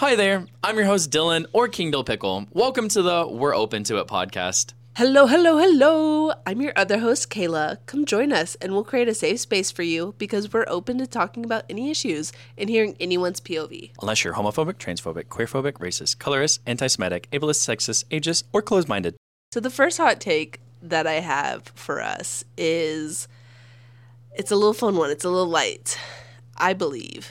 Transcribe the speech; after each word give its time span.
Hi 0.00 0.16
there, 0.16 0.46
I'm 0.64 0.78
your 0.78 0.86
host 0.86 1.10
Dylan 1.10 1.44
or 1.52 1.68
King 1.68 1.90
Dill 1.90 2.04
Pickle. 2.04 2.46
Welcome 2.54 2.88
to 2.88 3.02
the 3.02 3.28
We're 3.28 3.54
Open 3.54 3.84
to 3.84 3.98
It 3.98 4.06
podcast. 4.06 4.72
Hello, 4.96 5.26
hello, 5.26 5.58
hello. 5.58 6.32
I'm 6.46 6.62
your 6.62 6.72
other 6.74 7.00
host, 7.00 7.28
Kaela. 7.28 7.76
Come 7.84 8.06
join 8.06 8.32
us 8.32 8.54
and 8.62 8.72
we'll 8.72 8.82
create 8.82 9.08
a 9.08 9.14
safe 9.14 9.40
space 9.40 9.70
for 9.70 9.82
you 9.82 10.14
because 10.16 10.54
we're 10.54 10.64
open 10.68 10.96
to 10.96 11.06
talking 11.06 11.44
about 11.44 11.64
any 11.68 11.90
issues 11.90 12.32
and 12.56 12.70
hearing 12.70 12.96
anyone's 12.98 13.42
POV. 13.42 13.90
Unless 14.00 14.24
you're 14.24 14.32
homophobic, 14.32 14.76
transphobic, 14.76 15.24
queerphobic, 15.24 15.72
racist, 15.72 16.18
colorist, 16.18 16.62
anti 16.64 16.86
Semitic, 16.86 17.28
ableist, 17.30 17.60
sexist, 17.68 18.06
ageist, 18.06 18.44
or 18.54 18.62
closed 18.62 18.88
minded. 18.88 19.16
So, 19.52 19.60
the 19.60 19.68
first 19.68 19.98
hot 19.98 20.18
take 20.18 20.60
that 20.80 21.06
I 21.06 21.20
have 21.20 21.72
for 21.74 22.00
us 22.00 22.42
is 22.56 23.28
it's 24.34 24.50
a 24.50 24.56
little 24.56 24.72
fun 24.72 24.96
one, 24.96 25.10
it's 25.10 25.26
a 25.26 25.30
little 25.30 25.46
light. 25.46 25.98
I 26.56 26.72
believe 26.72 27.30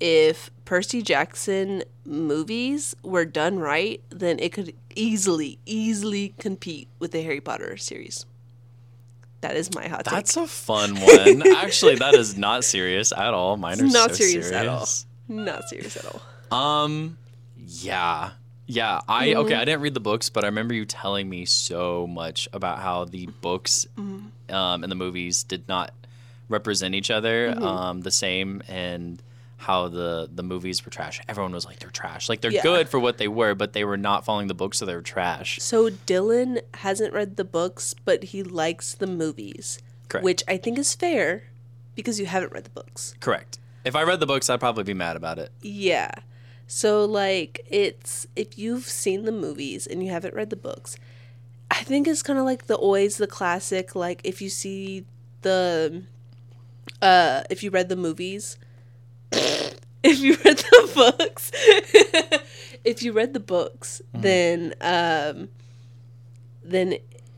if 0.00 0.50
Percy 0.64 1.02
Jackson 1.02 1.82
movies 2.04 2.94
were 3.02 3.24
done 3.24 3.58
right, 3.58 4.00
then 4.10 4.38
it 4.38 4.52
could 4.52 4.74
easily, 4.96 5.58
easily 5.66 6.34
compete 6.38 6.88
with 6.98 7.12
the 7.12 7.22
Harry 7.22 7.40
Potter 7.40 7.76
series. 7.76 8.26
That 9.42 9.56
is 9.56 9.74
my 9.74 9.88
hot 9.88 10.04
That's 10.04 10.34
take. 10.34 10.44
a 10.44 10.46
fun 10.46 10.94
one. 11.00 11.42
Actually, 11.56 11.94
that 11.96 12.14
is 12.14 12.36
not 12.36 12.62
serious 12.64 13.10
at 13.12 13.32
all. 13.32 13.56
Mine 13.56 13.80
are 13.80 13.84
not 13.84 14.10
so 14.10 14.16
serious, 14.24 14.52
at 14.52 14.66
all. 14.68 14.86
Not 15.28 15.68
serious 15.68 15.96
at 15.96 16.04
all. 16.06 16.20
Um, 16.56 17.16
yeah. 17.66 18.30
Yeah, 18.66 19.00
I 19.08 19.28
Mm-hmm. 19.28 19.40
okay. 19.40 19.54
I 19.54 19.64
didn't 19.64 19.80
read 19.80 19.94
the 19.94 20.00
books, 20.00 20.28
but 20.30 20.44
I 20.44 20.48
remember 20.48 20.74
you 20.74 20.84
telling 20.84 21.28
me 21.28 21.44
so 21.46 22.06
much 22.06 22.48
about 22.52 22.78
how 22.80 23.04
the 23.06 23.26
books 23.40 23.86
Mm-hmm. 23.98 24.54
um, 24.54 24.82
and 24.84 24.90
the 24.90 24.96
movies 24.96 25.42
did 25.42 25.66
not 25.68 25.92
represent 26.48 26.94
each 26.94 27.10
other 27.10 27.50
Mm-hmm. 27.52 27.64
um, 27.64 28.00
the 28.02 28.10
same, 28.10 28.62
and 28.68 29.22
how 29.60 29.88
the 29.88 30.28
the 30.34 30.42
movies 30.42 30.84
were 30.84 30.90
trash. 30.90 31.20
Everyone 31.28 31.52
was 31.52 31.66
like, 31.66 31.78
"They're 31.80 31.90
trash." 31.90 32.28
Like 32.28 32.40
they're 32.40 32.50
Yeah. 32.50 32.62
good 32.62 32.88
for 32.88 32.98
what 32.98 33.18
they 33.18 33.28
were, 33.28 33.54
but 33.54 33.72
they 33.74 33.84
were 33.84 33.98
not 33.98 34.24
following 34.24 34.48
the 34.48 34.54
books, 34.54 34.78
so 34.78 34.86
they 34.86 34.94
were 34.94 35.02
trash. 35.02 35.58
So 35.60 35.90
Dylan 35.90 36.60
hasn't 36.74 37.12
read 37.12 37.36
the 37.36 37.44
books, 37.44 37.94
but 38.04 38.24
he 38.32 38.42
likes 38.42 38.94
the 38.94 39.06
movies, 39.06 39.78
Correct. 40.08 40.24
which 40.24 40.42
I 40.48 40.56
think 40.56 40.78
is 40.78 40.94
fair 40.94 41.44
because 41.94 42.18
you 42.18 42.26
haven't 42.26 42.52
read 42.52 42.64
the 42.64 42.70
books. 42.70 43.14
Correct. 43.20 43.58
If 43.84 43.94
I 43.94 44.02
read 44.02 44.20
the 44.20 44.26
books, 44.26 44.48
I'd 44.48 44.60
probably 44.60 44.84
be 44.84 44.94
mad 44.94 45.16
about 45.16 45.38
it. 45.38 45.52
Yeah. 45.60 46.10
So 46.66 47.04
like 47.04 47.60
it's 47.68 48.26
if 48.36 48.56
you've 48.58 48.84
seen 48.88 49.24
the 49.24 49.32
movies 49.32 49.86
and 49.86 50.02
you 50.02 50.10
haven't 50.10 50.34
read 50.34 50.48
the 50.50 50.56
books, 50.56 50.96
I 51.70 51.82
think 51.82 52.08
it's 52.08 52.22
kind 52.22 52.38
of 52.38 52.44
like 52.44 52.66
the 52.66 52.76
always 52.76 53.18
the 53.18 53.26
classic 53.26 53.94
like 53.94 54.20
if 54.24 54.40
you 54.40 54.48
see 54.48 55.04
the 55.42 56.02
uh 57.02 57.42
if 57.50 57.62
you 57.62 57.70
read 57.70 57.88
the 57.88 57.96
movies 57.96 58.56
if 60.04 60.18
you 60.20 60.36
read 60.44 60.58
the 60.58 60.90
books. 60.94 61.50
If 62.82 63.02
you 63.02 63.12
read 63.12 63.34
the 63.34 63.40
books 63.40 64.00
then 64.14 64.74
um 64.80 65.50
then 66.64 66.94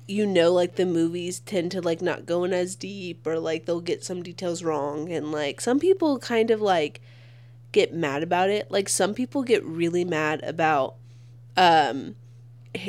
you 0.07 0.25
know 0.25 0.53
like 0.53 0.77
the 0.77 0.87
movies 0.87 1.41
tend 1.41 1.73
to 1.73 1.81
like 1.81 2.01
not 2.01 2.27
go 2.27 2.45
in 2.45 2.53
as 2.53 2.77
deep 2.77 3.27
or 3.27 3.41
like 3.41 3.67
they'll 3.67 3.81
get 3.81 4.05
some 4.05 4.23
details 4.23 4.63
wrong. 4.63 5.11
And 5.11 5.33
like 5.33 5.61
some 5.61 5.81
people 5.81 6.21
kind 6.21 6.53
of 6.53 6.61
like 6.61 7.01
get 7.73 7.93
mad 7.93 8.23
about 8.23 8.51
it. 8.51 8.71
Like 8.71 8.89
some 8.89 9.15
people 9.15 9.43
get 9.43 9.65
really 9.65 10.05
mad 10.05 10.43
about 10.45 10.95
um 11.57 12.15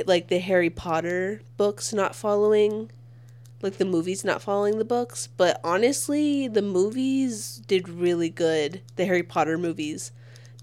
like 0.05 0.27
the 0.27 0.39
harry 0.39 0.69
potter 0.69 1.41
books 1.57 1.91
not 1.91 2.15
following 2.15 2.89
like 3.63 3.77
the 3.77 3.85
movies 3.85 4.23
not 4.25 4.41
following 4.41 4.77
the 4.77 4.85
books 4.85 5.27
but 5.37 5.59
honestly 5.63 6.47
the 6.47 6.61
movies 6.61 7.61
did 7.67 7.89
really 7.89 8.29
good 8.29 8.81
the 8.95 9.05
harry 9.05 9.23
potter 9.23 9.57
movies 9.57 10.11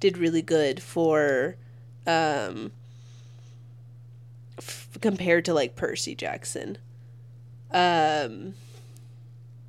did 0.01 0.19
really 0.19 0.43
good 0.43 0.83
for 0.83 1.57
um 2.07 2.73
f- 4.59 4.99
compared 5.01 5.45
to 5.45 5.55
like 5.55 5.77
percy 5.77 6.15
jackson 6.15 6.79
um 7.73 8.55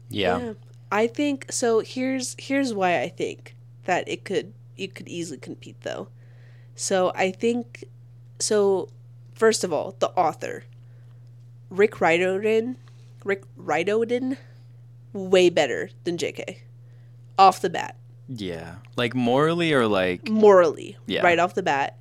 Yeah. 0.10 0.54
I 0.92 1.08
think 1.08 1.52
so 1.52 1.80
here's 1.80 2.36
here's 2.40 2.74
why 2.74 3.02
I 3.02 3.10
think 3.10 3.56
that 3.86 4.08
it 4.08 4.26
could 4.26 4.54
it 4.78 4.96
could 4.96 5.08
easily 5.08 5.40
compete 5.40 5.82
though. 5.82 6.10
So 6.76 7.12
I 7.16 7.32
think 7.32 7.86
so 8.40 8.90
first 9.34 9.64
of 9.64 9.74
all, 9.74 9.96
the 10.00 10.10
author 10.12 10.64
Rick 11.70 12.00
Riordan 12.02 12.78
Rick 13.24 13.44
Riordan 13.56 14.38
way 15.14 15.50
better 15.50 15.90
than 16.04 16.18
JK. 16.18 16.58
Off 17.38 17.62
the 17.62 17.70
bat. 17.70 17.96
Yeah. 18.28 18.76
Like 18.96 19.14
morally 19.16 19.74
or 19.74 19.88
like 19.88 20.30
Morally, 20.30 20.98
Yeah. 21.08 21.22
right 21.22 21.40
off 21.40 21.54
the 21.54 21.64
bat, 21.64 21.98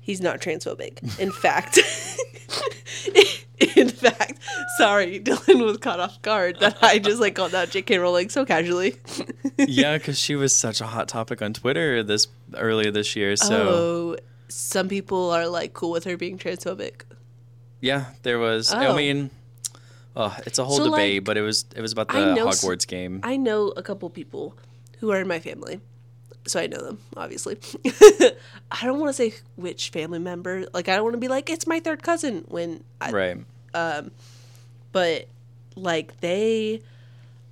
he's 0.00 0.20
not 0.20 0.40
transphobic. 0.40 1.18
In 1.20 1.30
fact, 1.42 1.78
in 3.76 3.88
fact, 3.88 4.38
sorry, 4.78 5.20
Dylan 5.20 5.64
was 5.64 5.78
caught 5.78 6.00
off 6.00 6.20
guard 6.22 6.58
that 6.60 6.78
I 6.82 6.98
just 6.98 7.20
like 7.20 7.34
called 7.34 7.54
out 7.54 7.70
J.K. 7.70 7.98
Rowling 7.98 8.28
so 8.28 8.44
casually. 8.44 8.96
yeah, 9.58 9.96
because 9.98 10.18
she 10.18 10.34
was 10.34 10.54
such 10.54 10.80
a 10.80 10.86
hot 10.86 11.08
topic 11.08 11.42
on 11.42 11.52
Twitter 11.52 12.02
this 12.02 12.26
earlier 12.56 12.90
this 12.90 13.14
year. 13.14 13.36
So 13.36 13.68
oh, 13.68 14.16
some 14.48 14.88
people 14.88 15.30
are 15.30 15.46
like 15.48 15.72
cool 15.74 15.90
with 15.90 16.04
her 16.04 16.16
being 16.16 16.38
transphobic. 16.38 17.02
yeah, 17.80 18.06
there 18.22 18.38
was. 18.38 18.72
I 18.72 18.86
Oh. 18.86 18.96
mean, 18.96 19.30
oh, 20.16 20.36
it's 20.46 20.58
a 20.58 20.64
whole 20.64 20.76
So, 20.76 20.84
debate, 20.90 21.16
like, 21.16 21.24
but 21.24 21.36
it 21.36 21.42
was 21.42 21.64
it 21.74 21.80
was 21.80 21.92
about 21.92 22.08
the 22.08 22.14
Hogwarts 22.14 22.86
game. 22.86 23.20
I 23.22 23.36
know 23.36 23.68
a 23.68 23.82
couple 23.82 24.08
people 24.10 24.54
who 24.98 25.10
are 25.10 25.20
in 25.20 25.28
my 25.28 25.40
family, 25.40 25.80
so 26.46 26.60
I 26.60 26.66
know 26.66 26.82
them 26.82 26.98
obviously. 27.16 27.58
I 28.70 28.84
don't 28.84 28.98
want 29.00 29.10
to 29.10 29.14
say 29.14 29.34
which 29.56 29.90
family 29.90 30.18
member. 30.18 30.66
Like 30.72 30.88
I 30.88 30.94
don't 30.94 31.04
want 31.04 31.14
to 31.14 31.20
be 31.20 31.28
like 31.28 31.50
it's 31.50 31.66
my 31.66 31.80
third 31.80 32.02
cousin 32.02 32.44
when 32.48 32.84
I, 33.00 33.10
right. 33.10 33.38
Um, 33.74 34.10
but 34.92 35.28
like 35.76 36.20
they 36.20 36.82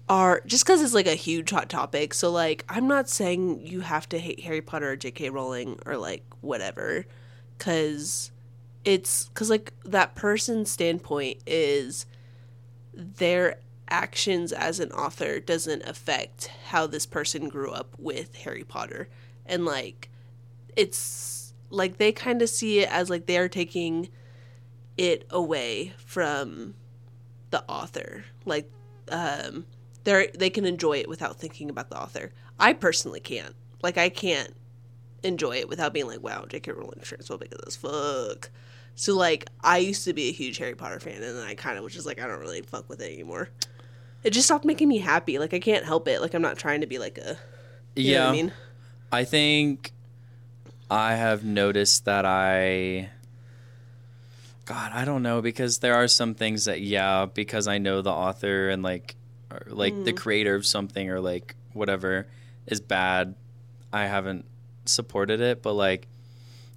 are 0.08 0.42
just 0.44 0.64
because 0.64 0.82
it's 0.82 0.92
like 0.92 1.06
a 1.06 1.14
huge 1.14 1.50
hot 1.50 1.68
topic 1.68 2.12
so 2.12 2.30
like 2.30 2.64
i'm 2.68 2.88
not 2.88 3.08
saying 3.08 3.64
you 3.64 3.80
have 3.80 4.08
to 4.08 4.18
hate 4.18 4.40
harry 4.40 4.60
potter 4.60 4.90
or 4.90 4.96
j.k 4.96 5.30
rowling 5.30 5.78
or 5.86 5.96
like 5.96 6.24
whatever 6.40 7.06
because 7.56 8.32
it's 8.84 9.28
because 9.28 9.48
like 9.48 9.72
that 9.84 10.14
person's 10.16 10.68
standpoint 10.68 11.38
is 11.46 12.06
their 12.94 13.58
actions 13.88 14.52
as 14.52 14.78
an 14.78 14.90
author 14.92 15.40
doesn't 15.40 15.82
affect 15.82 16.50
how 16.68 16.86
this 16.86 17.06
person 17.06 17.48
grew 17.48 17.70
up 17.70 17.88
with 17.98 18.36
harry 18.36 18.62
potter 18.62 19.08
and 19.46 19.64
like 19.64 20.08
it's 20.76 21.52
like 21.70 21.96
they 21.96 22.12
kind 22.12 22.42
of 22.42 22.48
see 22.48 22.80
it 22.80 22.88
as 22.92 23.10
like 23.10 23.26
they 23.26 23.38
are 23.38 23.48
taking 23.48 24.08
it 24.96 25.24
away 25.30 25.94
from 25.96 26.74
the 27.50 27.64
author. 27.68 28.24
Like, 28.44 28.70
um, 29.10 29.66
they 30.04 30.30
they 30.38 30.50
can 30.50 30.64
enjoy 30.64 30.98
it 30.98 31.08
without 31.08 31.36
thinking 31.36 31.70
about 31.70 31.90
the 31.90 32.00
author. 32.00 32.32
I 32.58 32.72
personally 32.72 33.20
can't. 33.20 33.54
Like, 33.82 33.96
I 33.96 34.08
can't 34.08 34.54
enjoy 35.22 35.56
it 35.56 35.68
without 35.68 35.92
being 35.92 36.06
like, 36.06 36.22
"Wow, 36.22 36.46
J.K. 36.48 36.72
Rowling 36.72 37.00
transphobic 37.00 37.52
as 37.66 37.76
fuck." 37.76 38.50
So, 39.00 39.16
like, 39.16 39.48
I 39.62 39.78
used 39.78 40.04
to 40.04 40.12
be 40.12 40.28
a 40.28 40.32
huge 40.32 40.58
Harry 40.58 40.74
Potter 40.74 41.00
fan, 41.00 41.22
and 41.22 41.38
then 41.38 41.42
I 41.46 41.54
kind 41.54 41.78
of 41.78 41.84
was 41.84 41.94
just 41.94 42.04
like, 42.04 42.20
I 42.20 42.26
don't 42.26 42.38
really 42.38 42.60
fuck 42.60 42.86
with 42.90 43.00
it 43.00 43.10
anymore. 43.10 43.48
It 44.22 44.34
just 44.34 44.44
stopped 44.44 44.66
making 44.66 44.90
me 44.90 44.98
happy. 44.98 45.38
Like, 45.38 45.54
I 45.54 45.58
can't 45.58 45.86
help 45.86 46.06
it. 46.06 46.20
Like, 46.20 46.34
I'm 46.34 46.42
not 46.42 46.58
trying 46.58 46.82
to 46.82 46.86
be 46.86 46.98
like 46.98 47.16
a. 47.16 47.38
You 47.96 48.12
yeah. 48.12 48.18
Know 48.18 48.24
what 48.24 48.28
I 48.28 48.32
mean, 48.32 48.52
I 49.10 49.24
think 49.24 49.92
I 50.90 51.14
have 51.14 51.42
noticed 51.44 52.04
that 52.04 52.26
I. 52.26 53.08
God, 54.66 54.92
I 54.92 55.06
don't 55.06 55.22
know 55.22 55.40
because 55.40 55.78
there 55.78 55.94
are 55.94 56.06
some 56.06 56.34
things 56.34 56.66
that 56.66 56.82
yeah, 56.82 57.24
because 57.24 57.66
I 57.68 57.78
know 57.78 58.02
the 58.02 58.12
author 58.12 58.68
and 58.68 58.82
like, 58.82 59.16
or 59.50 59.62
like 59.68 59.94
Mm-hmm. 59.94 60.04
the 60.04 60.12
creator 60.12 60.54
of 60.54 60.66
something 60.66 61.08
or 61.08 61.20
like 61.20 61.54
whatever 61.72 62.26
is 62.66 62.82
bad. 62.82 63.34
I 63.94 64.04
haven't 64.04 64.44
supported 64.84 65.40
it, 65.40 65.62
but 65.62 65.72
like, 65.72 66.06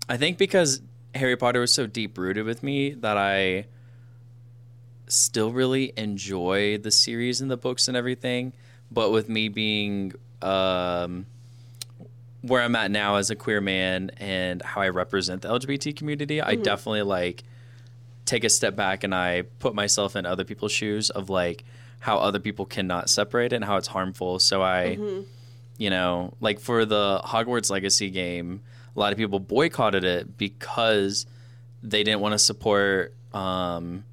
I 0.08 0.16
think 0.16 0.38
because 0.38 0.80
Harry 1.16 1.36
Potter 1.38 1.60
was 1.60 1.74
so 1.74 1.86
deep 1.88 2.18
rooted 2.18 2.46
with 2.46 2.64
me 2.64 2.92
that 2.92 3.18
I 3.18 3.66
still 5.08 5.52
really 5.52 5.94
enjoy 5.96 6.78
the 6.78 6.92
series 6.92 7.42
and 7.42 7.52
the 7.52 7.58
books 7.58 7.88
and 7.88 7.96
everything. 7.96 8.54
But 8.92 9.12
with 9.12 9.30
me 9.30 9.50
being 9.50 10.14
um, 10.42 11.26
where 12.42 12.62
I'm 12.62 12.76
at 12.76 12.92
now 12.92 13.16
as 13.16 13.30
a 13.30 13.36
queer 13.36 13.62
man 13.62 14.12
and 14.18 14.62
how 14.62 14.82
I 14.82 14.90
represent 14.90 15.42
the 15.44 15.50
LGBT 15.50 15.96
community, 15.96 16.42
I 16.42 16.56
definitely 16.56 17.04
like 17.04 17.44
take 18.26 18.44
a 18.44 18.50
step 18.50 18.76
back 18.76 19.04
and 19.04 19.14
I 19.14 19.44
put 19.60 19.74
myself 19.76 20.16
in 20.16 20.26
other 20.26 20.44
people's 20.44 20.72
shoes 20.72 21.10
of 21.10 21.30
like 21.30 21.64
how 22.00 22.18
other 22.18 22.40
people 22.40 22.66
cannot 22.66 23.10
separate 23.10 23.54
it 23.54 23.56
and 23.58 23.66
how 23.66 23.78
it's 23.78 23.88
harmful. 23.88 24.40
So 24.40 24.62
I, 24.62 24.98
you 25.78 25.90
know, 25.90 26.34
like 26.40 26.60
for 26.60 26.86
the 26.86 27.22
Hogwarts 27.24 27.70
Legacy 27.70 28.10
game, 28.10 28.62
a 28.96 29.00
lot 29.00 29.12
of 29.12 29.18
people 29.18 29.40
boycotted 29.40 30.04
it 30.04 30.38
because 30.38 31.26
they 31.82 32.04
didn't 32.04 32.22
want 32.22 32.34
to 32.34 32.40
support 32.40 33.14
um, 33.34 34.04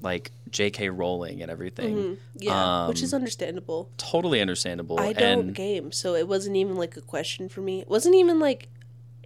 like 0.00 0.30
J.K. 0.50 0.90
Rowling 0.90 1.40
and 1.42 1.50
everything. 1.50 2.18
yeah, 2.36 2.86
which 2.88 2.98
Um, 2.98 3.04
is 3.04 3.14
understandable. 3.14 3.88
Totally 3.96 4.40
understandable. 4.40 4.98
I 5.00 5.12
don't 5.12 5.38
and 5.46 5.54
game, 5.54 5.92
so 5.92 6.14
it 6.14 6.28
wasn't 6.28 6.56
even 6.56 6.76
like 6.76 6.96
a 6.96 7.00
question 7.00 7.48
for 7.48 7.60
me. 7.60 7.80
It 7.80 7.88
wasn't 7.88 8.14
even 8.16 8.38
like 8.40 8.68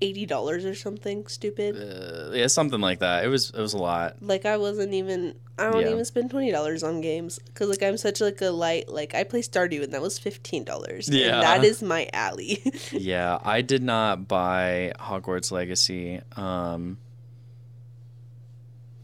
eighty 0.03 0.27
dollars 0.27 0.65
or 0.65 0.75
something 0.75 1.27
stupid. 1.27 1.77
Uh, 1.77 2.33
yeah, 2.35 2.47
something 2.49 2.81
like 2.81 2.99
that. 3.01 3.25
It 3.25 3.29
was 3.29 3.51
it 3.51 3.59
was 3.61 3.73
a 3.75 3.79
lot. 3.79 4.17
Like 4.23 4.45
I 4.47 4.57
wasn't 4.57 4.93
even. 4.95 5.35
I 5.59 5.71
don't 5.71 5.81
Yeah. 5.81 5.91
even 5.93 6.05
spend 6.05 6.31
twenty 6.31 6.53
dollars 6.53 6.83
on 6.83 7.01
games 7.01 7.39
because 7.39 7.71
like 7.71 7.83
I'm 7.83 7.97
such 7.97 8.21
like 8.21 8.43
a 8.43 8.51
light. 8.51 8.91
Like 8.91 9.15
I 9.15 9.25
play 9.25 9.41
Stardew 9.41 9.83
and 9.83 9.93
that 9.95 10.03
was 10.03 10.19
fifteen 10.19 10.65
dollars. 10.65 11.09
Yeah. 11.09 11.35
and 11.37 11.43
that 11.43 11.65
is 11.65 11.83
my 11.83 12.09
alley. 12.13 12.63
Yeah, 12.93 13.39
I 13.43 13.63
did 13.63 13.83
not 13.83 14.29
buy 14.29 14.93
Hogwarts 15.01 15.51
Legacy. 15.51 16.21
Um 16.37 16.99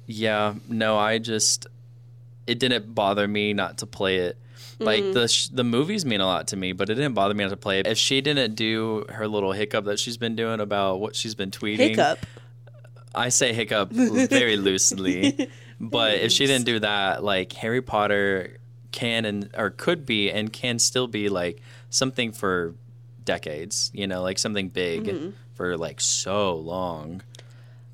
Yeah, 0.07 0.55
no, 0.69 0.99
I 0.99 1.19
just 1.19 1.67
it 2.47 2.59
didn't 2.59 2.95
bother 2.95 3.27
me 3.27 3.55
not 3.55 3.79
to 3.79 3.87
play 3.87 4.17
it. 4.19 4.37
Like 4.85 5.03
Mm-hmm. 5.03 5.13
the 5.13 5.29
sh- 5.29 5.49
the 5.49 5.65
movies 5.65 6.05
mean 6.05 6.21
a 6.21 6.27
lot 6.27 6.49
to 6.49 6.57
me, 6.57 6.73
but 6.73 6.89
it 6.91 6.95
didn't 6.95 7.15
bother 7.15 7.35
me 7.35 7.49
to 7.49 7.57
play 7.57 7.81
it. 7.81 7.87
If 7.87 7.99
she 7.99 8.21
didn't 8.21 8.55
do 8.55 9.05
her 9.09 9.27
little 9.29 9.53
hiccup 9.53 9.85
that 9.87 9.99
she's 9.99 10.17
been 10.17 10.37
doing 10.37 10.61
about 10.61 11.01
what 11.01 11.15
she's 11.17 11.35
been 11.35 11.51
tweeting, 11.51 11.91
Hiccup. 11.91 12.19
I 13.15 13.29
say 13.29 13.53
hiccup 13.53 13.91
very 13.93 14.57
loosely, 14.57 15.49
but 15.79 16.15
if 16.15 16.33
she 16.33 16.47
didn't 16.47 16.65
do 16.65 16.79
that, 16.81 17.23
like 17.23 17.53
Harry 17.53 17.83
Potter 17.83 18.59
can 18.91 19.25
and 19.25 19.51
or 19.57 19.71
could 19.71 20.07
be 20.07 20.31
and 20.31 20.53
can 20.53 20.79
still 20.79 21.07
be 21.07 21.29
like 21.29 21.61
something 21.91 22.33
for 22.33 22.75
decades, 23.25 23.91
you 23.95 24.07
know, 24.07 24.23
like 24.23 24.39
something 24.39 24.69
big 24.69 25.05
Mm-hmm. 25.05 25.31
for 25.55 25.77
like 25.77 26.01
so 26.01 26.55
long. 26.57 27.23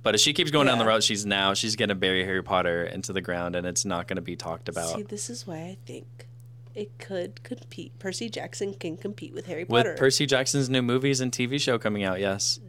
But 0.04 0.14
if 0.14 0.20
she 0.20 0.32
keeps 0.32 0.50
going 0.52 0.68
down 0.68 0.78
the 0.78 0.84
Yeah. 0.84 0.90
route 0.90 1.02
she's 1.02 1.26
now, 1.26 1.52
she's 1.54 1.74
gonna 1.76 1.96
bury 1.96 2.24
Harry 2.24 2.42
Potter 2.42 2.84
into 2.84 3.12
the 3.12 3.20
ground, 3.20 3.56
and 3.56 3.66
it's 3.66 3.84
not 3.84 4.06
gonna 4.06 4.20
be 4.22 4.36
talked 4.36 4.68
about. 4.68 4.94
See, 4.94 5.02
this 5.02 5.28
is 5.28 5.46
why 5.48 5.56
I 5.56 5.76
think 5.84 6.27
it 6.74 6.98
could 6.98 7.42
compete. 7.42 7.98
Percy 7.98 8.28
Jackson 8.28 8.74
can 8.74 8.96
compete 8.96 9.34
with 9.34 9.46
Harry 9.46 9.64
Potter. 9.64 9.90
With. 9.90 9.98
Percy 9.98 10.26
Jackson's 10.26 10.68
new 10.68 10.82
movies 10.82 11.20
and 11.20 11.32
TV 11.32 11.60
show 11.60 11.78
coming 11.78 12.04
out, 12.04 12.20
yes, 12.20 12.60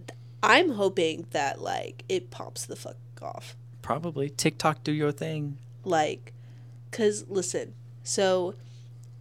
I'm 0.41 0.71
hoping 0.71 1.25
that 1.31 1.61
like 1.61 2.03
it 2.09 2.31
pops 2.31 2.65
the 2.65 2.75
fuck 2.75 2.95
off. 3.21 3.55
probably 3.81 4.29
TikTok 4.29 4.83
do 4.83 4.91
your 4.91 5.11
thing. 5.11 5.57
Like, 5.83 6.33
cause 6.91 7.25
listen, 7.27 7.73
so 8.03 8.55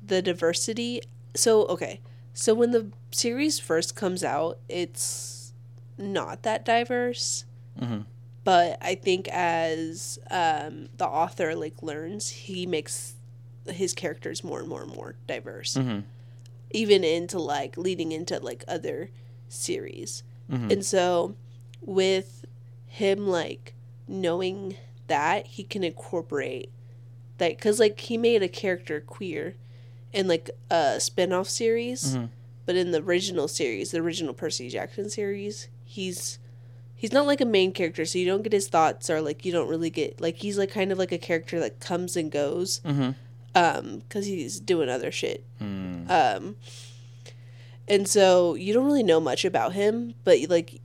the 0.07 0.23
diversity. 0.23 1.01
So 1.35 1.67
okay, 1.67 2.01
so 2.35 2.55
when 2.55 2.71
the 2.71 2.91
series 3.11 3.59
first 3.59 3.97
comes 3.97 4.23
out, 4.23 4.59
it's 4.69 5.53
not 5.97 6.43
that 6.43 6.65
diverse. 6.65 7.45
Mhm. 7.81 8.05
But 8.45 8.79
I 8.81 8.95
think 8.95 9.29
as 9.29 10.19
um, 10.31 10.89
the 10.97 11.07
author 11.07 11.55
like 11.55 11.83
learns, 11.83 12.29
he 12.31 12.65
makes 12.67 13.15
his 13.73 13.93
characters 13.95 14.43
more 14.45 14.61
and 14.61 14.69
more 14.69 14.83
and 14.83 14.93
more 14.95 15.15
diverse. 15.27 15.75
Mhm. 15.75 16.05
even 16.71 17.03
into 17.03 17.39
like 17.39 17.79
leading 17.79 18.13
into 18.13 18.39
like 18.41 18.63
other 18.69 19.09
series. 19.49 20.23
Mhm. 20.51 20.71
And 20.71 20.85
so 20.85 21.35
with 21.81 22.45
him 22.87 23.27
like 23.27 23.73
knowing 24.07 24.77
that 25.07 25.47
he 25.47 25.63
can 25.65 25.83
incorporate 25.83 26.69
that 27.39 27.59
cuz 27.59 27.79
like 27.81 27.99
he 28.01 28.19
made 28.19 28.43
a 28.43 28.49
character 28.49 29.01
queer 29.01 29.55
in 30.13 30.29
like 30.29 30.51
a 30.71 31.01
spin-off 31.01 31.49
series, 31.49 32.17
Mhm. 32.17 32.29
but 32.67 32.77
in 32.77 32.91
the 32.91 32.99
original 33.03 33.49
series, 33.49 33.91
the 33.93 33.99
original 34.01 34.35
Percy 34.35 34.69
Jackson 34.69 35.09
series, 35.09 35.69
he's 35.85 36.39
he's 36.95 37.13
not 37.13 37.27
like 37.27 37.41
a 37.41 37.45
main 37.47 37.73
character, 37.73 38.05
so 38.05 38.19
you 38.19 38.27
don't 38.27 38.43
get 38.43 38.53
his 38.53 38.69
thoughts 38.69 39.09
or 39.09 39.23
like 39.23 39.45
you 39.47 39.53
don't 39.53 39.69
really 39.69 39.89
get 39.89 40.21
like 40.21 40.37
he's 40.39 40.59
like 40.59 40.71
kind 40.71 40.93
of 40.93 40.99
like 40.99 41.13
a 41.13 41.19
character 41.19 41.59
that 41.61 41.81
comes 41.81 42.15
and 42.17 42.31
goes 42.31 42.81
Mhm. 42.85 43.15
Um 43.55 44.03
cuz 44.09 44.27
he's 44.27 44.61
doing 44.61 44.89
other 44.89 45.11
shit. 45.11 45.45
Mm. 45.61 46.09
Um, 46.11 46.57
and 47.91 48.07
so 48.07 48.55
you 48.55 48.75
don't 48.75 48.85
really 48.85 49.03
know 49.03 49.19
much 49.19 49.47
about 49.47 49.73
him, 49.73 50.13
but 50.23 50.39
like, 50.51 50.81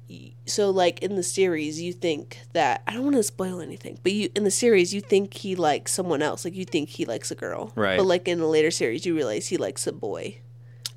so 0.46 0.70
like 0.70 1.00
in 1.04 1.16
the 1.18 1.24
series, 1.24 1.82
you 1.82 1.92
think 1.92 2.40
that 2.54 2.82
I 2.88 2.94
don't 2.94 3.04
want 3.04 3.18
to 3.18 3.24
spoil 3.24 3.60
anything, 3.60 4.00
but 4.04 4.14
you 4.14 4.30
in 4.36 4.46
the 4.46 4.52
series 4.52 4.94
you 4.94 5.02
think 5.02 5.34
he 5.34 5.54
likes 5.56 5.92
someone 5.92 6.22
else, 6.22 6.46
like 6.46 6.56
you 6.56 6.64
think 6.64 6.90
he 6.90 7.04
likes 7.06 7.30
a 7.30 7.36
girl, 7.36 7.74
Right. 7.76 7.98
But 7.98 8.06
like 8.06 8.28
in 8.30 8.40
the 8.40 8.48
later 8.48 8.72
series, 8.72 9.06
you 9.06 9.16
realize 9.16 9.48
he 9.48 9.58
likes 9.58 9.86
a 9.86 9.92
boy. 9.92 10.38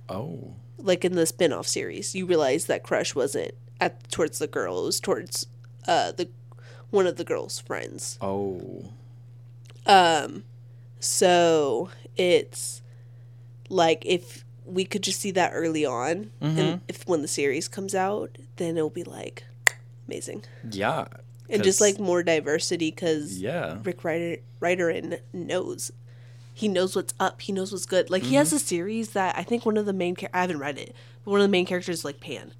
Oh, 0.08 0.54
Like 0.78 1.04
in 1.04 1.16
the 1.16 1.26
spin-off 1.26 1.66
series, 1.66 2.14
you 2.14 2.24
realize 2.26 2.66
that 2.66 2.84
crush 2.84 3.16
wasn't 3.16 3.52
at 3.80 4.08
towards 4.12 4.38
the 4.38 4.46
girl; 4.46 4.78
it 4.82 4.86
was 4.86 5.00
towards 5.00 5.46
uh 5.88 6.12
the 6.12 6.28
one 6.90 7.08
of 7.08 7.16
the 7.16 7.24
girl's 7.24 7.58
friends. 7.58 8.16
oh, 8.20 8.92
Um, 9.86 10.44
so 11.00 11.90
it's 12.16 12.82
like 13.68 14.04
if 14.06 14.44
we 14.64 14.84
could 14.84 15.02
just 15.02 15.20
see 15.20 15.30
that 15.32 15.50
early 15.54 15.84
on, 15.84 16.30
Mm-hmm. 16.42 16.58
and 16.58 16.80
if 16.88 17.06
when 17.06 17.22
the 17.22 17.28
series 17.28 17.68
comes 17.68 17.94
out, 17.94 18.36
then 18.56 18.76
it'll 18.76 18.90
be 18.90 19.04
like 19.04 19.44
amazing 20.08 20.44
yeah, 20.70 21.06
and 21.50 21.62
just 21.64 21.80
like 21.80 21.98
more 21.98 22.22
diversity 22.22 22.90
because 22.90 23.40
yeah. 23.40 23.78
Rick 23.84 24.04
Ryder 24.04 24.36
Ryder 24.60 25.18
knows. 25.32 25.90
He 26.54 26.68
knows 26.68 26.96
what's 26.96 27.12
up. 27.20 27.42
He 27.42 27.52
knows 27.52 27.70
what's 27.70 27.84
good. 27.86 28.08
Like 28.08 28.22
he 28.22 28.34
has 28.36 28.48
Mm-hmm. 28.48 28.56
a 28.56 28.60
series 28.60 29.10
that 29.10 29.36
I 29.36 29.42
think 29.42 29.66
one 29.66 29.76
of 29.76 29.84
the 29.84 29.92
main 29.92 30.16
char- 30.16 30.30
I 30.32 30.40
haven't 30.40 30.58
read 30.58 30.78
it, 30.78 30.94
but 31.24 31.30
one 31.32 31.40
of 31.40 31.44
the 31.44 31.50
main 31.50 31.66
characters 31.66 31.98
is 31.98 32.04
like 32.04 32.18
Pan. 32.20 32.52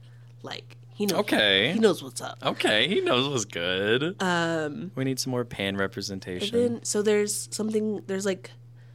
Like 0.43 0.77
he 0.97 1.07
knows. 1.07 1.21
Okay. 1.21 1.73
He 1.73 1.79
knows 1.79 2.03
what's 2.03 2.21
up. 2.21 2.39
Okay, 2.43 2.89
he 2.89 3.01
knows 3.01 3.29
what's 3.29 3.45
good. 3.45 4.17
Um, 4.21 4.91
We 4.95 5.05
need 5.05 5.21
some 5.21 5.31
more 5.31 5.45
pan 5.45 5.69
and 5.69 5.79
representation. 5.79 6.57
then 6.59 6.85
so 6.85 7.03
there's 7.03 7.49
something. 7.51 8.03
There's 8.07 8.25
like, 8.27 8.51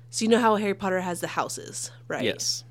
so 0.10 0.26
you 0.26 0.30
know 0.30 0.40
how 0.40 0.56
Harry 0.56 0.74
Potter 0.74 1.00
has 1.02 1.22
the 1.22 1.28
houses, 1.28 1.92
right? 2.08 2.24
yes. 2.24 2.64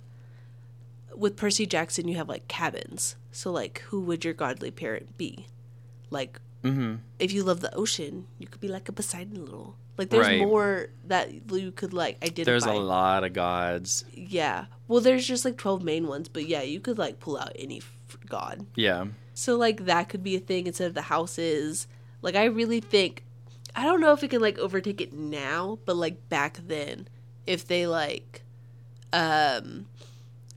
with 1.15 1.37
Percy 1.37 1.67
Jackson, 1.67 2.09
you 2.09 2.17
have 2.17 2.29
like 2.29 2.49
cabins. 2.49 3.17
So 3.33 3.51
like, 3.53 3.81
who 3.89 4.01
would 4.03 4.25
your 4.25 4.35
godly 4.35 4.71
parent 4.71 5.17
be? 5.17 5.47
Like, 6.11 6.41
Mm-hmm. 6.63 6.97
if 7.19 7.33
you 7.33 7.43
love 7.43 7.61
the 7.61 7.75
ocean, 7.75 8.27
you 8.39 8.47
could 8.47 8.61
be 8.61 8.69
like 8.69 8.87
a 8.91 8.93
Poseidon 8.93 9.43
little. 9.47 9.77
Like, 9.97 10.11
there's 10.11 10.27
Right. 10.27 10.41
more 10.41 10.89
that 11.07 11.33
you 11.51 11.73
could 11.73 11.95
like 11.95 12.17
identify. 12.23 12.45
There's 12.45 12.65
a 12.67 12.75
lot 12.75 13.25
of 13.25 13.33
gods. 13.33 14.05
Yeah. 14.15 14.67
Well, 14.87 15.01
there's 15.01 15.27
just 15.27 15.45
like 15.47 15.57
twelve 15.57 15.83
main 15.83 16.07
ones, 16.07 16.29
but 16.29 16.47
yeah, 16.47 16.61
you 16.61 16.79
could 16.81 16.99
like 16.99 17.19
pull 17.19 17.39
out 17.39 17.53
any 17.59 17.79
f- 17.79 17.97
god. 18.29 18.67
Yeah. 18.75 19.07
So 19.35 19.57
like 19.57 19.87
that 19.87 20.09
could 20.09 20.23
be 20.23 20.37
a 20.37 20.41
thing 20.41 20.67
instead 20.67 20.89
of 20.89 20.95
the 20.95 21.03
houses. 21.03 21.87
Like 22.23 22.35
I 22.35 22.45
really 22.45 22.81
think 22.81 23.25
I 23.75 23.85
don't 23.85 24.01
know 24.01 24.13
if 24.13 24.23
it 24.23 24.31
can 24.31 24.41
like 24.41 24.59
overtake 24.59 25.01
it 25.01 25.13
now, 25.13 25.79
but 25.85 25.97
like 25.97 26.29
back 26.29 26.61
then, 26.67 27.09
if 27.47 27.67
they 27.67 27.87
like 27.87 28.43
um 29.13 29.87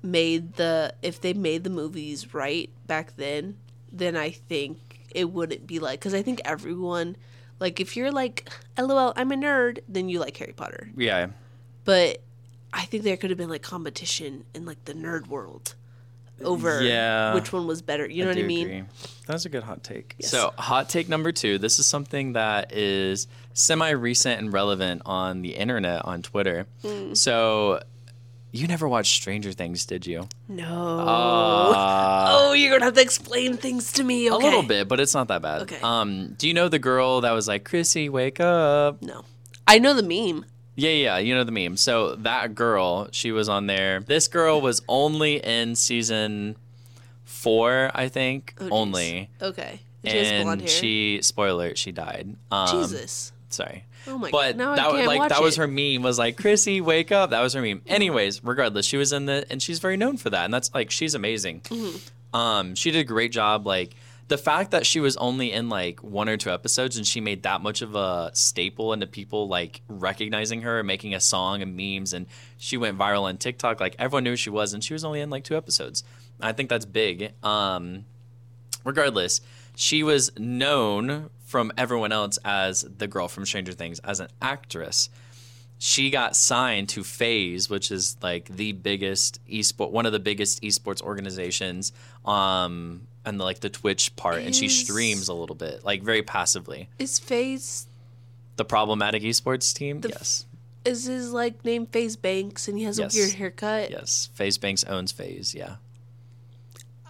made 0.01 0.53
the 0.55 0.93
if 1.01 1.21
they 1.21 1.33
made 1.33 1.63
the 1.63 1.69
movies 1.69 2.33
right 2.33 2.69
back 2.87 3.15
then, 3.15 3.57
then 3.91 4.15
I 4.15 4.31
think 4.31 5.01
it 5.11 5.31
wouldn't 5.31 5.67
be 5.67 5.79
like 5.79 6.01
cuz 6.01 6.13
I 6.13 6.21
think 6.21 6.41
everyone 6.43 7.15
like 7.59 7.79
if 7.79 7.95
you're 7.95 8.11
like 8.11 8.49
lol 8.77 9.13
I'm 9.15 9.31
a 9.31 9.35
nerd, 9.35 9.79
then 9.87 10.09
you 10.09 10.19
like 10.19 10.35
Harry 10.37 10.53
Potter. 10.53 10.91
Yeah. 10.97 11.27
But 11.85 12.21
I 12.73 12.85
think 12.85 13.03
there 13.03 13.17
could 13.17 13.29
have 13.29 13.37
been 13.37 13.49
like 13.49 13.61
competition 13.61 14.45
in 14.53 14.65
like 14.65 14.83
the 14.85 14.93
nerd 14.93 15.27
world 15.27 15.75
over 16.43 16.81
Yeah. 16.81 17.33
which 17.35 17.51
one 17.53 17.67
was 17.67 17.81
better. 17.81 18.07
You 18.07 18.23
know 18.23 18.29
what 18.31 18.37
I 18.37 18.43
mean? 18.43 18.67
agree. 18.67 18.83
That's 19.27 19.45
a 19.45 19.49
good 19.49 19.63
hot 19.63 19.83
take. 19.83 20.15
Yes. 20.19 20.31
So, 20.31 20.53
hot 20.57 20.89
take 20.89 21.07
number 21.09 21.31
two. 21.31 21.57
This 21.57 21.79
is 21.79 21.85
something 21.85 22.33
that 22.33 22.73
is 22.73 23.27
semi 23.53 23.89
recent 23.91 24.39
and 24.41 24.51
relevant 24.51 25.01
on 25.05 25.41
the 25.41 25.55
internet 25.55 26.03
on 26.05 26.21
Twitter. 26.21 26.65
Hmm. 26.81 27.13
So, 27.13 27.81
you 28.51 28.67
never 28.67 28.87
watched 28.87 29.13
Stranger 29.15 29.51
Things, 29.51 29.85
did 29.85 30.05
you? 30.05 30.27
No. 30.47 30.99
Uh, 30.99 32.27
oh, 32.29 32.53
you're 32.53 32.71
gonna 32.71 32.85
have 32.85 32.93
to 32.95 33.01
explain 33.01 33.57
things 33.57 33.91
to 33.93 34.03
me. 34.03 34.27
A 34.27 34.35
little 34.35 34.61
bit, 34.63 34.87
but 34.87 34.99
it's 34.99 35.13
not 35.13 35.27
that 35.29 35.41
bad. 35.41 35.63
Okay. 35.63 35.79
Um, 35.81 36.35
do 36.37 36.47
you 36.47 36.53
know 36.53 36.69
the 36.69 36.79
girl 36.79 37.21
that 37.21 37.31
was 37.31 37.47
like, 37.47 37.63
Chrissy, 37.65 38.09
wake 38.09 38.39
up? 38.39 39.01
No, 39.01 39.23
I 39.67 39.79
know 39.79 39.93
the 39.93 40.03
meme. 40.03 40.45
Yeah, 40.75 40.89
yeah, 40.91 41.17
you 41.19 41.35
know 41.35 41.43
the 41.43 41.51
meme. 41.51 41.77
So 41.77 42.15
that 42.15 42.55
girl, 42.55 43.07
she 43.11 43.31
was 43.31 43.47
on 43.47 43.67
there. 43.67 43.99
This 43.99 44.27
girl 44.27 44.59
was 44.61 44.81
only 44.87 45.35
in 45.37 45.75
season 45.75 46.55
four, 47.25 47.91
I 47.93 48.07
think. 48.09 48.55
Oh, 48.59 48.69
only. 48.71 49.29
Okay. 49.41 49.79
She 50.05 50.09
And 50.17 50.69
she 50.69 51.19
spoiler, 51.21 51.75
she 51.75 51.91
died. 51.91 52.35
Um 52.51 52.67
Jesus. 52.81 53.31
sorry. 53.49 53.85
Oh 54.07 54.17
my 54.17 54.31
But 54.31 54.57
god. 54.57 54.57
Now 54.57 54.75
that 54.75 54.85
I 54.85 54.91
was 54.91 55.05
like 55.07 55.29
that 55.29 55.41
was 55.41 55.55
her 55.57 55.67
meme 55.67 56.01
was 56.01 56.19
like 56.19 56.37
Chrissy, 56.37 56.81
wake 56.81 57.11
up. 57.11 57.29
That 57.29 57.41
was 57.41 57.53
her 57.53 57.61
meme. 57.61 57.81
Anyways, 57.87 58.43
regardless, 58.43 58.85
she 58.85 58.97
was 58.97 59.13
in 59.13 59.25
the 59.27 59.45
and 59.49 59.61
she's 59.61 59.79
very 59.79 59.95
known 59.97 60.17
for 60.17 60.29
that. 60.29 60.45
And 60.45 60.53
that's 60.53 60.73
like 60.73 60.91
she's 60.91 61.15
amazing. 61.15 61.61
Mm-hmm. 61.61 62.35
Um, 62.35 62.75
she 62.75 62.91
did 62.91 62.99
a 62.99 63.03
great 63.03 63.31
job. 63.31 63.65
Like 63.67 63.95
the 64.27 64.37
fact 64.37 64.71
that 64.71 64.85
she 64.85 64.99
was 64.99 65.17
only 65.17 65.51
in 65.51 65.69
like 65.69 66.01
one 66.01 66.29
or 66.29 66.37
two 66.37 66.49
episodes 66.49 66.97
and 66.97 67.05
she 67.05 67.19
made 67.19 67.43
that 67.43 67.61
much 67.61 67.81
of 67.81 67.95
a 67.95 68.31
staple 68.33 68.93
into 68.93 69.05
people 69.07 69.47
like 69.47 69.81
recognizing 69.87 70.61
her, 70.61 70.79
and 70.79 70.87
making 70.87 71.13
a 71.13 71.19
song 71.19 71.61
and 71.61 71.75
memes, 71.75 72.13
and 72.13 72.25
she 72.57 72.77
went 72.77 72.97
viral 72.97 73.23
on 73.23 73.37
TikTok. 73.37 73.79
Like 73.79 73.95
everyone 73.99 74.23
knew 74.23 74.31
who 74.31 74.35
she 74.35 74.49
was, 74.49 74.73
and 74.73 74.83
she 74.83 74.93
was 74.93 75.03
only 75.03 75.21
in 75.21 75.29
like 75.29 75.43
two 75.43 75.57
episodes. 75.57 76.03
I 76.41 76.51
think 76.51 76.69
that's 76.69 76.85
big. 76.85 77.33
Um, 77.43 78.05
regardless, 78.83 79.41
she 79.75 80.03
was 80.03 80.31
known 80.37 81.29
from 81.45 81.71
everyone 81.77 82.11
else 82.11 82.39
as 82.43 82.81
the 82.81 83.07
girl 83.07 83.27
from 83.27 83.45
Stranger 83.45 83.73
Things 83.73 83.99
as 83.99 84.19
an 84.19 84.27
actress. 84.41 85.09
She 85.77 86.09
got 86.09 86.35
signed 86.35 86.87
to 86.89 87.03
FaZe, 87.03 87.69
which 87.69 87.91
is 87.91 88.15
like 88.21 88.45
the 88.47 88.71
biggest 88.71 89.45
esport, 89.47 89.91
one 89.91 90.05
of 90.05 90.13
the 90.13 90.19
biggest 90.19 90.61
esports 90.61 91.01
organizations 91.01 91.91
um, 92.23 93.07
and 93.25 93.37
like 93.39 93.59
the 93.61 93.69
Twitch 93.69 94.15
part, 94.15 94.41
and 94.43 94.55
she 94.55 94.67
streams 94.69 95.27
a 95.29 95.33
little 95.33 95.55
bit, 95.55 95.83
like 95.85 96.03
very 96.03 96.21
passively. 96.23 96.89
Is 96.99 97.19
FaZe 97.19 97.87
The 98.55 98.65
problematic 98.65 99.23
esports 99.23 99.73
team, 99.73 100.01
The- 100.01 100.09
yes, 100.09 100.45
is 100.85 101.05
his 101.05 101.31
like 101.31 101.63
name 101.63 101.85
FaZe 101.85 102.15
Banks 102.17 102.67
and 102.67 102.77
he 102.77 102.83
has 102.83 102.99
Yes. 102.99 103.15
a 103.15 103.17
weird 103.17 103.31
haircut? 103.33 103.89
yes. 103.91 104.29
FaZe 104.33 104.57
Banks 104.57 104.83
owns 104.83 105.11
FaZe, 105.11 105.55
yeah. 105.55 105.75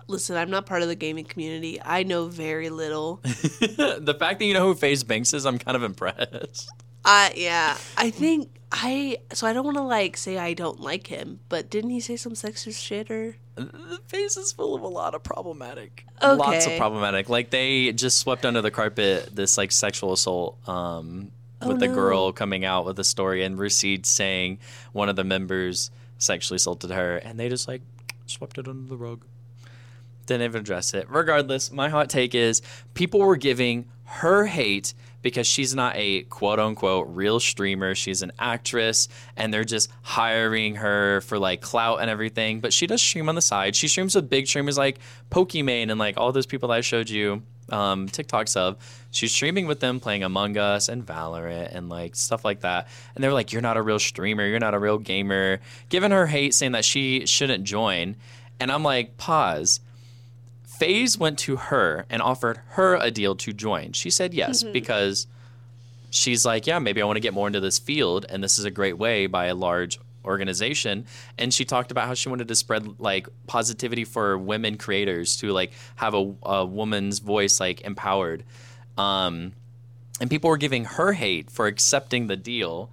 Listen, 0.08 0.36
I'm 0.36 0.50
not 0.52 0.66
part 0.66 0.82
of 0.82 0.90
the 0.90 0.96
gaming 0.96 1.24
community. 1.26 1.82
I 1.82 2.04
know 2.04 2.28
very 2.28 2.70
little. 2.70 3.16
the 3.24 4.16
fact 4.20 4.40
that 4.40 4.46
you 4.46 4.54
know 4.54 4.68
who 4.68 4.76
FaZe 4.76 5.04
Banks 5.04 5.34
is, 5.34 5.46
I'm 5.46 5.58
kind 5.58 5.76
of 5.78 5.84
impressed. 5.84 6.70
I 7.06 7.34
yeah, 7.36 7.78
I 7.98 8.10
think 8.12 8.50
I 8.72 9.18
so 9.34 9.48
I 9.48 9.54
don't 9.54 9.66
want 9.66 9.78
to 9.78 9.84
like 9.84 10.16
say 10.18 10.38
I 10.38 10.54
don't 10.54 10.80
like 10.80 11.08
him, 11.08 11.40
but 11.50 11.70
didn't 11.70 11.90
he 11.92 12.00
say 12.00 12.16
some 12.16 12.34
sexist 12.34 12.82
shit 12.82 13.10
or? 13.10 13.38
The 13.56 14.00
FaZe 14.08 14.38
is 14.38 14.52
full 14.52 14.74
of 14.74 14.82
a 14.82 14.88
lot 14.88 15.14
of 15.14 15.24
problematic, 15.24 16.06
okay. 16.22 16.34
lots 16.34 16.66
of 16.66 16.76
problematic. 16.78 17.30
Like 17.30 17.52
they 17.52 17.92
just 17.92 18.20
swept 18.20 18.46
under 18.46 18.62
the 18.62 18.72
carpet 18.72 19.30
this 19.34 19.58
like 19.58 19.72
sexual 19.72 20.14
assault 20.14 20.58
um, 20.68 21.32
Oh, 21.62 21.70
with 21.70 21.80
the 21.80 21.88
no. 21.88 21.94
girl 21.96 22.32
coming 22.32 22.66
out 22.66 22.86
with 22.86 23.00
a 23.00 23.04
story 23.04 23.44
and 23.44 23.58
Rashid 23.58 24.06
saying 24.06 24.60
one 24.92 25.08
of 25.08 25.16
the 25.16 25.24
members 25.24 25.92
sexually 26.18 26.58
assaulted 26.58 26.92
her, 26.92 27.18
and 27.18 27.40
they 27.40 27.48
just 27.50 27.68
like 27.68 27.82
swept 28.26 28.58
it 28.58 28.68
under 28.68 28.90
the 28.90 28.98
rug. 28.98 29.24
Didn't 30.26 30.44
even 30.44 30.62
address 30.62 30.94
it. 30.94 31.10
Regardless, 31.10 31.72
my 31.72 31.90
hot 31.90 32.10
take 32.10 32.34
is 32.34 32.62
people 32.94 33.20
were 33.20 33.36
giving 33.36 33.86
her 34.06 34.46
hate 34.46 34.94
because 35.24 35.48
she's 35.48 35.74
not 35.74 35.96
a 35.96 36.22
quote 36.24 36.60
unquote 36.60 37.08
real 37.10 37.40
streamer. 37.40 37.96
She's 37.96 38.22
an 38.22 38.32
actress 38.38 39.08
and 39.36 39.52
they're 39.52 39.64
just 39.64 39.90
hiring 40.04 40.76
her 40.76 41.22
for 41.22 41.40
like 41.40 41.62
clout 41.62 42.02
and 42.02 42.10
everything. 42.10 42.60
But 42.60 42.74
she 42.74 42.86
does 42.86 43.02
stream 43.02 43.30
on 43.30 43.36
the 43.36 43.42
side. 43.42 43.76
She 43.76 43.88
streams 43.88 44.14
with 44.14 44.30
big 44.30 44.46
streamers 44.46 44.78
like 44.78 45.00
Pokimane 45.32 45.90
and 45.90 45.98
like 45.98 46.18
all 46.18 46.32
those 46.32 46.46
people 46.46 46.70
that 46.70 46.76
I 46.76 46.82
showed 46.82 47.10
you 47.10 47.42
um, 47.70 48.08
TikToks 48.08 48.56
of. 48.56 48.78
She's 49.12 49.32
streaming 49.32 49.68
with 49.68 49.80
them 49.80 50.00
playing 50.00 50.24
Among 50.24 50.58
Us 50.58 50.90
and 50.90 51.06
Valorant 51.06 51.74
and 51.74 51.90
like 51.90 52.16
stuff 52.16 52.44
like 52.46 52.62
that. 52.62 52.88
And 53.16 53.24
they're 53.24 53.34
like, 53.34 53.52
You're 53.52 53.62
not 53.62 53.78
a 53.78 53.82
real 53.82 54.00
streamer. 54.00 54.46
You're 54.46 54.60
not 54.60 54.74
a 54.74 54.80
real 54.80 54.98
gamer. 54.98 55.60
Giving 55.90 56.12
her 56.12 56.28
hate 56.28 56.54
saying 56.54 56.74
that 56.74 56.86
she 56.86 57.26
shouldn't 57.26 57.64
join. 57.64 58.16
And 58.60 58.72
I'm 58.72 58.84
like, 58.84 59.18
Pause. 59.18 59.80
FaZe 60.84 61.18
went 61.18 61.40
to 61.40 61.56
her 61.56 62.06
and 62.10 62.22
offered 62.22 62.60
her 62.72 62.96
a 62.96 63.10
deal 63.10 63.36
to 63.36 63.54
join. 63.54 63.94
She 63.94 64.10
said 64.10 64.34
yes 64.34 64.64
because 64.64 65.28
she's 66.10 66.46
like, 66.46 66.68
yeah, 66.68 66.80
maybe 66.80 67.02
I 67.02 67.06
want 67.06 67.16
to 67.16 67.22
get 67.22 67.34
more 67.34 67.48
into 67.48 67.60
this 67.60 67.80
field, 67.80 68.26
and 68.28 68.44
this 68.44 68.60
is 68.60 68.66
a 68.66 68.72
great 68.72 68.98
way 68.98 69.28
by 69.28 69.46
a 69.46 69.56
large 69.56 69.98
organization. 70.26 71.06
And 71.38 71.54
she 71.54 71.66
talked 71.66 71.92
about 71.92 72.08
how 72.08 72.14
she 72.14 72.30
wanted 72.30 72.48
to 72.50 72.56
spread 72.56 73.00
like 73.00 73.28
positivity 73.48 74.04
for 74.04 74.38
women 74.38 74.78
creators 74.78 75.38
to 75.38 75.52
like 75.52 75.72
have 75.96 76.14
a, 76.14 76.34
a 76.44 76.66
woman's 76.66 77.20
voice 77.20 77.60
like 77.60 77.82
empowered. 77.82 78.44
Um, 78.98 79.54
and 80.20 80.30
people 80.30 80.50
were 80.50 80.58
giving 80.58 80.86
her 80.86 81.14
hate 81.14 81.50
for 81.50 81.68
accepting 81.68 82.28
the 82.28 82.38
deal 82.38 82.90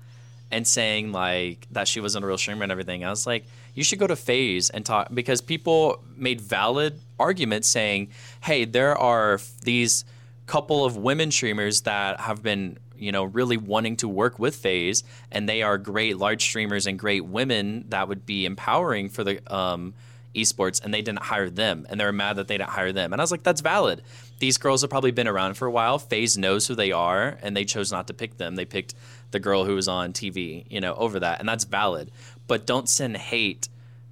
and 0.50 0.66
saying 0.66 1.12
like 1.12 1.66
that 1.70 1.86
she 1.88 2.00
wasn't 2.00 2.24
a 2.24 2.28
real 2.28 2.38
streamer 2.38 2.62
and 2.62 2.72
everything. 2.72 3.04
I 3.04 3.10
was 3.10 3.26
like, 3.26 3.44
you 3.74 3.84
should 3.84 3.98
go 3.98 4.06
to 4.06 4.16
FaZe 4.16 4.70
and 4.70 4.84
talk 4.84 5.08
because 5.12 5.40
people 5.40 6.02
made 6.16 6.40
valid 6.40 7.00
arguments 7.18 7.68
saying, 7.68 8.08
hey, 8.42 8.64
there 8.64 8.96
are 8.96 9.40
these 9.62 10.04
couple 10.46 10.84
of 10.84 10.96
women 10.96 11.30
streamers 11.30 11.82
that 11.82 12.18
have 12.20 12.42
been 12.42 12.76
you 12.96 13.12
know 13.12 13.24
really 13.24 13.56
wanting 13.56 13.96
to 13.96 14.08
work 14.08 14.38
with 14.38 14.56
FaZe 14.56 15.04
and 15.30 15.48
they 15.48 15.62
are 15.62 15.78
great 15.78 16.18
large 16.18 16.42
streamers 16.42 16.86
and 16.86 16.98
great 16.98 17.24
women 17.24 17.84
that 17.88 18.08
would 18.08 18.26
be 18.26 18.44
empowering 18.44 19.08
for 19.08 19.22
the 19.22 19.40
um, 19.52 19.94
esports 20.34 20.82
and 20.82 20.92
they 20.94 21.02
didn't 21.02 21.22
hire 21.22 21.50
them 21.50 21.86
and 21.88 21.98
they're 21.98 22.12
mad 22.12 22.36
that 22.36 22.48
they 22.48 22.58
didn't 22.58 22.70
hire 22.70 22.92
them. 22.92 23.12
And 23.12 23.20
I 23.20 23.22
was 23.22 23.30
like 23.30 23.42
that's 23.42 23.60
valid. 23.60 24.02
These 24.38 24.58
girls 24.58 24.80
have 24.82 24.90
probably 24.90 25.10
been 25.10 25.28
around 25.28 25.54
for 25.54 25.66
a 25.66 25.70
while. 25.70 25.98
FaZe 25.98 26.38
knows 26.38 26.66
who 26.66 26.74
they 26.74 26.92
are 26.92 27.38
and 27.42 27.56
they 27.56 27.64
chose 27.64 27.90
not 27.90 28.06
to 28.06 28.14
pick 28.14 28.36
them. 28.36 28.56
They 28.56 28.64
picked 28.64 28.94
the 29.30 29.40
girl 29.40 29.64
who 29.64 29.74
was 29.74 29.88
on 29.88 30.12
TV 30.12 30.64
you 30.68 30.80
know 30.80 30.94
over 30.94 31.20
that 31.20 31.40
and 31.40 31.48
that's 31.48 31.64
valid 31.64 32.10
but 32.50 32.66
don't 32.66 32.88
send 32.88 33.16
hate 33.16 33.68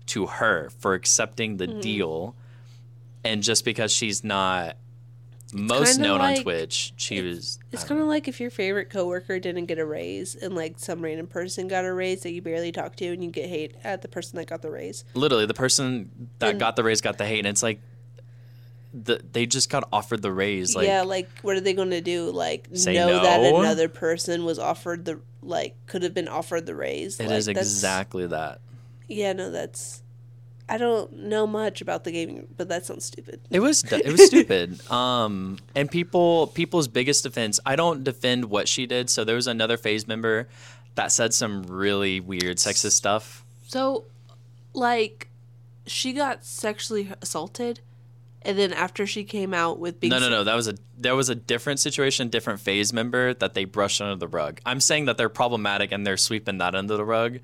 to 0.06 0.26
her 0.26 0.70
for 0.78 0.94
accepting 0.94 1.56
the 1.56 1.66
mm-hmm. 1.66 1.80
deal 1.80 2.36
and 3.24 3.42
just 3.42 3.64
because 3.64 3.90
she's 3.90 4.22
not 4.22 4.76
most 5.52 5.96
kinda 5.96 6.06
known 6.06 6.20
on 6.20 6.36
Twitch 6.36 6.92
she 6.96 7.20
was 7.20 7.58
It's 7.72 7.82
kind 7.82 8.00
of 8.00 8.06
like 8.06 8.28
if 8.28 8.38
your 8.38 8.50
favorite 8.50 8.90
coworker 8.90 9.40
didn't 9.40 9.66
get 9.66 9.80
a 9.80 9.84
raise 9.84 10.36
and 10.36 10.54
like 10.54 10.78
some 10.78 11.02
random 11.02 11.26
person 11.26 11.66
got 11.66 11.84
a 11.84 11.92
raise 11.92 12.22
that 12.22 12.30
you 12.30 12.40
barely 12.40 12.70
talk 12.70 12.94
to 12.96 13.06
and 13.06 13.24
you 13.24 13.30
get 13.32 13.48
hate 13.48 13.74
at 13.82 14.02
the 14.02 14.08
person 14.08 14.36
that 14.36 14.46
got 14.46 14.62
the 14.62 14.70
raise. 14.70 15.04
literally 15.14 15.44
the 15.44 15.52
person 15.52 16.28
that 16.38 16.50
And- 16.50 16.60
got 16.60 16.76
the 16.76 16.84
raise 16.84 17.00
got 17.00 17.18
the 17.18 17.26
hate 17.26 17.40
and 17.40 17.48
it's 17.48 17.62
like 17.64 17.80
the, 18.94 19.20
they 19.32 19.46
just 19.46 19.68
got 19.68 19.88
offered 19.92 20.22
the 20.22 20.30
raise 20.30 20.76
like 20.76 20.86
yeah, 20.86 21.02
like 21.02 21.28
what 21.42 21.56
are 21.56 21.60
they 21.60 21.74
going 21.74 21.90
to 21.90 22.00
do? 22.00 22.30
Like 22.30 22.68
Say 22.72 22.94
know 22.94 23.20
that 23.20 23.40
another 23.40 23.88
person 23.88 24.44
was 24.44 24.60
offered 24.60 25.04
the 25.04 25.20
like 25.48 25.74
could 25.86 26.02
have 26.02 26.14
been 26.14 26.28
offered 26.28 26.66
the 26.66 26.74
raise. 26.74 27.18
it 27.18 27.28
like, 27.28 27.38
is 27.38 27.48
exactly 27.48 28.26
that 28.26 28.60
Yeah, 29.08 29.32
no, 29.32 29.50
that's. 29.50 30.02
I 30.70 30.76
don't 30.76 31.10
know 31.14 31.46
much 31.46 31.80
about 31.80 32.04
the 32.04 32.12
gaming, 32.12 32.46
but 32.54 32.68
that 32.68 32.84
sounds 32.84 33.06
stupid. 33.06 33.40
It 33.50 33.60
was 33.60 33.80
du- 33.80 34.06
it 34.06 34.12
was 34.12 34.26
stupid. 34.26 34.88
Um, 34.90 35.58
and 35.74 35.90
people 35.90 36.48
people's 36.48 36.88
biggest 36.88 37.22
defense. 37.22 37.58
I 37.64 37.74
don't 37.74 38.04
defend 38.04 38.46
what 38.46 38.68
she 38.68 38.86
did. 38.86 39.08
So 39.08 39.24
there 39.24 39.36
was 39.36 39.46
another 39.46 39.78
FaZe 39.78 40.06
member 40.06 40.46
that 40.94 41.10
said 41.10 41.32
some 41.32 41.62
really 41.62 42.20
weird 42.20 42.58
sexist 42.58 42.92
stuff. 42.92 43.44
So, 43.62 44.04
like, 44.74 45.28
she 45.86 46.12
got 46.12 46.44
sexually 46.44 47.12
assaulted, 47.22 47.80
and 48.42 48.58
then 48.58 48.72
after 48.72 49.06
she 49.06 49.24
came 49.24 49.52
out 49.54 49.78
with 49.78 50.00
being 50.00 50.10
No, 50.10 50.18
no, 50.18 50.28
no. 50.28 50.44
That 50.44 50.54
was 50.54 50.68
a 50.68 50.74
there 50.96 51.16
was 51.16 51.28
a 51.28 51.34
different 51.34 51.80
situation, 51.80 52.28
different 52.28 52.60
FaZe 52.60 52.92
member 52.92 53.34
that 53.34 53.54
they 53.54 53.64
brushed 53.64 54.00
under 54.00 54.16
the 54.16 54.28
rug. 54.28 54.60
I'm 54.66 54.80
saying 54.80 55.06
that 55.06 55.16
they're 55.16 55.28
problematic 55.28 55.92
and 55.92 56.06
they're 56.06 56.16
sweeping 56.16 56.58
that 56.58 56.74
under 56.74 56.96
the 56.96 57.04
rug, 57.04 57.38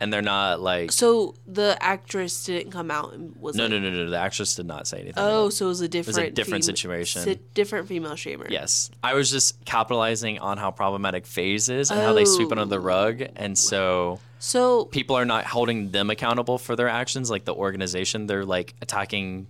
and 0.00 0.12
they're 0.12 0.22
not 0.22 0.60
like. 0.60 0.92
So 0.92 1.34
the 1.46 1.76
actress 1.80 2.44
didn't 2.44 2.70
come 2.70 2.90
out 2.90 3.14
and 3.14 3.34
was 3.36 3.56
No, 3.56 3.64
like, 3.64 3.72
no, 3.72 3.78
no, 3.80 3.90
no. 3.90 4.10
The 4.10 4.18
actress 4.18 4.54
did 4.54 4.66
not 4.66 4.86
say 4.86 4.98
anything. 5.00 5.14
Oh, 5.16 5.48
so 5.50 5.66
it 5.66 5.68
was 5.68 5.80
a 5.80 5.88
different, 5.88 6.34
different 6.36 6.64
fem- 6.64 6.74
situation. 6.76 7.22
si- 7.22 7.40
different 7.54 7.88
female 7.88 8.16
streamer. 8.16 8.46
Yes, 8.48 8.90
I 9.02 9.14
was 9.14 9.30
just 9.30 9.64
capitalizing 9.64 10.38
on 10.38 10.56
how 10.58 10.70
problematic 10.70 11.26
FaZe 11.26 11.68
is 11.68 11.90
and 11.90 12.00
how 12.00 12.12
they 12.12 12.24
sweep 12.24 12.52
under 12.52 12.64
the 12.64 12.78
Oh. 12.78 12.82
rug, 12.82 13.22
and 13.34 13.58
so 13.58 14.20
So 14.38 14.84
people 14.84 15.16
are 15.16 15.24
not 15.24 15.46
holding 15.46 15.90
them 15.90 16.10
accountable 16.10 16.58
for 16.58 16.76
their 16.76 16.88
actions 16.88 17.28
like 17.28 17.44
the 17.44 17.54
organization 17.54 18.28
they're 18.28 18.44
like 18.44 18.74
attacking 18.80 19.48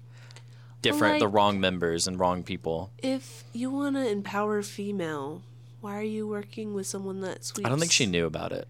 different 0.82 1.18
the 1.20 1.28
wrong 1.28 1.60
members 1.60 2.06
and 2.06 2.18
wrong 2.20 2.42
people 2.42 2.90
if 3.02 3.44
you 3.52 3.70
want 3.70 3.96
to 3.96 4.08
empower 4.08 4.62
female, 4.62 5.42
why 5.80 5.96
are 5.98 6.02
you 6.02 6.26
working 6.26 6.74
with 6.74 6.86
someone 6.86 7.20
that 7.20 7.44
sweeps? 7.44 7.66
i 7.66 7.68
don't 7.68 7.78
think 7.80 7.92
she 7.92 8.06
knew 8.06 8.26
about 8.26 8.52
it 8.52 8.66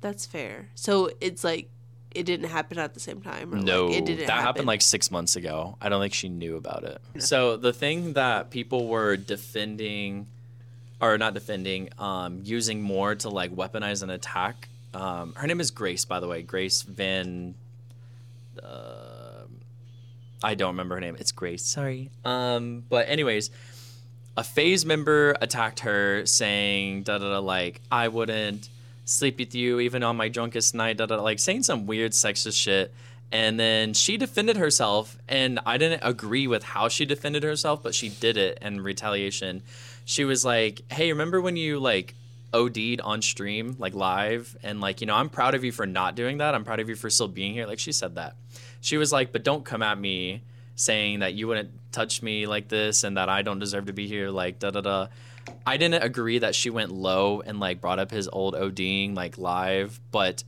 That's 0.00 0.26
fair. 0.26 0.68
So 0.74 1.10
it's 1.20 1.42
like 1.44 1.68
it 2.14 2.24
didn't 2.24 2.48
happen 2.48 2.78
at 2.78 2.94
the 2.94 3.00
same 3.00 3.20
time. 3.20 3.52
Or 3.52 3.58
no 3.58 3.86
like, 3.86 3.98
it 3.98 4.04
didn't 4.06 4.20
that 4.26 4.30
happen. 4.30 4.44
happened 4.46 4.66
like 4.66 4.80
six 4.82 5.10
months 5.10 5.36
ago 5.36 5.76
i 5.82 5.88
don't 5.88 6.00
think 6.00 6.14
she 6.14 6.28
knew 6.28 6.56
about 6.56 6.82
it 6.84 6.98
so 7.18 7.56
the 7.56 7.72
thing 7.72 8.12
that 8.14 8.50
people 8.50 8.86
were 8.88 9.16
defending 9.16 10.26
or 11.00 11.18
not 11.18 11.34
defending 11.34 11.90
um, 11.98 12.40
using 12.42 12.80
more 12.80 13.14
to 13.14 13.28
like 13.28 13.50
weaponize 13.54 14.02
an 14.02 14.10
attack 14.10 14.68
um, 14.94 15.34
her 15.36 15.46
name 15.46 15.60
is 15.60 15.70
grace 15.70 16.04
by 16.06 16.18
the 16.20 16.26
way 16.28 16.40
grace 16.42 16.82
van 16.82 17.54
I 20.42 20.54
don't 20.54 20.70
remember 20.70 20.96
her 20.96 21.00
name. 21.00 21.16
It's 21.18 21.32
Grace. 21.32 21.64
Sorry. 21.64 22.10
Um, 22.24 22.84
but 22.88 23.08
anyways, 23.08 23.50
a 24.36 24.44
FaZe 24.44 24.84
member 24.84 25.34
attacked 25.40 25.80
her, 25.80 26.26
saying 26.26 27.04
da 27.04 27.18
da 27.18 27.30
da 27.30 27.38
like 27.38 27.80
I 27.90 28.08
wouldn't 28.08 28.68
sleep 29.04 29.38
with 29.38 29.54
you 29.54 29.80
even 29.80 30.02
on 30.02 30.16
my 30.16 30.28
drunkest 30.28 30.74
night. 30.74 30.98
Da 30.98 31.06
da 31.06 31.20
like 31.20 31.38
saying 31.38 31.62
some 31.62 31.86
weird 31.86 32.12
sexist 32.12 32.60
shit. 32.60 32.92
And 33.32 33.58
then 33.58 33.92
she 33.92 34.16
defended 34.16 34.56
herself, 34.56 35.18
and 35.26 35.58
I 35.66 35.78
didn't 35.78 36.02
agree 36.04 36.46
with 36.46 36.62
how 36.62 36.88
she 36.88 37.04
defended 37.04 37.42
herself, 37.42 37.82
but 37.82 37.92
she 37.92 38.08
did 38.08 38.36
it 38.36 38.58
in 38.62 38.80
retaliation. 38.80 39.62
She 40.04 40.24
was 40.24 40.44
like, 40.44 40.82
"Hey, 40.92 41.10
remember 41.10 41.40
when 41.40 41.56
you 41.56 41.80
like 41.80 42.14
OD'd 42.56 43.00
on 43.02 43.22
stream, 43.22 43.76
like 43.78 43.94
live, 43.94 44.56
and 44.62 44.80
like 44.80 45.00
you 45.00 45.06
know, 45.06 45.14
I'm 45.14 45.28
proud 45.28 45.54
of 45.54 45.62
you 45.64 45.72
for 45.72 45.86
not 45.86 46.14
doing 46.16 46.38
that. 46.38 46.54
I'm 46.54 46.64
proud 46.64 46.80
of 46.80 46.88
you 46.88 46.96
for 46.96 47.10
still 47.10 47.28
being 47.28 47.52
here." 47.52 47.66
Like 47.66 47.78
she 47.78 47.92
said 47.92 48.14
that 48.16 48.34
she 48.80 48.96
was 48.96 49.12
like, 49.12 49.32
but 49.32 49.42
don't 49.44 49.64
come 49.64 49.82
at 49.82 49.98
me 49.98 50.42
saying 50.74 51.20
that 51.20 51.34
you 51.34 51.48
wouldn't 51.48 51.70
touch 51.92 52.22
me 52.22 52.46
like 52.46 52.68
this 52.68 53.02
and 53.04 53.16
that 53.16 53.28
I 53.28 53.42
don't 53.42 53.58
deserve 53.58 53.86
to 53.86 53.92
be 53.92 54.06
here, 54.06 54.30
like 54.30 54.58
da 54.58 54.70
da 54.70 54.80
da. 54.80 55.06
I 55.66 55.76
didn't 55.76 56.02
agree 56.02 56.38
that 56.40 56.54
she 56.54 56.70
went 56.70 56.90
low 56.92 57.40
and 57.40 57.60
like 57.60 57.80
brought 57.80 57.98
up 57.98 58.10
his 58.10 58.28
old 58.28 58.54
ODing 58.54 59.14
like 59.14 59.38
live, 59.38 60.00
but 60.10 60.42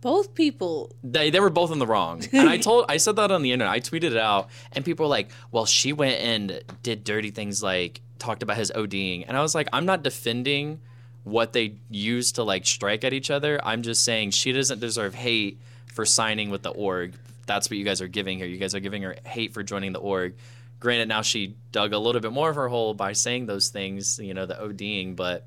Both 0.00 0.34
people. 0.34 0.92
they 1.02 1.30
they 1.30 1.40
were 1.40 1.50
both 1.50 1.72
in 1.72 1.78
the 1.78 1.86
wrong. 1.86 2.22
And 2.32 2.48
I 2.48 2.58
told 2.58 2.86
I 2.88 2.96
said 2.98 3.16
that 3.16 3.30
on 3.30 3.42
the 3.42 3.52
internet. 3.52 3.72
I 3.72 3.80
tweeted 3.80 4.12
it 4.12 4.16
out 4.16 4.48
and 4.72 4.84
people 4.84 5.04
were 5.04 5.10
like, 5.10 5.30
"Well, 5.50 5.66
she 5.66 5.92
went 5.92 6.20
and 6.20 6.62
did 6.82 7.04
dirty 7.04 7.30
things 7.30 7.62
like 7.62 8.00
talked 8.18 8.42
about 8.42 8.56
his 8.56 8.70
ODing." 8.74 9.24
And 9.26 9.36
I 9.36 9.42
was 9.42 9.54
like, 9.54 9.68
"I'm 9.72 9.86
not 9.86 10.02
defending 10.02 10.80
what 11.24 11.52
they 11.54 11.76
use 11.90 12.32
to 12.32 12.42
like 12.42 12.66
strike 12.66 13.02
at 13.02 13.12
each 13.12 13.30
other. 13.30 13.58
I'm 13.64 13.82
just 13.82 14.04
saying 14.04 14.30
she 14.30 14.52
doesn't 14.52 14.78
deserve 14.78 15.14
hate 15.14 15.58
for 15.92 16.04
signing 16.04 16.50
with 16.50 16.62
the 16.62 16.70
org. 16.70 17.14
That's 17.46 17.68
what 17.68 17.78
you 17.78 17.84
guys 17.84 18.00
are 18.00 18.08
giving 18.08 18.38
her. 18.40 18.46
You 18.46 18.58
guys 18.58 18.74
are 18.74 18.80
giving 18.80 19.02
her 19.02 19.16
hate 19.24 19.52
for 19.52 19.62
joining 19.62 19.92
the 19.92 20.00
org. 20.00 20.34
Granted, 20.80 21.08
now 21.08 21.22
she 21.22 21.56
dug 21.72 21.92
a 21.94 21.98
little 21.98 22.20
bit 22.20 22.32
more 22.32 22.50
of 22.50 22.56
her 22.56 22.68
hole 22.68 22.94
by 22.94 23.12
saying 23.12 23.46
those 23.46 23.68
things, 23.68 24.18
you 24.18 24.34
know, 24.34 24.44
the 24.44 24.54
ODing, 24.54 25.16
but 25.16 25.46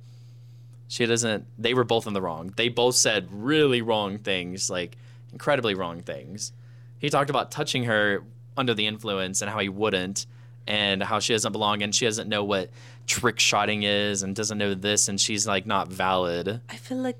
she 0.88 1.06
doesn't. 1.06 1.46
They 1.60 1.74
were 1.74 1.84
both 1.84 2.08
in 2.08 2.14
the 2.14 2.22
wrong. 2.22 2.54
They 2.56 2.70
both 2.70 2.96
said 2.96 3.28
really 3.32 3.82
wrong 3.82 4.18
things, 4.18 4.70
like 4.70 4.98
incredibly 5.32 5.76
wrong 5.76 6.02
things. 6.02 6.54
He 6.98 7.10
talked 7.10 7.30
about 7.30 7.52
touching 7.52 7.84
her 7.84 8.24
under 8.56 8.74
the 8.74 8.88
influence 8.88 9.42
and 9.42 9.52
how 9.52 9.60
he 9.60 9.70
wouldn't, 9.70 10.26
and 10.66 11.04
how 11.04 11.20
she 11.20 11.34
doesn't 11.34 11.52
belong 11.52 11.82
and 11.82 11.94
she 11.94 12.06
doesn't 12.06 12.28
know 12.28 12.44
what 12.44 12.70
trick 13.08 13.40
shotting 13.40 13.84
is 13.84 14.22
and 14.22 14.36
doesn't 14.36 14.58
know 14.58 14.76
this, 14.76 15.08
and 15.08 15.20
she's 15.20 15.48
like 15.48 15.66
not 15.66 15.88
valid. 15.88 16.62
I 16.70 16.76
feel 16.76 16.98
like 16.98 17.18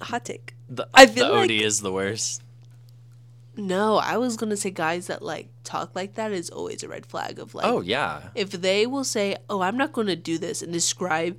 hot 0.00 0.24
take. 0.24 0.54
The, 0.68 0.88
I 0.92 1.06
feel 1.06 1.28
the 1.28 1.32
like- 1.32 1.44
OD 1.44 1.50
is 1.52 1.80
the 1.80 1.92
worst. 1.92 2.42
No, 3.56 3.96
I 3.96 4.16
was 4.16 4.36
gonna 4.36 4.56
say 4.56 4.70
guys 4.70 5.08
that 5.08 5.22
like 5.22 5.48
talk 5.64 5.94
like 5.94 6.14
that 6.14 6.32
is 6.32 6.48
always 6.50 6.82
a 6.82 6.88
red 6.88 7.04
flag 7.04 7.38
of 7.38 7.54
like 7.54 7.66
Oh 7.66 7.80
yeah, 7.82 8.30
if 8.34 8.50
they 8.52 8.86
will 8.86 9.04
say, 9.04 9.36
"Oh, 9.50 9.60
I'm 9.60 9.76
not 9.76 9.92
to 9.92 10.16
do 10.16 10.38
this," 10.38 10.62
and 10.62 10.72
describe 10.72 11.36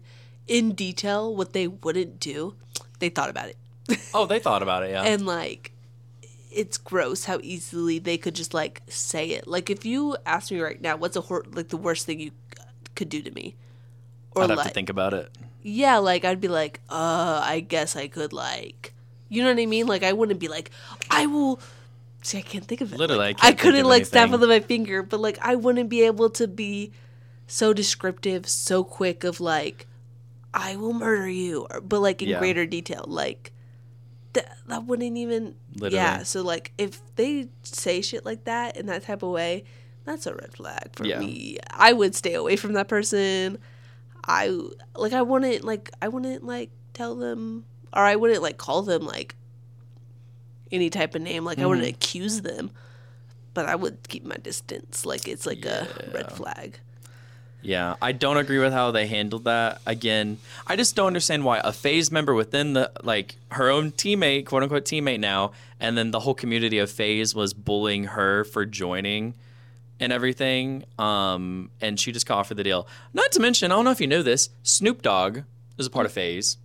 in 0.47 0.73
detail 0.73 1.35
what 1.35 1.53
they 1.53 1.67
wouldn't 1.67 2.19
do, 2.19 2.55
they 2.99 3.09
thought 3.09 3.29
about 3.29 3.47
it. 3.47 3.57
oh 4.13 4.25
they 4.25 4.39
thought 4.39 4.61
about 4.61 4.83
it. 4.83 4.91
Yeah, 4.91 5.03
and 5.03 5.25
like 5.25 5.71
it's 6.51 6.77
gross 6.77 7.25
how 7.25 7.39
easily 7.41 7.97
they 7.97 8.17
could 8.17 8.35
just 8.35 8.53
like 8.53 8.81
say 8.87 9.29
it. 9.29 9.47
Like 9.47 9.69
if 9.69 9.85
you 9.85 10.17
ask 10.25 10.51
me 10.51 10.59
right 10.59 10.79
now, 10.79 10.97
what's 10.97 11.15
a 11.15 11.21
hor- 11.21 11.45
like 11.53 11.69
the 11.69 11.77
worst 11.77 12.05
thing 12.05 12.19
you 12.19 12.31
could 12.95 13.09
do 13.09 13.21
to 13.21 13.31
me? 13.31 13.55
Or 14.31 14.43
I'd 14.43 14.49
have 14.49 14.57
like 14.57 14.67
to 14.67 14.73
think 14.73 14.89
about 14.89 15.13
it. 15.13 15.31
yeah, 15.61 15.97
like 15.97 16.25
I'd 16.25 16.41
be 16.41 16.47
like, 16.47 16.81
"Uh, 16.89 17.41
I 17.43 17.59
guess 17.59 17.95
I 17.95 18.07
could 18.07 18.33
like 18.33 18.93
you 19.29 19.41
know 19.43 19.49
what 19.53 19.61
I 19.61 19.65
mean? 19.65 19.87
Like 19.87 20.03
I 20.03 20.11
wouldn't 20.13 20.39
be 20.39 20.49
like, 20.49 20.71
I 21.09 21.25
will 21.25 21.61
See, 22.23 22.37
I 22.37 22.41
can't 22.41 22.65
think 22.65 22.81
of 22.81 22.93
it. 22.93 22.97
Literally, 22.97 23.25
I 23.25 23.33
Like, 23.33 23.37
can't 23.37 23.59
I, 23.59 23.61
couldn't 23.63 23.85
like 23.85 24.05
snap 24.05 24.29
with 24.29 24.43
my 24.43 24.59
finger, 24.59 25.03
but 25.03 25.19
like 25.19 25.39
I 25.41 25.55
wouldn't 25.55 25.89
be 25.89 26.03
able 26.03 26.29
to 26.31 26.47
be 26.47 26.91
so 27.47 27.73
descriptive, 27.73 28.47
so 28.47 28.83
quick 28.83 29.23
of 29.23 29.39
like, 29.41 29.87
I 30.53 30.75
will 30.75 30.93
murder 30.93 31.29
you, 31.29 31.67
or, 31.71 31.81
but 31.81 31.99
like 32.01 32.21
in 32.21 32.29
Yeah. 32.29 32.39
greater 32.39 32.65
detail. 32.65 33.05
Like 33.07 33.51
that, 34.33 34.57
that 34.67 34.85
wouldn't 34.85 35.17
even. 35.17 35.55
Literally. 35.75 35.95
Yeah. 35.95 36.23
So 36.23 36.41
like, 36.41 36.73
if 36.77 37.01
they 37.15 37.49
say 37.63 38.01
shit 38.01 38.25
like 38.25 38.45
that 38.45 38.77
in 38.77 38.85
that 38.87 39.03
type 39.03 39.23
of 39.23 39.29
way, 39.31 39.63
that's 40.05 40.25
a 40.25 40.33
red 40.35 40.53
flag 40.53 40.89
for 40.93 41.05
Yeah. 41.05 41.19
me. 41.19 41.57
I 41.69 41.93
would 41.93 42.15
stay 42.15 42.33
away 42.33 42.55
from 42.55 42.73
that 42.73 42.87
person. 42.87 43.57
I 44.25 44.55
like. 44.95 45.13
I 45.13 45.21
wouldn't 45.21 45.63
like. 45.63 45.91
I 46.01 46.07
wouldn't 46.07 46.43
like 46.45 46.69
tell 46.93 47.15
them, 47.15 47.65
or 47.93 48.03
I 48.03 48.15
wouldn't 48.15 48.41
like 48.41 48.57
call 48.57 48.81
them 48.83 49.05
like 49.05 49.35
any 50.71 50.89
type 50.89 51.15
of 51.15 51.21
name. 51.21 51.43
Like 51.45 51.59
I 51.59 51.65
wouldn't 51.65 51.85
Mm-hmm. 51.85 51.95
accuse 51.95 52.41
them, 52.41 52.71
but 53.53 53.65
I 53.65 53.75
would 53.75 54.07
keep 54.07 54.23
my 54.23 54.37
distance. 54.37 55.05
Like 55.05 55.27
it's 55.27 55.45
like 55.45 55.65
a 55.65 55.87
red 56.13 56.31
flag. 56.31 56.79
Yeah, 57.63 57.95
I 58.01 58.11
don't 58.11 58.37
agree 58.37 58.57
with 58.57 58.73
how 58.73 58.89
they 58.89 59.05
handled 59.05 59.43
that. 59.43 59.81
Again, 59.85 60.39
I 60.65 60.75
just 60.75 60.95
don't 60.95 61.07
understand 61.07 61.45
why 61.45 61.59
a 61.63 61.71
FaZe 61.71 62.11
member 62.11 62.33
within 62.33 62.73
the 62.73 62.91
like 63.03 63.35
her 63.51 63.69
own 63.69 63.91
teammate, 63.91 64.45
quote 64.47 64.63
unquote 64.63 64.85
teammate 64.85 65.19
now, 65.19 65.51
and 65.79 65.95
then 65.97 66.09
the 66.11 66.21
whole 66.21 66.33
community 66.33 66.79
of 66.79 66.89
FaZe 66.89 67.35
was 67.35 67.53
bullying 67.53 68.05
her 68.05 68.43
for 68.45 68.65
joining 68.65 69.35
and 70.01 70.11
everything. 70.11 70.83
Um, 70.99 71.69
and 71.79 71.97
she 71.99 72.11
just 72.11 72.25
got 72.25 72.39
offered 72.39 72.57
the 72.57 72.63
deal. 72.63 72.87
Not 73.13 73.31
to 73.33 73.39
mention, 73.39 73.71
I 73.71 73.75
don't 73.75 73.85
know 73.85 73.91
if 73.91 74.01
you 74.01 74.07
know 74.07 74.23
this, 74.23 74.49
Snoop 74.63 75.01
Dogg 75.01 75.39
is 75.77 75.85
a 75.87 75.89
part 75.89 76.05
of 76.05 76.11
FaZe. 76.11 76.57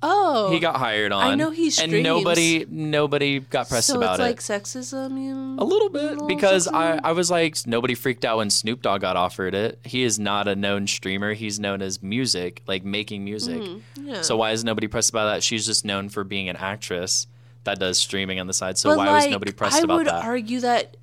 Oh, 0.00 0.52
He 0.52 0.60
got 0.60 0.76
hired 0.76 1.10
on. 1.10 1.24
I 1.24 1.34
know 1.34 1.50
he 1.50 1.72
and 1.82 2.04
nobody 2.04 2.64
nobody 2.68 3.40
got 3.40 3.68
pressed 3.68 3.88
so 3.88 3.96
about 3.96 4.20
it's 4.20 4.20
it. 4.20 4.22
like 4.22 4.62
sexism. 4.62 5.20
You 5.20 5.56
A 5.58 5.64
little 5.64 5.88
bit 5.88 6.02
little 6.12 6.28
because 6.28 6.68
I, 6.68 6.92
sexism? 6.98 7.00
I 7.02 7.12
was 7.12 7.30
like 7.32 7.56
nobody 7.66 7.94
freaked 7.96 8.24
out 8.24 8.36
when 8.36 8.48
Snoop 8.48 8.80
Dogg 8.82 9.00
got 9.00 9.16
offered 9.16 9.56
it. 9.56 9.80
He 9.84 10.04
is 10.04 10.16
not 10.20 10.46
a 10.46 10.54
known 10.54 10.86
streamer. 10.86 11.34
He's 11.34 11.58
known 11.58 11.82
as 11.82 12.00
music, 12.00 12.62
like 12.68 12.84
making 12.84 13.24
music. 13.24 13.60
yeah. 14.00 14.22
So 14.22 14.36
why 14.36 14.52
is 14.52 14.62
nobody 14.62 14.86
pressed 14.86 15.10
about 15.10 15.32
that? 15.32 15.42
She's 15.42 15.66
just 15.66 15.84
known 15.84 16.08
for 16.10 16.22
being 16.22 16.48
an 16.48 16.54
actress 16.54 17.26
that 17.64 17.80
does 17.80 17.98
streaming 17.98 18.38
on 18.38 18.46
the 18.46 18.52
side. 18.54 18.78
So 18.78 18.90
But, 18.90 18.98
why 18.98 19.10
was 19.16 19.26
nobody 19.26 19.50
pressed 19.50 19.80
I 19.80 19.82
about 19.82 19.96
would 19.96 20.06
that? 20.06 20.24
argue 20.24 20.60
that 20.60 20.96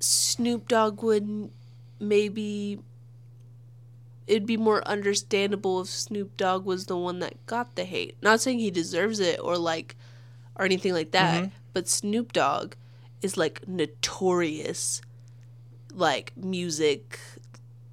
Snoop 0.00 0.68
Dogg 0.68 1.02
would 1.02 1.50
maybe 1.98 2.78
it'd 4.26 4.46
be 4.46 4.56
more 4.56 4.86
understandable 4.86 5.80
if 5.80 5.88
Snoop 5.88 6.36
Dogg 6.36 6.64
was 6.64 6.86
the 6.86 6.96
one 6.96 7.20
that 7.20 7.44
got 7.46 7.76
the 7.76 7.84
hate. 7.84 8.16
Not 8.22 8.40
saying 8.40 8.58
he 8.58 8.70
deserves 8.70 9.20
it 9.20 9.38
or 9.40 9.56
like 9.56 9.96
or 10.56 10.64
anything 10.64 10.92
like 10.94 11.12
that, 11.12 11.42
Mm-hmm. 11.44 11.50
but 11.72 11.88
Snoop 11.88 12.32
Dogg 12.32 12.74
is 13.22 13.36
like 13.36 13.66
notorious 13.68 15.00
like 15.92 16.32
music 16.36 17.18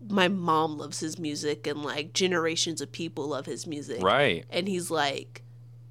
my 0.09 0.27
mom 0.27 0.77
loves 0.77 0.99
his 0.99 1.17
music 1.17 1.65
and 1.65 1.81
like 1.83 2.11
generations 2.11 2.81
of 2.81 2.91
people 2.91 3.27
love 3.29 3.45
his 3.45 3.65
music 3.65 4.03
right. 4.03 4.43
and 4.49 4.67
he's 4.67 4.91
like 4.91 5.41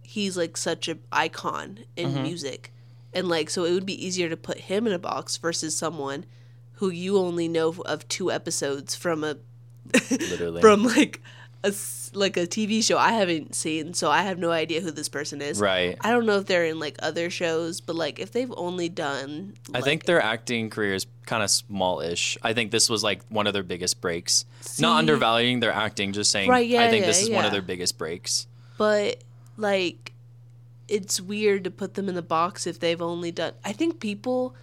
he's 0.03 0.37
like 0.37 0.57
such 0.59 0.89
an 0.89 1.01
icon 1.11 1.79
in 1.97 2.11
Mm-hmm. 2.11 2.23
music 2.23 2.72
and 3.15 3.29
like 3.29 3.51
so 3.51 3.65
it 3.65 3.73
would 3.73 3.87
be 3.87 4.05
easier 4.07 4.29
to 4.29 4.37
put 4.37 4.59
him 4.59 4.87
in 4.87 4.93
a 4.93 4.99
box 4.99 5.37
versus 5.37 5.77
someone 5.77 6.25
who 6.75 6.91
you 6.91 7.19
only 7.19 7.49
know 7.49 7.75
of 7.87 8.07
two 8.09 8.31
episodes 8.31 8.95
from 8.95 9.25
a 9.25 9.37
Literally. 10.11 10.61
from 10.63 10.85
like 10.85 11.21
a 11.65 11.73
like 12.15 12.37
a 12.37 12.47
TV 12.47 12.83
show 12.85 12.99
I 12.99 13.13
haven't 13.13 13.55
seen 13.55 13.95
so 13.95 14.11
I 14.11 14.23
have 14.23 14.39
no 14.39 14.51
idea 14.51 14.81
who 14.81 14.91
this 14.91 15.09
person 15.09 15.41
is 15.41 15.61
right. 15.61 15.97
I 16.01 16.11
don't 16.11 16.27
know 16.27 16.39
if 16.39 16.47
they're 16.47 16.65
in 16.65 16.79
like 16.79 16.97
other 17.01 17.31
shows 17.31 17.81
but 17.81 17.97
like 17.97 18.19
if 18.19 18.33
they've 18.33 18.53
only 18.57 18.89
done 18.89 19.55
I 19.73 19.81
think 19.81 20.05
their 20.05 20.21
acting 20.21 20.71
career 20.71 20.95
is 20.95 21.07
kind 21.27 21.43
of 21.43 21.51
small-ish. 21.51 22.37
I 22.43 22.53
think 22.53 22.71
this 22.71 22.91
was 22.91 23.03
like 23.03 23.23
one 23.29 23.47
of 23.47 23.53
their 23.53 23.63
biggest 23.63 24.01
breaks. 24.01 24.45
See? 24.61 24.83
Not 24.83 24.99
undervaluing 24.99 25.61
their 25.61 25.73
acting, 25.73 26.13
just 26.13 26.31
saying. 26.31 26.51
Right, 26.51 26.67
yeah, 26.67 26.83
I 26.83 26.91
think 26.91 27.03
yeah, 27.03 27.07
this 27.07 27.23
is 27.23 27.31
one 27.31 27.45
of 27.45 27.53
their 27.53 27.63
biggest 27.63 27.99
breaks. 27.99 28.47
but 28.77 29.23
like 29.57 30.12
it's 30.89 31.21
weird 31.21 31.65
to 31.65 31.71
put 31.71 31.95
them 31.95 32.09
in 32.09 32.15
the 32.15 32.23
box 32.23 32.67
if 32.67 32.79
they've 32.81 33.03
only 33.03 33.31
done 33.31 33.53
i 33.65 33.73
think 33.73 34.01
people 34.01 34.55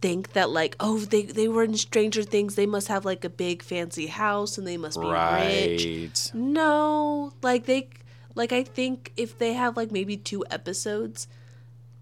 think 0.00 0.32
that 0.32 0.48
like 0.50 0.74
oh 0.80 0.98
they 0.98 1.22
they 1.22 1.46
were 1.46 1.62
in 1.62 1.76
stranger 1.76 2.22
things 2.22 2.54
they 2.54 2.66
must 2.66 2.88
have 2.88 3.04
like 3.04 3.24
a 3.24 3.28
big 3.30 3.62
fancy 3.62 4.06
house 4.06 4.56
and 4.58 4.66
they 4.66 4.76
must 4.76 5.00
be 5.00 5.06
rich 5.06 6.32
no 6.34 7.32
like 7.42 7.66
they 7.66 7.88
like 8.34 8.52
i 8.52 8.62
think 8.62 9.12
if 9.16 9.38
they 9.38 9.52
have 9.52 9.76
like 9.76 9.90
maybe 9.90 10.16
two 10.16 10.44
episodes 10.50 11.28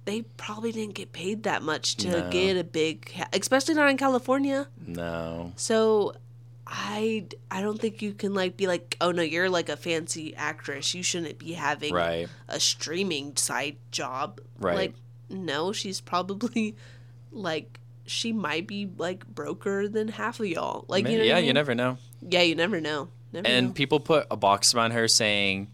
they 0.04 0.22
probably 0.38 0.72
didn't 0.72 0.94
get 0.94 1.12
paid 1.12 1.42
that 1.42 1.62
much 1.62 1.96
to 1.96 2.08
No. 2.08 2.30
get 2.30 2.56
a 2.56 2.64
big 2.64 3.12
especially 3.32 3.74
not 3.74 3.90
in 3.90 3.96
california 3.96 4.68
No. 4.86 5.52
so 5.56 6.14
I 6.70 7.24
I 7.50 7.62
don't 7.62 7.80
think 7.80 8.02
you 8.02 8.12
can 8.12 8.34
like 8.34 8.56
be 8.56 8.66
like 8.66 8.96
oh 9.00 9.10
no 9.10 9.22
you're 9.22 9.48
like 9.48 9.70
a 9.70 9.76
fancy 9.76 10.36
actress 10.36 10.94
you 10.94 11.02
shouldn't 11.02 11.38
be 11.38 11.52
having 11.54 11.94
Right. 11.94 12.28
a 12.48 12.60
streaming 12.60 13.36
side 13.36 13.76
job 13.90 14.40
Right. 14.58 14.76
like 14.76 14.94
no 15.30 15.72
she's 15.72 16.00
probably 16.02 16.76
like 17.32 17.80
she 18.06 18.32
might 18.32 18.66
be 18.66 18.88
like 18.98 19.26
broker 19.26 19.88
than 19.88 20.08
half 20.08 20.40
of 20.40 20.46
y'all 20.46 20.84
like 20.88 21.08
you 21.08 21.16
know 21.18 21.24
yeah, 21.24 21.36
I 21.36 21.40
you 21.40 21.52
never 21.54 21.74
know. 21.74 21.96
yeah 22.22 22.42
you 22.42 22.54
never 22.54 22.80
know 22.80 23.08
never 23.32 23.46
and 23.46 23.68
know. 23.68 23.72
people 23.72 24.00
put 24.00 24.26
a 24.30 24.36
box 24.36 24.74
around 24.74 24.90
her 24.92 25.08
saying 25.08 25.68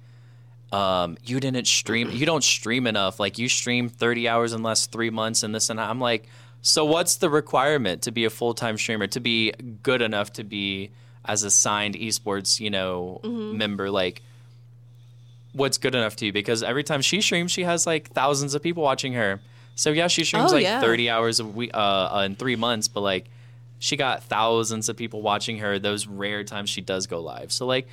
um, 0.72 1.16
you 1.24 1.38
didn't 1.38 1.66
stream 1.68 2.10
you 2.12 2.26
don't 2.26 2.42
stream 2.42 2.86
enough 2.88 3.20
like 3.20 3.38
you 3.38 3.48
stream 3.48 3.88
30 3.88 4.28
hours 4.28 4.52
in 4.52 4.62
the 4.62 4.66
last 4.68 4.90
three 4.90 5.10
months 5.10 5.42
and 5.44 5.54
this 5.54 5.70
and 5.70 5.78
that 5.78 5.88
i'm 5.88 6.00
like 6.00 6.26
so 6.66 6.82
what's 6.86 7.16
the 7.16 7.28
requirement 7.28 8.00
to 8.02 8.10
be 8.10 8.24
a 8.24 8.30
full-time 8.30 8.78
streamer 8.78 9.06
to 9.06 9.20
be 9.20 9.52
good 9.82 10.00
enough 10.00 10.32
to 10.32 10.44
be 10.44 10.90
as 11.24 11.42
a 11.44 11.50
signed 11.50 11.94
esports 11.94 12.58
you 12.58 12.70
know 12.70 13.20
Mm-hmm. 13.22 13.58
member 13.58 13.90
like 13.90 14.22
what's 15.52 15.78
good 15.78 15.94
enough 15.94 16.16
to 16.16 16.26
you 16.26 16.32
because 16.32 16.62
every 16.62 16.82
time 16.82 17.00
she 17.02 17.20
streams 17.20 17.52
she 17.52 17.62
has 17.64 17.86
like 17.86 18.10
thousands 18.10 18.54
of 18.54 18.62
people 18.62 18.82
watching 18.82 19.12
her 19.12 19.40
so 19.76 19.90
yeah 19.90 20.08
she 20.08 20.24
streams 20.24 20.50
Oh, 20.52 20.56
like 20.56 20.64
yeah. 20.64 20.80
30 20.80 21.10
hours 21.10 21.38
a 21.40 21.44
week 21.44 21.70
uh, 21.74 22.22
in 22.24 22.34
three 22.34 22.56
months 22.56 22.88
but 22.88 23.02
like 23.02 23.26
she 23.78 23.96
got 23.96 24.22
thousands 24.24 24.88
of 24.88 24.96
people 24.96 25.20
watching 25.22 25.58
her 25.58 25.78
those 25.78 26.06
rare 26.06 26.42
times 26.44 26.70
she 26.70 26.80
does 26.80 27.06
go 27.06 27.20
live 27.20 27.52
so 27.52 27.66
like 27.66 27.86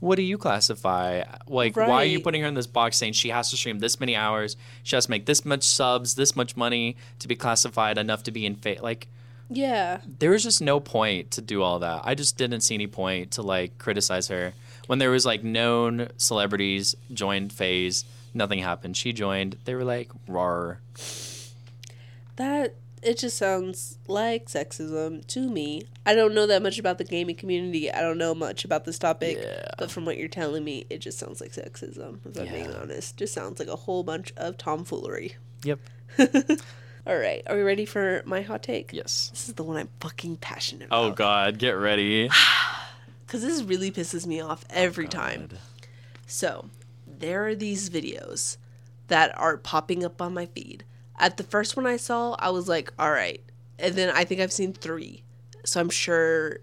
what 0.00 0.16
do 0.16 0.22
you 0.22 0.36
classify 0.36 1.22
like 1.46 1.76
why 1.76 2.02
are 2.02 2.04
you 2.04 2.20
putting 2.20 2.42
her 2.42 2.48
in 2.48 2.54
this 2.54 2.66
box 2.66 2.96
saying 2.96 3.12
she 3.12 3.30
has 3.30 3.50
to 3.50 3.56
stream 3.56 3.78
this 3.78 3.98
many 4.00 4.14
hours 4.14 4.56
she 4.82 4.96
has 4.96 5.06
to 5.06 5.10
make 5.10 5.24
this 5.24 5.44
much 5.44 5.62
subs 5.62 6.14
this 6.14 6.36
much 6.36 6.56
money 6.56 6.96
to 7.18 7.28
be 7.28 7.34
classified 7.36 7.96
enough 7.96 8.22
to 8.22 8.30
be 8.30 8.44
in 8.44 8.54
fa- 8.54 8.76
like 8.82 9.06
yeah 9.50 10.00
there 10.18 10.30
was 10.30 10.42
just 10.42 10.60
no 10.60 10.80
point 10.80 11.30
to 11.32 11.40
do 11.42 11.62
all 11.62 11.78
that. 11.78 12.00
I 12.04 12.14
just 12.14 12.38
didn't 12.38 12.62
see 12.62 12.74
any 12.74 12.86
point 12.86 13.32
to 13.32 13.42
like 13.42 13.76
criticize 13.78 14.28
her 14.28 14.54
when 14.86 14.98
there 14.98 15.10
was 15.10 15.26
like 15.26 15.44
known 15.44 16.08
celebrities 16.16 16.94
joined 17.12 17.52
FaZe. 17.52 18.04
Nothing 18.32 18.60
happened. 18.60 18.96
She 18.96 19.12
joined. 19.12 19.58
They 19.64 19.74
were 19.74 19.84
like, 19.84 20.10
"Rar." 20.26 20.80
that 22.36 22.74
it 23.04 23.18
just 23.18 23.36
sounds 23.36 23.98
like 24.08 24.46
sexism 24.46 25.26
to 25.26 25.48
me 25.48 25.82
I 26.06 26.14
don't 26.14 26.34
know 26.34 26.46
that 26.46 26.62
much 26.62 26.78
about 26.78 26.98
the 26.98 27.04
gaming 27.04 27.36
community 27.36 27.90
I 27.92 28.00
don't 28.00 28.18
know 28.18 28.34
much 28.34 28.64
about 28.64 28.84
this 28.84 28.98
topic 28.98 29.38
Yeah. 29.40 29.70
but 29.78 29.90
from 29.90 30.04
what 30.04 30.16
you're 30.16 30.28
telling 30.28 30.64
me 30.64 30.86
it 30.90 30.98
just 30.98 31.18
sounds 31.18 31.40
like 31.40 31.52
sexism 31.52 32.18
if 32.26 32.38
I'm 32.38 32.48
being 32.48 32.72
honest 32.74 33.16
just 33.16 33.34
sounds 33.34 33.58
like 33.58 33.68
a 33.68 33.76
whole 33.76 34.02
bunch 34.02 34.32
of 34.36 34.56
tomfoolery 34.56 35.36
Yep. 35.64 35.80
All 37.06 37.16
right, 37.16 37.42
are 37.46 37.56
we 37.56 37.62
ready 37.62 37.84
for 37.84 38.22
my 38.24 38.40
hot 38.40 38.62
take? 38.62 38.90
Yes. 38.92 39.28
This 39.30 39.48
is 39.48 39.54
the 39.54 39.62
one 39.62 39.76
I'm 39.76 39.90
fucking 40.00 40.36
passionate 40.36 40.88
oh, 40.90 41.08
about. 41.08 41.12
Oh. 41.12 41.14
God, 41.14 41.58
get 41.58 41.72
ready. 41.72 42.30
Because 43.26 43.40
this 43.42 43.62
really 43.62 43.90
pisses 43.90 44.26
me 44.26 44.40
off 44.40 44.64
every 44.70 45.06
oh, 45.06 45.08
time. 45.08 45.48
So, 46.26 46.68
there 47.06 47.46
are 47.46 47.54
these 47.54 47.90
videos 47.90 48.58
that 49.08 49.36
are 49.36 49.56
popping 49.56 50.04
up 50.04 50.22
on 50.22 50.34
my 50.34 50.46
feed. 50.46 50.84
At 51.18 51.36
the 51.36 51.44
first 51.44 51.76
one 51.76 51.86
I 51.86 51.96
saw, 51.96 52.34
I 52.38 52.50
was 52.50 52.68
like, 52.68 52.92
all 52.98 53.10
right. 53.10 53.40
And 53.78 53.94
then 53.94 54.10
I 54.14 54.24
think 54.24 54.40
I've 54.40 54.52
seen 54.52 54.72
three. 54.72 55.22
So 55.64 55.80
I'm 55.80 55.90
sure, 55.90 56.58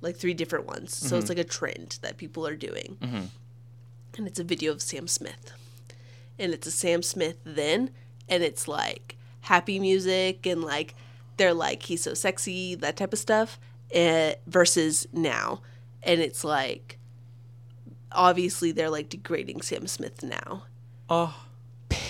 like, 0.00 0.16
three 0.16 0.34
different 0.34 0.66
ones. 0.66 0.94
So 0.96 1.16
it's 1.18 1.28
like 1.28 1.38
a 1.38 1.44
trend 1.44 1.98
that 2.02 2.16
people 2.16 2.46
are 2.46 2.56
doing. 2.56 2.96
And 4.16 4.26
it's 4.26 4.38
a 4.40 4.44
video 4.44 4.72
of 4.72 4.82
Sam 4.82 5.06
Smith. 5.06 5.52
And 6.38 6.52
it's 6.52 6.66
a 6.66 6.70
Sam 6.70 7.02
Smith 7.02 7.36
then. 7.44 7.90
And 8.28 8.42
it's 8.42 8.66
like 8.68 9.16
happy 9.42 9.78
music 9.80 10.44
and 10.46 10.62
like, 10.62 10.94
they're 11.36 11.54
like, 11.54 11.84
he's 11.84 12.02
so 12.02 12.14
sexy, 12.14 12.74
that 12.76 12.96
type 12.96 13.12
of 13.12 13.18
stuff. 13.18 13.58
eh, 13.92 14.34
versus 14.46 15.06
now. 15.12 15.60
And 16.02 16.20
it's 16.20 16.44
like, 16.44 16.98
obviously 18.12 18.72
they're 18.72 18.90
like 18.90 19.08
degrading 19.08 19.62
Sam 19.62 19.86
Smith 19.86 20.22
now. 20.22 20.64
Oh, 21.08 21.44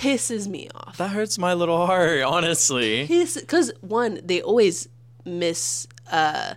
Pisses 0.01 0.47
me 0.49 0.69
off. 0.75 0.97
that 0.99 1.11
hurts 1.11 1.39
my 1.39 1.55
little 1.55 1.87
heart, 1.87 2.23
honestly. 2.23 3.07
Piss 3.07 3.39
because 3.41 3.73
one, 3.81 4.21
they 4.25 4.41
always 4.43 4.89
miss 5.25 5.87
uh 6.11 6.55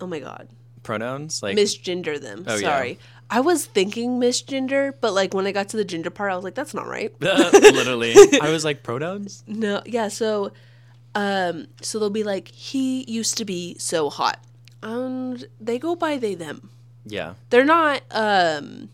oh 0.00 0.06
my 0.06 0.18
god. 0.20 0.48
Pronouns 0.82 1.42
like 1.42 1.56
Misgender 1.56 2.20
them. 2.20 2.44
Oh, 2.46 2.54
yeah. 2.56 2.60
Sorry. 2.60 2.98
I 3.30 3.40
was 3.40 3.64
thinking 3.64 4.20
misgender, 4.20 4.92
but 5.00 5.14
like 5.14 5.32
when 5.32 5.46
I 5.46 5.52
got 5.52 5.70
to 5.70 5.78
the 5.78 5.84
gender 5.86 6.10
part, 6.10 6.30
I 6.32 6.34
was 6.34 6.44
like, 6.44 6.54
that's 6.54 6.74
not 6.74 6.86
right. 6.86 7.14
literally. 7.20 8.14
I 8.42 8.50
was 8.50 8.62
like 8.64 8.82
pronouns. 8.82 9.42
No, 9.46 9.80
yeah, 9.86 10.08
so 10.08 10.52
um 11.14 11.66
so 11.80 11.98
they'll 11.98 12.10
be 12.10 12.24
like, 12.24 12.48
he 12.48 13.10
used 13.10 13.38
to 13.38 13.44
be 13.44 13.76
so 13.78 14.10
hot. 14.10 14.38
And 14.82 15.46
they 15.60 15.78
go 15.78 15.94
by 15.96 16.18
they 16.18 16.34
them. 16.34 16.68
Yeah. 17.06 17.34
they're 17.50 17.64
not 17.64 18.02
um 18.10 18.90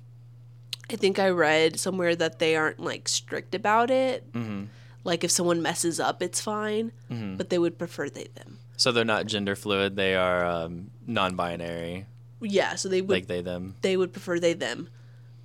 i 0.91 0.97
think 0.97 1.19
i 1.19 1.29
read 1.29 1.79
somewhere 1.79 2.15
that 2.17 2.39
they 2.39 2.57
aren't 2.57 2.81
like 2.81 3.09
strict 3.09 3.55
about 3.55 3.91
it 3.91 4.31
Mm-hmm. 4.33 4.65
like 5.05 5.25
if 5.25 5.31
someone 5.31 5.61
messes 5.63 5.99
up 6.01 6.23
it's 6.23 6.41
fine 6.41 6.93
but 7.09 7.51
they 7.51 7.59
would 7.59 7.79
prefer 7.79 8.09
they 8.09 8.29
them 8.35 8.59
So 8.77 8.93
they're 8.93 9.05
not 9.05 9.27
gender 9.27 9.57
fluid. 9.57 9.97
They 9.97 10.15
are 10.15 10.45
um, 10.45 10.91
non-binary, 11.07 12.07
yeah 12.41 12.75
so 12.77 12.89
they 12.89 13.01
would 13.01 13.11
like 13.11 13.27
they 13.27 13.41
them. 13.43 13.75
they 13.83 13.97
would 13.97 14.13
prefer 14.13 14.39
they 14.39 14.55
them 14.55 14.89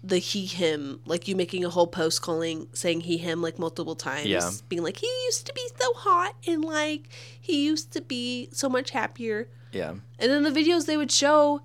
the 0.04 0.18
he 0.18 0.46
him 0.46 1.00
like 1.06 1.28
you 1.30 1.36
making 1.36 1.64
a 1.66 1.70
whole 1.70 1.88
post 1.88 2.22
calling 2.22 2.68
saying 2.74 3.02
he 3.02 3.18
him 3.18 3.42
like 3.42 3.58
multiple 3.58 3.96
times 3.96 4.28
Yeah. 4.28 4.52
being 4.70 4.84
like 4.84 4.98
he 4.98 5.08
used 5.26 5.48
to 5.48 5.54
be 5.54 5.66
so 5.80 5.94
hot 5.96 6.36
and 6.46 6.64
like 6.64 7.08
he 7.40 7.66
used 7.66 7.92
to 7.94 8.02
be 8.02 8.50
so 8.52 8.68
much 8.70 8.92
happier 8.92 9.48
Yeah. 9.72 9.92
and 10.20 10.30
then 10.32 10.44
the 10.44 10.52
videos 10.52 10.86
they 10.86 10.98
would 10.98 11.12
show 11.12 11.62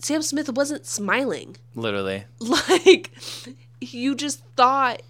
sam 0.00 0.22
smith 0.22 0.48
wasn't 0.50 0.84
smiling 0.86 1.56
Literally. 1.74 2.24
like 2.40 3.10
you 3.80 4.14
just 4.14 4.42
thought 4.56 5.02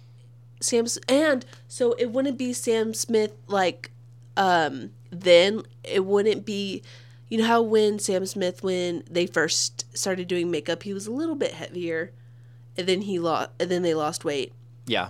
Sam 0.61 0.85
and 1.09 1.43
so 1.67 1.93
it 1.93 2.11
wouldn't 2.11 2.37
be 2.37 2.53
Sam 2.53 2.93
Smith 2.93 3.31
like 3.47 3.89
um 4.37 4.91
then 5.09 5.63
it 5.83 6.05
wouldn't 6.05 6.45
be 6.45 6.83
you 7.29 7.39
know 7.39 7.45
how 7.45 7.61
when 7.63 7.97
Sam 7.97 8.25
Smith 8.27 8.61
when 8.63 9.03
they 9.09 9.25
first 9.25 9.85
started 9.97 10.27
doing 10.27 10.51
makeup 10.51 10.83
he 10.83 10.93
was 10.93 11.07
a 11.07 11.11
little 11.11 11.33
bit 11.35 11.53
heavier 11.53 12.11
and 12.77 12.85
then 12.87 13.01
he 13.01 13.17
lost 13.17 13.49
and 13.59 13.71
then 13.71 13.81
they 13.81 13.93
lost 13.95 14.23
weight 14.23 14.53
Yeah. 14.85 15.09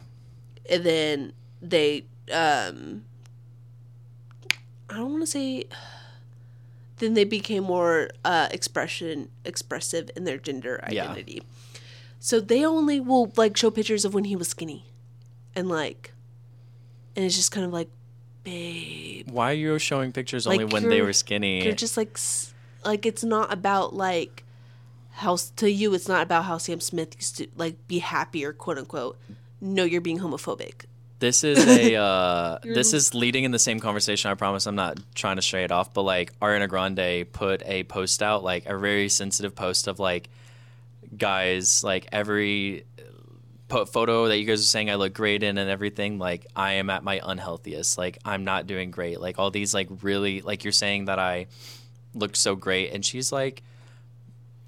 and 0.70 0.84
then 0.86 1.34
they 1.62 2.06
um 2.32 3.04
I 4.90 4.96
don't 4.98 5.12
want 5.12 5.24
to 5.24 5.28
say 5.28 5.66
then 7.02 7.14
they 7.16 7.26
became 7.26 7.64
more 7.66 8.10
uh 8.24 8.48
expression 8.52 9.28
expressive 9.44 10.10
in 10.16 10.24
their 10.24 10.38
gender 10.38 10.80
Yeah. 10.90 11.04
identity. 11.10 11.42
So 12.20 12.40
they 12.40 12.64
only 12.66 13.00
will 13.00 13.34
like 13.36 13.58
show 13.58 13.70
pictures 13.72 14.06
of 14.06 14.14
when 14.14 14.24
he 14.24 14.36
was 14.38 14.48
skinny 14.48 14.86
and 15.56 15.68
like 15.68 16.14
and 17.16 17.26
it's 17.26 17.36
just 17.36 17.52
kind 17.52 17.66
of 17.66 17.74
like 17.74 17.90
babe 18.46 19.30
Why 19.30 19.52
are 19.52 19.56
you 19.56 19.78
showing 19.80 20.12
pictures 20.12 20.48
only 20.48 20.66
when 20.66 20.88
they 20.90 21.02
were 21.02 21.14
skinny? 21.14 21.64
you're 21.64 21.74
just 21.76 21.98
like 21.98 22.18
like 22.86 23.06
it's 23.06 23.24
not 23.24 23.52
about 23.52 23.94
like 23.94 24.44
how 25.22 25.38
to 25.58 25.70
you 25.70 25.94
it's 25.94 26.08
not 26.08 26.22
about 26.24 26.46
how 26.46 26.58
Sam 26.58 26.80
Smith 26.80 27.16
used 27.18 27.38
to 27.38 27.48
like 27.58 27.76
be 27.88 28.00
happier 28.00 28.54
quote 28.54 28.78
unquote. 28.78 29.18
No, 29.64 29.84
you're 29.84 30.02
being 30.02 30.20
homophobic. 30.20 30.86
This 31.22 31.44
is 31.44 31.66
a 31.68 31.96
uh, 32.04 32.58
this 32.64 32.94
is 32.94 33.14
leading 33.14 33.44
in 33.44 33.52
the 33.52 33.60
same 33.60 33.80
conversation. 33.80 34.32
I 34.32 34.34
promise 34.34 34.66
I'm 34.66 34.76
not 34.76 35.00
trying 35.14 35.36
to 35.36 35.42
stray 35.44 35.64
it 35.64 35.72
off, 35.72 35.94
but 35.94 36.02
like 36.02 36.38
Ariana 36.40 36.68
Grande 36.68 37.32
put 37.32 37.62
a 37.66 37.84
post 37.84 38.24
out, 38.24 38.44
like 38.44 38.66
a 38.66 38.76
very 38.78 39.08
sensitive 39.08 39.56
post 39.56 39.88
of 39.88 40.00
like 40.00 40.30
guys, 41.16 41.84
like 41.84 42.08
every 42.12 42.86
po- 43.68 43.86
photo 43.86 44.28
that 44.30 44.38
you 44.40 44.46
guys 44.46 44.62
are 44.62 44.64
saying 44.64 44.90
I 44.90 44.96
look 44.96 45.14
great 45.14 45.44
in 45.44 45.60
and 45.60 45.70
everything, 45.70 46.18
like 46.18 46.48
I 46.56 46.74
am 46.74 46.90
at 46.90 47.04
my 47.04 47.22
unhealthiest. 47.24 48.00
Like 48.00 48.18
I'm 48.26 48.44
not 48.44 48.66
doing 48.66 48.90
great. 48.90 49.22
Like 49.22 49.38
all 49.38 49.52
these 49.52 49.76
like 49.76 49.90
really 50.02 50.42
like 50.42 50.64
you're 50.64 50.74
saying 50.74 51.06
that 51.06 51.20
I 51.20 51.48
look 52.16 52.36
so 52.36 52.56
great, 52.56 52.94
and 52.94 53.06
she's 53.06 53.32
like 53.32 53.62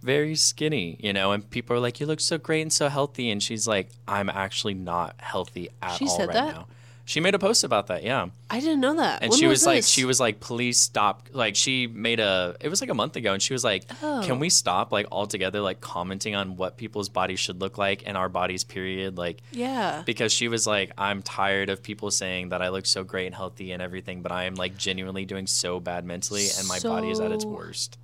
very 0.04 0.36
skinny, 0.36 0.98
you 1.00 1.14
know, 1.14 1.32
and 1.32 1.50
people 1.50 1.76
are 1.76 1.80
like, 1.80 2.00
"You 2.00 2.06
look 2.06 2.20
so 2.20 2.38
great 2.38 2.62
and 2.62 2.72
so 2.72 2.90
healthy," 2.90 3.32
and 3.32 3.42
she's 3.42 3.66
like, 3.68 3.90
"I'm 4.08 4.30
actually 4.30 4.76
not 4.76 5.16
healthy 5.18 5.70
at 5.82 5.98
She 5.98 6.06
all 6.06 6.18
said 6.18 6.28
right 6.28 6.34
that? 6.36 6.56
now." 6.56 6.68
She 7.06 7.20
made 7.20 7.36
a 7.36 7.40
post 7.40 7.66
about 7.66 7.88
that, 7.88 8.04
yeah, 8.04 8.28
I 8.50 8.62
didn't 8.62 8.80
know 8.80 8.96
that. 8.96 9.24
and 9.24 9.30
When 9.30 9.38
she 9.38 9.46
was, 9.46 9.66
like, 9.66 9.80
this? 9.80 9.90
she 9.90 10.06
was 10.06 10.22
like, 10.22 10.40
"Please 10.40 10.80
stop!" 10.80 11.28
Like 11.34 11.54
she 11.58 11.86
made 11.86 12.22
a, 12.22 12.56
it 12.62 12.70
was 12.70 12.80
like 12.80 12.90
a 12.90 12.94
month 12.94 13.18
ago, 13.18 13.34
and 13.34 13.42
she 13.42 13.52
was 13.54 13.62
like, 13.62 13.84
Oh. 14.02 14.22
"Can 14.24 14.40
we 14.40 14.48
oh. 14.48 14.50
stop 14.50 14.94
like 14.94 15.08
altogether 15.12 15.60
like 15.60 15.82
commenting 15.82 16.34
on 16.34 16.56
what 16.56 16.78
people's 16.78 17.10
bodies 17.10 17.42
should 17.42 17.60
look 17.60 17.78
like 17.78 18.04
and 18.06 18.16
our 18.16 18.30
bodies, 18.30 18.64
period?" 18.64 19.18
Like 19.18 19.42
Yeah. 19.52 20.04
because 20.06 20.32
she 20.32 20.48
was 20.48 20.66
like, 20.66 20.92
"I'm 20.98 21.22
tired 21.22 21.70
of 21.70 21.84
people 21.84 22.10
saying 22.10 22.50
that 22.50 22.62
I 22.62 22.70
look 22.70 22.86
so 22.86 23.04
great 23.04 23.26
and 23.26 23.36
healthy 23.36 23.74
and 23.74 23.82
everything, 23.82 24.22
but 24.22 24.32
I 24.32 24.46
am 24.46 24.56
like 24.56 24.78
genuinely 24.78 25.26
doing 25.26 25.46
so 25.46 25.82
bad 25.82 26.06
mentally, 26.06 26.48
and 26.58 26.66
my 26.70 26.80
body 26.80 27.10
is 27.10 27.20
at 27.20 27.34
its 27.34 27.44
worst." 27.44 27.98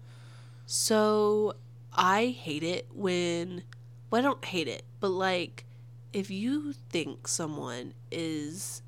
So 0.65 1.55
I 1.93 2.27
hate 2.27 2.63
it 2.63 2.87
when 2.93 3.63
well 4.09 4.19
I 4.19 4.23
don't 4.23 4.45
hate 4.45 4.67
it, 4.67 4.83
but 4.99 5.09
like 5.09 5.65
if 6.13 6.29
you 6.31 6.73
think 6.73 7.27
someone 7.27 7.93
is 8.11 8.81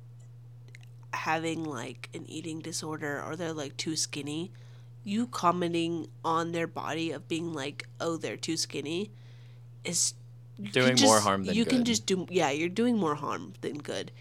having 1.12 1.64
like 1.64 2.08
an 2.14 2.24
eating 2.28 2.60
disorder 2.60 3.22
or 3.22 3.36
they're 3.36 3.52
like 3.52 3.76
too 3.76 3.96
skinny, 3.96 4.50
you 5.04 5.26
commenting 5.26 6.08
on 6.24 6.52
their 6.52 6.66
body 6.66 7.10
of 7.12 7.28
being 7.28 7.52
like, 7.52 7.88
"Oh, 8.00 8.16
they're 8.16 8.36
too 8.36 8.56
skinny," 8.56 9.10
is 9.84 10.14
Doing 10.72 11.00
more 11.00 11.20
harm 11.20 11.44
than 11.44 11.54
good. 11.54 11.56
you 11.56 11.64
can 11.64 11.84
just 11.84 12.06
do 12.06 12.26
yeah, 12.30 12.50
you're 12.50 12.68
doing 12.68 12.96
more 12.98 13.14
harm 13.16 13.54
than 13.62 13.78
good. 13.78 14.12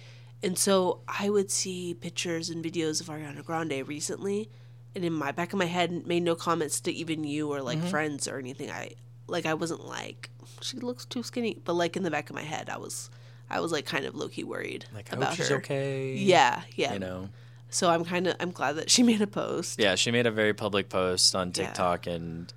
And 0.44 0.58
so 0.58 1.02
I 1.08 1.30
would 1.30 1.52
see 1.52 1.94
pictures 1.94 2.50
and 2.50 2.64
videos 2.64 3.02
of 3.02 3.08
Ariana 3.08 3.44
Grande 3.46 3.88
recently, 3.88 4.50
and 4.96 5.06
in 5.06 5.14
my 5.14 5.32
back 5.32 5.54
of 5.54 5.60
my 5.60 5.66
head, 5.66 6.06
made 6.08 6.24
no 6.24 6.36
comments 6.36 6.80
to 6.82 6.92
even 6.92 7.24
you 7.24 7.52
or 7.52 7.58
Mm-hmm. 7.58 7.66
like 7.66 7.84
friends 7.90 8.28
or 8.28 8.38
anything. 8.38 8.70
I 8.72 8.92
like 9.28 9.46
I 9.46 9.54
wasn't 9.54 9.86
like 9.86 10.30
she 10.62 10.78
looks 10.78 11.06
too 11.06 11.24
skinny, 11.24 11.58
but 11.64 11.74
like 11.74 11.96
in 11.96 12.04
the 12.04 12.12
back 12.12 12.30
of 12.30 12.36
my 12.36 12.44
head, 12.44 12.70
I 12.70 12.78
was 12.78 13.10
I 13.50 13.60
was 13.60 13.72
like 13.72 13.86
kind 13.86 14.06
of 14.06 14.16
low 14.16 14.28
key 14.30 14.44
worried 14.44 14.86
Like, 14.94 15.12
about 15.12 15.36
she's 15.36 15.50
her. 15.50 15.58
okay. 15.58 16.14
Yeah, 16.16 16.62
yeah. 16.76 16.94
you 16.94 17.00
know. 17.00 17.30
So 17.70 17.90
I'm 17.90 18.04
kind 18.06 18.28
of 18.28 18.36
I'm 18.40 18.52
glad 18.52 18.74
that 18.78 18.90
she 18.90 19.04
made 19.12 19.22
a 19.22 19.28
post. 19.28 19.80
Yeah, 19.80 19.96
she 19.96 20.12
made 20.12 20.26
a 20.28 20.32
very 20.32 20.54
public 20.54 20.90
post 20.90 21.36
on 21.36 21.48
Yeah. 21.48 21.54
TikTok, 21.66 22.08
and 22.08 22.52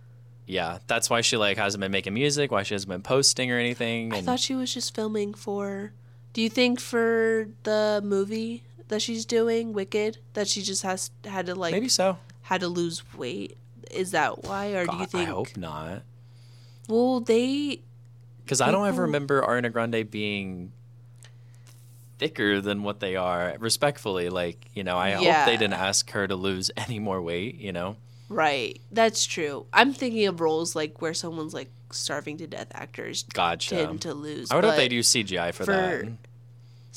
yeah, 0.47 0.79
that's 0.87 1.09
why 1.09 1.21
she 1.23 1.37
like 1.37 1.57
hasn't 1.57 1.81
been 1.81 1.93
making 1.93 2.15
music, 2.15 2.51
why 2.51 2.65
she 2.65 2.75
hasn't 2.75 2.91
been 2.91 3.03
posting 3.03 3.51
or 3.53 3.59
anything. 3.59 4.13
I 4.13 4.19
And 4.19 4.27
thought 4.27 4.41
she 4.41 4.55
was 4.55 4.75
just 4.75 4.95
filming 4.95 5.35
for. 5.35 5.93
Do 6.33 6.43
you 6.43 6.51
think 6.51 6.81
for 6.81 7.47
the 7.63 8.01
movie 8.05 8.65
that 8.89 9.03
she's 9.03 9.25
doing, 9.25 9.73
Wicked, 9.73 10.19
that 10.35 10.49
she 10.49 10.63
just 10.63 10.83
has 10.83 11.11
had 11.25 11.47
to 11.47 11.55
like 11.55 11.73
maybe 11.73 11.89
so. 11.89 12.19
had 12.43 12.61
to 12.61 12.69
lose 12.69 13.03
weight? 13.15 13.57
Is 13.91 14.11
that 14.13 14.45
why, 14.45 14.73
or 14.73 14.87
do 14.87 14.97
you 14.97 15.07
think? 15.07 15.29
I 15.29 15.33
hope 15.33 15.57
not, 15.57 16.03
Well, 16.89 17.21
they 17.21 17.83
because 18.45 18.61
I 18.61 18.71
don't 18.71 18.87
ever 18.87 19.03
remember 19.03 19.43
Ariana 19.43 19.73
Grande 19.73 20.11
being 20.11 20.73
thicker 22.19 22.61
than 22.61 22.83
what 22.83 23.01
they 23.01 23.17
are. 23.17 23.57
Respectfully, 23.59 24.29
like 24.31 24.69
you 24.75 24.85
know, 24.85 24.97
I 24.97 25.13
hope 25.13 25.47
they 25.47 25.57
didn't 25.57 25.75
ask 25.75 26.11
her 26.11 26.27
to 26.27 26.37
lose 26.37 26.71
any 26.77 26.99
more 26.99 27.21
weight. 27.23 27.57
You 27.57 27.73
know, 27.73 27.97
right. 28.29 28.81
That's 28.91 29.25
true. 29.25 29.67
I'm 29.73 29.93
thinking 29.93 30.27
of 30.27 30.41
roles 30.41 30.75
like 30.75 31.01
where 31.01 31.15
someone's 31.15 31.55
like 31.55 31.71
starving 31.91 32.39
to 32.39 32.47
death. 32.47 32.69
Actors 32.73 33.25
gotcha. 33.33 33.77
tend 33.77 34.03
to 34.03 34.15
lose. 34.15 34.51
I 34.51 34.57
would 34.57 34.65
hope 34.65 34.77
they 34.77 34.89
do 34.89 35.01
CGI 35.01 35.55
for, 35.55 35.65
for- 35.65 35.73
that. 35.73 36.09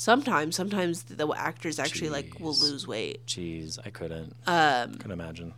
Sometimes, 0.00 0.54
sometimes 0.54 1.02
the 1.02 1.26
actors 1.36 1.80
actually 1.80 2.10
like 2.10 2.38
will 2.38 2.52
Jeez. 2.54 2.62
lose 2.62 2.86
weight. 2.86 3.26
Jeez, 3.26 3.80
I 3.84 3.90
couldn't. 3.90 4.32
Um, 4.46 4.92
Couldn't 4.94 5.10
imagine. 5.10 5.54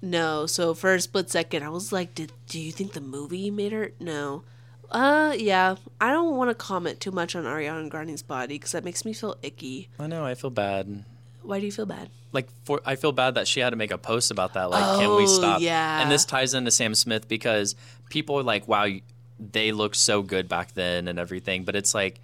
no. 0.00 0.46
So 0.46 0.72
for 0.72 0.94
a 0.94 1.00
split 1.00 1.30
second, 1.30 1.64
I 1.64 1.68
was 1.68 1.90
like, 1.92 2.14
"Did 2.14 2.32
do 2.46 2.60
you 2.60 2.70
think 2.70 2.92
the 2.92 3.00
movie 3.00 3.50
made 3.50 3.72
her?" 3.72 3.90
No. 3.98 4.44
Uh, 4.88 5.34
yeah. 5.36 5.74
I 6.00 6.10
don't 6.12 6.36
want 6.36 6.50
to 6.50 6.54
comment 6.54 7.00
too 7.00 7.10
much 7.10 7.34
on 7.34 7.42
Ariana 7.44 7.88
Grande's 7.88 8.22
body 8.22 8.54
because 8.54 8.70
that 8.72 8.84
makes 8.84 9.04
me 9.04 9.12
feel 9.12 9.36
icky. 9.42 9.88
I 9.98 10.06
know. 10.06 10.24
I 10.24 10.34
feel 10.34 10.50
bad. 10.50 11.04
Why 11.42 11.58
do 11.58 11.66
you 11.66 11.72
feel 11.72 11.86
bad? 11.86 12.08
Like 12.32 12.48
for 12.64 12.80
I 12.86 12.94
feel 12.96 13.10
bad 13.12 13.34
that 13.34 13.48
she 13.48 13.58
had 13.58 13.70
to 13.70 13.76
make 13.76 13.90
a 13.90 13.98
post 13.98 14.30
about 14.30 14.54
that. 14.54 14.70
Like, 14.70 14.84
can 15.00 15.16
we 15.16 15.24
Oh, 15.24 15.26
stop? 15.26 15.60
yeah. 15.60 16.02
And 16.02 16.10
this 16.10 16.24
ties 16.24 16.54
into 16.54 16.70
Sam 16.70 16.94
Smith 16.94 17.26
because 17.26 17.74
people 18.10 18.38
are 18.38 18.42
like, 18.44 18.68
wow, 18.68 18.84
you- 18.84 19.02
they 19.40 19.72
looked 19.72 19.96
so 19.96 20.22
good 20.22 20.48
back 20.48 20.74
then 20.74 21.08
and 21.08 21.18
everything. 21.18 21.64
But 21.64 21.74
it's 21.74 21.94
like 21.94 22.20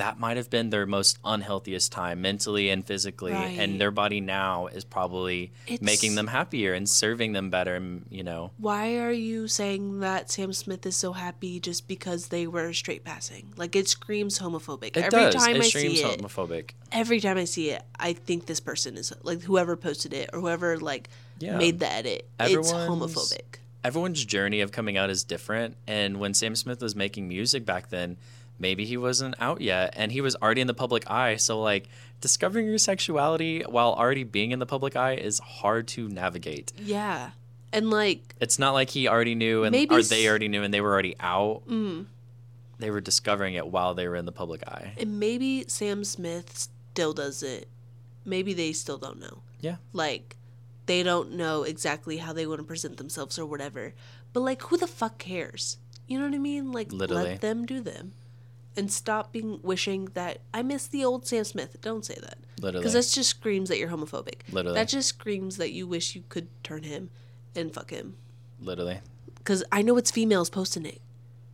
that 0.00 0.18
might 0.18 0.36
have 0.36 0.50
been 0.50 0.70
their 0.70 0.86
most 0.86 1.18
unhealthiest 1.24 1.92
time 1.92 2.20
mentally 2.22 2.70
and 2.70 2.84
physically, 2.84 3.32
Right. 3.32 3.58
and 3.58 3.80
their 3.80 3.90
body 3.90 4.20
now 4.20 4.66
is 4.66 4.84
probably 4.84 5.52
It's- 5.66 5.80
making 5.82 6.14
them 6.14 6.26
happier 6.28 6.72
and 6.74 6.88
serving 6.88 7.32
them 7.32 7.50
better. 7.50 7.76
And 7.76 8.06
you 8.10 8.22
know, 8.22 8.50
Why 8.58 8.96
are 8.96 9.12
you 9.12 9.46
saying 9.48 10.00
that 10.00 10.30
Sam 10.30 10.52
Smith 10.52 10.84
is 10.86 10.96
so 10.96 11.12
happy 11.12 11.60
just 11.60 11.86
because 11.86 12.28
they 12.28 12.46
were 12.46 12.72
straight 12.72 13.04
passing? 13.04 13.52
Like 13.56 13.76
it 13.76 13.88
screams 13.88 14.38
homophobic. 14.38 14.96
it 14.96 15.04
every 15.04 15.20
does. 15.30 15.34
time 15.34 15.56
it 15.56 15.62
I 15.64 15.68
see 15.68 16.02
it, 16.02 16.20
homophobic. 16.20 16.70
every 16.92 17.20
time 17.20 17.36
I 17.36 17.44
see 17.44 17.70
it, 17.70 17.82
I 17.98 18.12
think 18.14 18.46
this 18.46 18.60
person 18.60 18.96
is 18.96 19.12
like 19.22 19.42
whoever 19.42 19.76
posted 19.76 20.12
it 20.12 20.30
or 20.32 20.40
whoever 20.40 20.78
like 20.78 21.08
Yeah. 21.38 21.56
made 21.58 21.78
the 21.78 21.88
edit. 21.90 22.28
It's 22.40 22.72
homophobic. 22.72 23.58
everyone's 23.82 24.22
journey 24.26 24.60
of 24.60 24.72
coming 24.72 24.96
out 24.98 25.08
is 25.08 25.24
different. 25.24 25.74
And 25.86 26.20
when 26.20 26.34
Sam 26.34 26.54
Smith 26.54 26.82
was 26.82 26.94
making 26.94 27.28
music 27.28 27.64
back 27.64 27.88
then, 27.88 28.18
maybe 28.60 28.84
he 28.84 28.96
wasn't 28.96 29.34
out 29.40 29.60
yet 29.60 29.94
and 29.96 30.12
he 30.12 30.20
was 30.20 30.36
already 30.36 30.60
in 30.60 30.66
the 30.68 30.74
public 30.74 31.10
eye. 31.10 31.36
So, 31.36 31.60
like, 31.60 31.88
discovering 32.20 32.66
your 32.66 32.78
sexuality 32.78 33.62
while 33.68 33.92
already 33.94 34.22
being 34.24 34.50
in 34.52 34.58
the 34.58 34.66
public 34.66 34.94
eye 34.94 35.14
is 35.14 35.38
hard 35.40 35.88
to 35.88 36.08
navigate. 36.08 36.72
Yeah, 36.78 37.30
and 37.72 37.90
like 37.90 38.34
It's 38.40 38.58
not 38.58 38.72
like 38.72 38.90
he 38.90 39.08
already 39.08 39.34
knew 39.34 39.64
and 39.64 39.72
Maybe 39.72 39.94
or 39.94 40.02
they 40.02 40.28
already 40.28 40.48
knew 40.48 40.62
and 40.62 40.72
they 40.72 40.80
were 40.80 40.92
already 40.92 41.16
out. 41.18 41.62
mm, 41.66 42.06
They 42.78 42.90
were 42.90 43.00
discovering 43.00 43.54
it 43.54 43.66
while 43.66 43.94
they 43.94 44.06
were 44.06 44.16
in 44.16 44.26
the 44.26 44.32
public 44.32 44.62
eye. 44.68 44.92
and 44.98 45.18
maybe 45.18 45.64
Sam 45.68 46.04
Smith 46.04 46.68
still 46.92 47.12
does 47.14 47.42
it. 47.42 47.68
Maybe 48.24 48.52
they 48.52 48.72
still 48.72 48.98
don't 48.98 49.18
know. 49.18 49.42
Yeah. 49.60 49.76
Like 49.92 50.36
they 50.86 51.02
don't 51.02 51.32
know 51.32 51.62
exactly 51.62 52.18
how 52.18 52.32
they 52.32 52.46
want 52.46 52.58
to 52.60 52.64
present 52.66 52.96
themselves 52.98 53.38
or 53.38 53.46
whatever. 53.46 53.94
But 54.32 54.40
like 54.40 54.60
who 54.62 54.76
the 54.76 54.86
fuck 54.86 55.18
cares? 55.18 55.78
You 56.06 56.18
know 56.18 56.26
what 56.26 56.34
I 56.34 56.38
mean? 56.38 56.72
Like 56.72 56.92
Literally. 56.92 57.22
let 57.30 57.40
them 57.40 57.64
do 57.66 57.80
them. 57.80 58.12
And 58.76 58.90
stop 58.90 59.32
being 59.32 59.58
wishing 59.62 60.06
that 60.14 60.38
I 60.54 60.62
miss 60.62 60.86
the 60.86 61.04
old 61.04 61.26
Sam 61.26 61.44
Smith. 61.44 61.76
Don't 61.80 62.04
say 62.04 62.16
that. 62.20 62.38
Literally. 62.60 62.82
Because 62.82 62.92
that 62.92 63.14
just 63.14 63.30
screams 63.30 63.68
that 63.68 63.78
you're 63.78 63.88
homophobic. 63.88 64.42
Literally. 64.52 64.74
That 64.78 64.88
just 64.88 65.08
screams 65.08 65.56
that 65.56 65.72
you 65.72 65.86
wish 65.86 66.14
you 66.14 66.22
could 66.28 66.48
turn 66.62 66.84
him 66.84 67.10
and 67.54 67.72
fuck 67.74 67.90
him. 67.90 68.16
literally. 68.60 69.00
Because 69.38 69.64
I 69.72 69.82
know 69.82 69.96
it's 69.96 70.10
females 70.10 70.50
posting 70.50 70.86
it. 70.86 71.00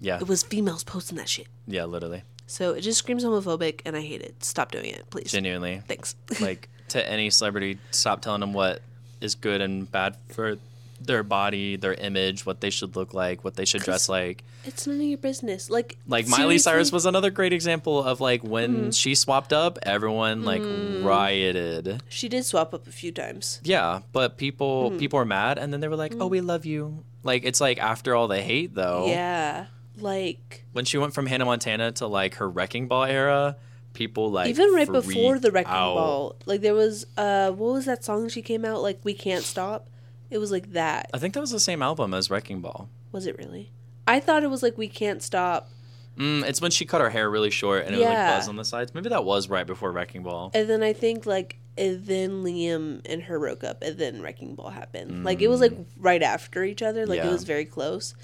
Yeah. 0.00 0.18
It 0.18 0.28
was 0.28 0.42
females 0.42 0.84
posting 0.84 1.16
that 1.18 1.28
shit. 1.28 1.46
Yeah, 1.66 1.84
literally. 1.84 2.22
So 2.46 2.72
it 2.74 2.82
just 2.82 2.98
screams 2.98 3.24
homophobic, 3.24 3.80
and 3.86 3.96
I 3.96 4.00
hate 4.02 4.20
it. 4.22 4.44
Stop 4.44 4.70
doing 4.72 4.86
it, 4.90 5.08
please. 5.10 5.30
Genuinely. 5.32 5.82
Thanks. 5.88 6.14
like 6.40 6.68
to 6.88 7.08
any 7.08 7.30
celebrity 7.30 7.78
stop 7.90 8.20
telling 8.22 8.40
them 8.40 8.52
what 8.52 8.80
is 9.20 9.34
good 9.34 9.60
and 9.60 9.90
bad 9.90 10.16
for 10.28 10.56
their 11.00 11.22
body 11.24 11.74
their 11.76 11.94
image 11.94 12.46
what 12.46 12.60
they 12.60 12.70
should 12.70 12.94
look 12.94 13.12
like 13.12 13.42
what 13.44 13.54
they 13.56 13.64
should 13.64 13.82
dress 13.82 14.08
like 14.08 14.44
it's 14.66 14.86
none 14.86 14.96
of 14.96 15.02
your 15.02 15.18
business. 15.18 15.70
Like, 15.70 15.96
like 16.06 16.26
miley 16.28 16.58
cyrus 16.58 16.90
was 16.92 17.06
another 17.06 17.30
great 17.30 17.52
example 17.52 18.02
of 18.02 18.20
like 18.20 18.42
when 18.42 18.70
Mm-hmm. 18.76 18.90
she 18.90 19.14
swapped 19.14 19.52
up 19.52 19.78
everyone 19.82 20.44
like 20.44 20.60
Mm. 20.62 21.04
rioted 21.04 22.02
She 22.08 22.28
did 22.28 22.44
swap 22.44 22.74
up 22.74 22.86
a 22.86 22.90
few 22.92 23.12
times. 23.12 23.60
yeah 23.64 24.00
but 24.12 24.36
people 24.36 24.90
Mm. 24.90 24.98
people 24.98 25.18
were 25.18 25.24
mad 25.24 25.58
and 25.58 25.72
then 25.72 25.80
they 25.80 25.88
were 25.88 25.96
like 25.96 26.14
oh 26.20 26.26
we 26.26 26.40
love 26.40 26.64
you 26.66 27.04
like 27.22 27.44
it's 27.44 27.60
like 27.60 27.78
after 27.78 28.14
all 28.14 28.28
the 28.28 28.40
hate 28.42 28.74
though 28.74 29.06
Yeah. 29.08 29.66
Like, 29.98 30.64
when 30.72 30.84
she 30.84 30.98
went 30.98 31.14
from 31.14 31.26
hannah 31.26 31.46
montana 31.46 31.90
to 31.92 32.06
like 32.06 32.34
her 32.36 32.48
wrecking 32.48 32.86
ball 32.88 33.04
era 33.04 33.56
people 33.94 34.30
like 34.30 34.48
even 34.50 34.70
right 34.74 34.90
before 34.90 35.38
the 35.38 35.50
Wrecking 35.50 35.72
out. 35.72 35.94
Ball, 35.94 36.36
like, 36.44 36.60
there 36.60 36.74
was, 36.74 37.06
uh, 37.16 37.50
what 37.50 37.72
was 37.72 37.86
that 37.86 38.04
song 38.04 38.28
she 38.28 38.42
came 38.42 38.62
out? 38.66 38.82
Like, 38.82 39.00
We 39.04 39.14
Can't 39.14 39.42
Stop? 39.42 39.88
It 40.28 40.36
was 40.36 40.50
like 40.52 40.72
that. 40.72 41.08
i 41.14 41.18
think 41.18 41.32
that 41.32 41.40
was 41.40 41.50
the 41.50 41.60
same 41.60 41.80
album 41.80 42.12
as 42.12 42.28
wrecking 42.30 42.60
ball 42.60 42.90
Was 43.12 43.26
it 43.26 43.38
really? 43.38 43.70
I 44.06 44.20
thought 44.20 44.42
it 44.42 44.50
was 44.50 44.62
like 44.62 44.76
We 44.78 44.88
Can't 44.88 45.22
Stop. 45.22 45.70
Mm, 46.16 46.44
it's 46.44 46.60
when 46.62 46.70
she 46.70 46.86
cut 46.86 47.00
her 47.02 47.10
hair 47.10 47.28
really 47.28 47.50
short 47.50 47.84
and 47.84 47.94
it 47.94 47.98
was 47.98 48.06
Yeah. 48.08 48.30
like 48.30 48.38
buzz 48.40 48.48
on 48.48 48.56
the 48.56 48.64
sides. 48.64 48.94
Maybe 48.94 49.10
that 49.10 49.24
was 49.24 49.50
right 49.50 49.66
before 49.66 49.92
Wrecking 49.92 50.22
Ball. 50.22 50.50
And 50.54 50.68
then 50.68 50.82
I 50.82 50.92
think, 50.94 51.26
like, 51.26 51.58
and 51.76 52.06
then 52.06 52.42
Liam 52.42 53.02
and 53.04 53.22
her 53.24 53.38
broke 53.38 53.62
up, 53.62 53.82
and 53.82 53.98
then 53.98 54.22
Wrecking 54.22 54.54
Ball 54.54 54.70
happened. 54.70 55.24
Like, 55.24 55.42
it 55.42 55.48
was 55.48 55.60
like 55.60 55.76
right 55.98 56.22
after 56.22 56.64
each 56.64 56.80
other. 56.80 57.04
Like, 57.06 57.20
Mm. 57.20 57.24
Yeah. 57.24 57.28
it 57.30 57.32
was 57.32 57.44
very 57.44 57.66
close. 57.66 58.14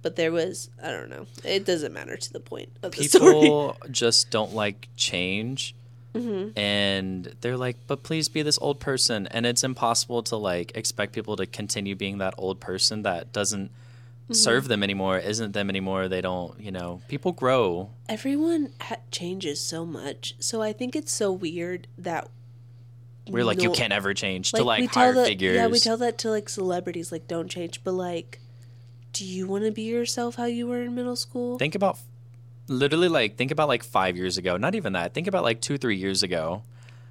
But 0.00 0.16
there 0.16 0.32
was, 0.32 0.70
I 0.82 0.90
don't 0.90 1.10
know. 1.10 1.26
It 1.44 1.64
doesn't 1.64 1.92
matter 1.92 2.16
to 2.16 2.32
the 2.32 2.40
point 2.40 2.70
of 2.82 2.92
the 2.92 3.04
story. 3.04 3.32
People 3.42 3.76
just 3.90 4.30
don't 4.30 4.54
like 4.54 4.88
change. 4.96 5.74
Mm-hmm. 6.14 6.58
And 6.58 7.34
they're 7.40 7.56
like, 7.56 7.76
but 7.86 8.02
please 8.02 8.28
be 8.28 8.42
this 8.42 8.58
old 8.60 8.80
person. 8.80 9.26
And 9.28 9.46
it's 9.46 9.62
impossible 9.62 10.22
to 10.24 10.36
like 10.36 10.72
expect 10.74 11.12
people 11.12 11.36
to 11.36 11.46
continue 11.46 11.94
being 11.94 12.18
that 12.18 12.34
old 12.36 12.58
person 12.60 13.02
that 13.02 13.32
doesn't 13.32 13.70
Mm-hmm. 14.24 14.34
serve 14.34 14.68
them 14.68 14.82
anymore, 14.82 15.18
isn't 15.18 15.52
them 15.52 15.68
anymore. 15.68 16.08
They 16.08 16.20
don't, 16.20 16.58
you 16.60 16.70
know, 16.70 17.02
people 17.08 17.32
grow. 17.32 17.90
everyone 18.08 18.72
ha- 18.80 18.96
changes 19.10 19.58
so 19.60 19.84
much 19.84 20.34
so 20.38 20.62
i 20.62 20.72
think 20.72 20.94
it's 20.96 21.12
so 21.12 21.30
weird 21.32 21.86
that 21.98 22.28
We're 23.28 23.44
like, 23.44 23.62
you 23.62 23.70
can't 23.72 23.92
ever 23.92 24.14
change 24.14 24.52
like, 24.52 24.60
to 24.60 24.64
like 24.64 24.90
higher 24.90 25.12
that, 25.12 25.26
figures. 25.26 25.56
yeah 25.56 25.66
we 25.66 25.78
tell 25.78 25.96
that 25.98 26.18
to 26.18 26.30
like 26.30 26.48
celebrities 26.48 27.10
like 27.12 27.26
don't 27.28 27.48
change 27.48 27.82
but 27.84 27.92
like 27.92 28.38
do 29.12 29.24
you 29.24 29.46
want 29.46 29.64
to 29.64 29.70
be 29.72 29.82
yourself 29.82 30.36
how 30.36 30.44
you 30.46 30.66
were 30.66 30.82
in 30.82 30.94
middle 30.94 31.16
school 31.16 31.58
think 31.58 31.74
about 31.74 31.98
literally 32.68 33.08
like 33.08 33.36
think 33.36 33.50
about 33.50 33.68
like 33.68 33.82
five 33.82 34.16
years 34.16 34.38
ago. 34.38 34.56
Not 34.56 34.74
even 34.74 34.92
that. 34.94 35.12
Think 35.14 35.26
about 35.26 35.42
like 35.42 35.60
two, 35.60 35.76
three 35.78 35.96
years 35.96 36.22
ago. 36.22 36.62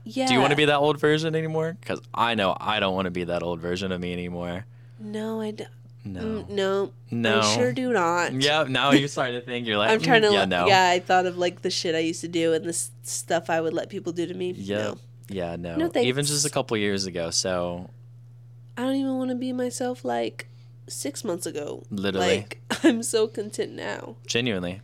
yeah 0.05 0.25
Do 0.27 0.33
you 0.33 0.39
want 0.39 0.51
to 0.51 0.55
be 0.57 0.65
that 0.65 0.77
old 0.77 0.99
version 0.99 1.35
anymore? 1.35 1.75
Because 1.79 2.01
I 2.13 2.35
know 2.35 2.55
I 2.59 2.79
don't 2.79 2.95
want 2.95 3.05
to 3.05 3.11
be 3.11 3.25
that 3.25 3.43
old 3.43 3.59
version 3.59 3.91
of 3.91 3.99
me 4.01 4.13
anymore. 4.13 4.65
no 4.99 5.41
i 5.41 5.51
don't 5.51 5.69
No. 6.03 6.19
Mm, 6.21 6.49
no 6.49 6.91
No. 7.11 7.39
i 7.41 7.55
sure 7.55 7.71
do 7.73 7.93
not 7.93 8.33
Yeah, 8.33 8.63
now 8.67 8.91
you're 8.91 9.07
starting 9.17 9.39
to 9.39 9.45
think 9.45 9.67
you're 9.67 9.77
like, 9.77 9.91
i'm 9.91 10.01
trying 10.01 10.23
to 10.23 10.29
mm, 10.29 10.33
yeah, 10.33 10.45
no. 10.45 10.65
yeah 10.67 10.89
i 10.89 10.99
thought 10.99 11.25
of 11.27 11.37
like 11.37 11.61
the 11.61 11.69
shit 11.69 11.93
i 11.93 11.99
used 11.99 12.21
to 12.21 12.27
do 12.27 12.53
and 12.53 12.65
the 12.65 12.69
s- 12.69 12.89
stuff 13.03 13.49
i 13.51 13.61
would 13.61 13.73
let 13.73 13.89
people 13.89 14.11
do 14.11 14.25
to 14.25 14.33
me 14.33 14.51
Yeah. 14.57 14.77
no 14.77 14.97
Yeah, 15.29 15.55
no. 15.57 15.75
No, 15.77 15.91
Even 15.95 16.25
just 16.25 16.45
a 16.45 16.49
couple 16.49 16.75
years 16.77 17.05
ago. 17.05 17.29
So 17.29 17.89
i 18.77 18.81
don't 18.81 18.95
even 18.95 19.17
want 19.17 19.29
to 19.29 19.35
be 19.35 19.53
myself 19.53 20.03
like 20.03 20.47
six 20.87 21.23
months 21.23 21.45
ago 21.45 21.83
Literally. 21.91 22.37
like 22.37 22.61
i'm 22.83 23.03
so 23.03 23.27
content 23.27 23.73
now 23.73 24.15
genuinely. 24.25 24.81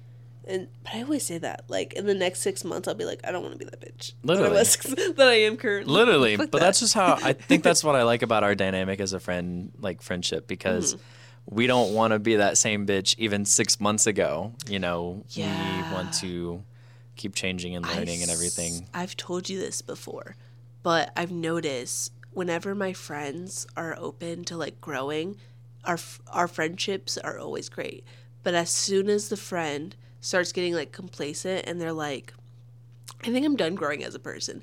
And 0.47 0.67
but 0.83 0.95
I 0.95 1.01
always 1.01 1.25
say 1.25 1.37
that. 1.39 1.65
Like 1.67 1.93
in 1.93 2.05
the 2.05 2.13
next 2.13 2.39
six 2.41 2.63
months, 2.63 2.87
I'll 2.87 2.95
be 2.95 3.05
like, 3.05 3.19
I 3.23 3.31
don't 3.31 3.41
want 3.43 3.53
to 3.53 3.59
be 3.59 3.65
that 3.65 3.81
bitch. 3.81 4.13
Literally. 4.23 4.55
that 5.15 5.15
I, 5.19 5.23
I 5.31 5.33
am 5.41 5.57
currently. 5.57 5.93
Literally. 5.93 6.37
Fuck 6.37 6.51
but 6.51 6.59
that. 6.59 6.65
that's 6.67 6.79
just 6.79 6.93
how 6.93 7.17
I 7.21 7.33
think 7.49 7.63
that's 7.63 7.83
what 7.83 7.95
I 7.95 8.03
like 8.03 8.21
about 8.21 8.43
our 8.43 8.55
dynamic 8.55 8.99
as 8.99 9.13
a 9.13 9.19
friend, 9.19 9.71
like 9.79 10.01
friendship, 10.01 10.47
because 10.47 10.95
Mm-hmm. 10.95 11.55
we 11.55 11.67
don't 11.67 11.93
want 11.93 12.13
to 12.13 12.19
be 12.19 12.37
that 12.37 12.57
same 12.57 12.85
bitch 12.87 13.15
even 13.17 13.45
six 13.45 13.79
months 13.79 14.07
ago. 14.07 14.53
You 14.69 14.79
know, 14.79 15.23
Yeah. 15.29 15.87
we 15.89 15.93
want 15.93 16.13
to 16.15 16.63
keep 17.15 17.35
changing 17.35 17.75
and 17.75 17.85
I 17.85 17.95
learning 17.97 18.21
and 18.21 18.31
everything. 18.31 18.87
I've 18.93 19.17
told 19.17 19.49
you 19.49 19.59
this 19.59 19.81
before, 19.81 20.35
but 20.83 21.11
I've 21.17 21.31
noticed 21.31 22.11
whenever 22.31 22.75
my 22.75 22.93
friends 22.93 23.65
are 23.75 23.97
open 23.99 24.43
to 24.45 24.55
like 24.55 24.79
growing, 24.79 25.35
our 25.83 25.97
our 26.31 26.47
friendships 26.47 27.17
are 27.17 27.37
always 27.39 27.69
great. 27.69 28.03
But 28.43 28.53
as 28.53 28.69
soon 28.69 29.09
as 29.09 29.29
the 29.29 29.35
friend 29.37 29.95
starts 30.27 30.51
getting 30.51 30.73
like 30.73 30.91
complacent 30.91 31.63
and 31.67 31.79
they're 31.79 31.93
like, 31.93 32.33
I 33.23 33.31
think 33.31 33.45
I'm 33.45 33.55
done 33.55 33.75
growing 33.75 34.03
as 34.03 34.13
a 34.13 34.19
person. 34.19 34.61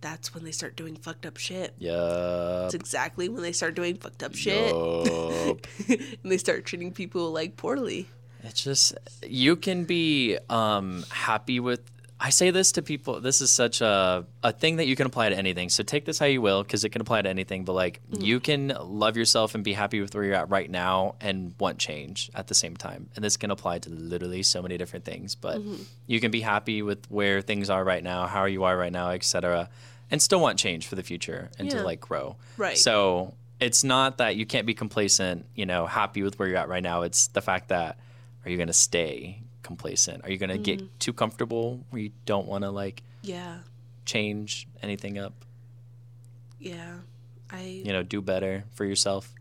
That's 0.00 0.34
when 0.34 0.44
they 0.44 0.50
start 0.50 0.76
doing 0.76 0.96
fucked 0.96 1.24
up 1.24 1.36
shit. 1.36 1.72
Yeah. 1.78 2.64
It's 2.64 2.74
exactly 2.74 3.28
when 3.28 3.42
they 3.42 3.52
start 3.52 3.76
doing 3.76 3.96
fucked 3.96 4.24
up 4.24 4.34
shit. 4.34 4.74
Yup. 4.74 5.66
and 5.88 6.32
they 6.32 6.36
start 6.36 6.64
treating 6.66 6.92
people 6.92 7.30
like 7.30 7.56
poorly. 7.56 8.08
It's 8.42 8.62
just 8.62 8.94
you 9.22 9.56
can 9.56 9.84
be 9.84 10.36
um, 10.50 11.04
happy 11.10 11.60
with. 11.60 11.80
I 12.20 12.30
say 12.30 12.50
this 12.50 12.72
to 12.72 12.82
people. 12.82 13.20
This 13.20 13.40
is 13.40 13.50
such 13.50 13.80
a 13.80 14.24
a 14.42 14.52
thing 14.52 14.76
that 14.76 14.86
you 14.86 14.96
can 14.96 15.06
apply 15.06 15.28
to 15.30 15.36
anything. 15.36 15.68
So 15.68 15.82
take 15.82 16.04
this 16.04 16.18
how 16.18 16.26
you 16.26 16.40
will, 16.40 16.62
because 16.62 16.84
it 16.84 16.90
can 16.90 17.00
apply 17.00 17.22
to 17.22 17.28
anything. 17.28 17.64
But 17.64 17.72
like, 17.72 18.00
mm. 18.10 18.22
you 18.22 18.40
can 18.40 18.68
love 18.80 19.16
yourself 19.16 19.54
and 19.54 19.64
be 19.64 19.72
happy 19.72 20.00
with 20.00 20.14
where 20.14 20.24
you're 20.24 20.34
at 20.34 20.48
right 20.48 20.70
now, 20.70 21.16
and 21.20 21.54
want 21.58 21.78
change 21.78 22.30
at 22.34 22.46
the 22.46 22.54
same 22.54 22.76
time. 22.76 23.10
And 23.16 23.24
this 23.24 23.36
can 23.36 23.50
apply 23.50 23.80
to 23.80 23.90
literally 23.90 24.42
so 24.42 24.62
many 24.62 24.78
different 24.78 25.04
things. 25.04 25.34
But 25.34 25.58
mm-hmm. 25.58 25.82
you 26.06 26.20
can 26.20 26.30
be 26.30 26.40
happy 26.40 26.82
with 26.82 27.04
where 27.10 27.40
things 27.42 27.68
are 27.68 27.82
right 27.82 28.02
now, 28.02 28.26
how 28.26 28.44
you 28.44 28.64
are 28.64 28.76
right 28.76 28.92
now, 28.92 29.10
etc., 29.10 29.68
and 30.10 30.22
still 30.22 30.40
want 30.40 30.58
change 30.58 30.86
for 30.86 30.94
the 30.94 31.02
future 31.02 31.50
and 31.58 31.68
Yeah. 31.68 31.78
to 31.78 31.84
like 31.84 32.00
grow. 32.00 32.36
Right. 32.56 32.78
So 32.78 33.34
it's 33.58 33.82
not 33.82 34.18
that 34.18 34.36
you 34.36 34.46
can't 34.46 34.66
be 34.66 34.74
complacent, 34.74 35.46
you 35.54 35.66
know, 35.66 35.86
happy 35.86 36.22
with 36.22 36.38
where 36.38 36.48
you're 36.48 36.58
at 36.58 36.68
right 36.68 36.82
now. 36.82 37.02
It's 37.02 37.28
the 37.28 37.40
fact 37.40 37.68
that 37.68 37.98
are 38.44 38.50
you 38.50 38.56
going 38.56 38.68
to 38.68 38.72
stay 38.72 39.43
complacent? 39.64 40.22
Are 40.24 40.30
you 40.30 40.38
going 40.38 40.50
to 40.50 40.54
Mm-hmm. 40.56 40.84
get 40.86 41.00
too 41.00 41.12
comfortable 41.12 41.80
where 41.90 42.02
you 42.02 42.12
don't 42.26 42.46
want 42.46 42.62
to 42.62 42.70
like 42.70 43.02
Yeah. 43.22 43.58
change 44.04 44.68
anything 44.82 45.18
up? 45.18 45.32
Yeah. 46.60 46.98
I 47.50 47.62
You 47.84 47.92
know, 47.92 48.02
do 48.02 48.20
better 48.22 48.64
for 48.74 48.84
yourself. 48.84 49.34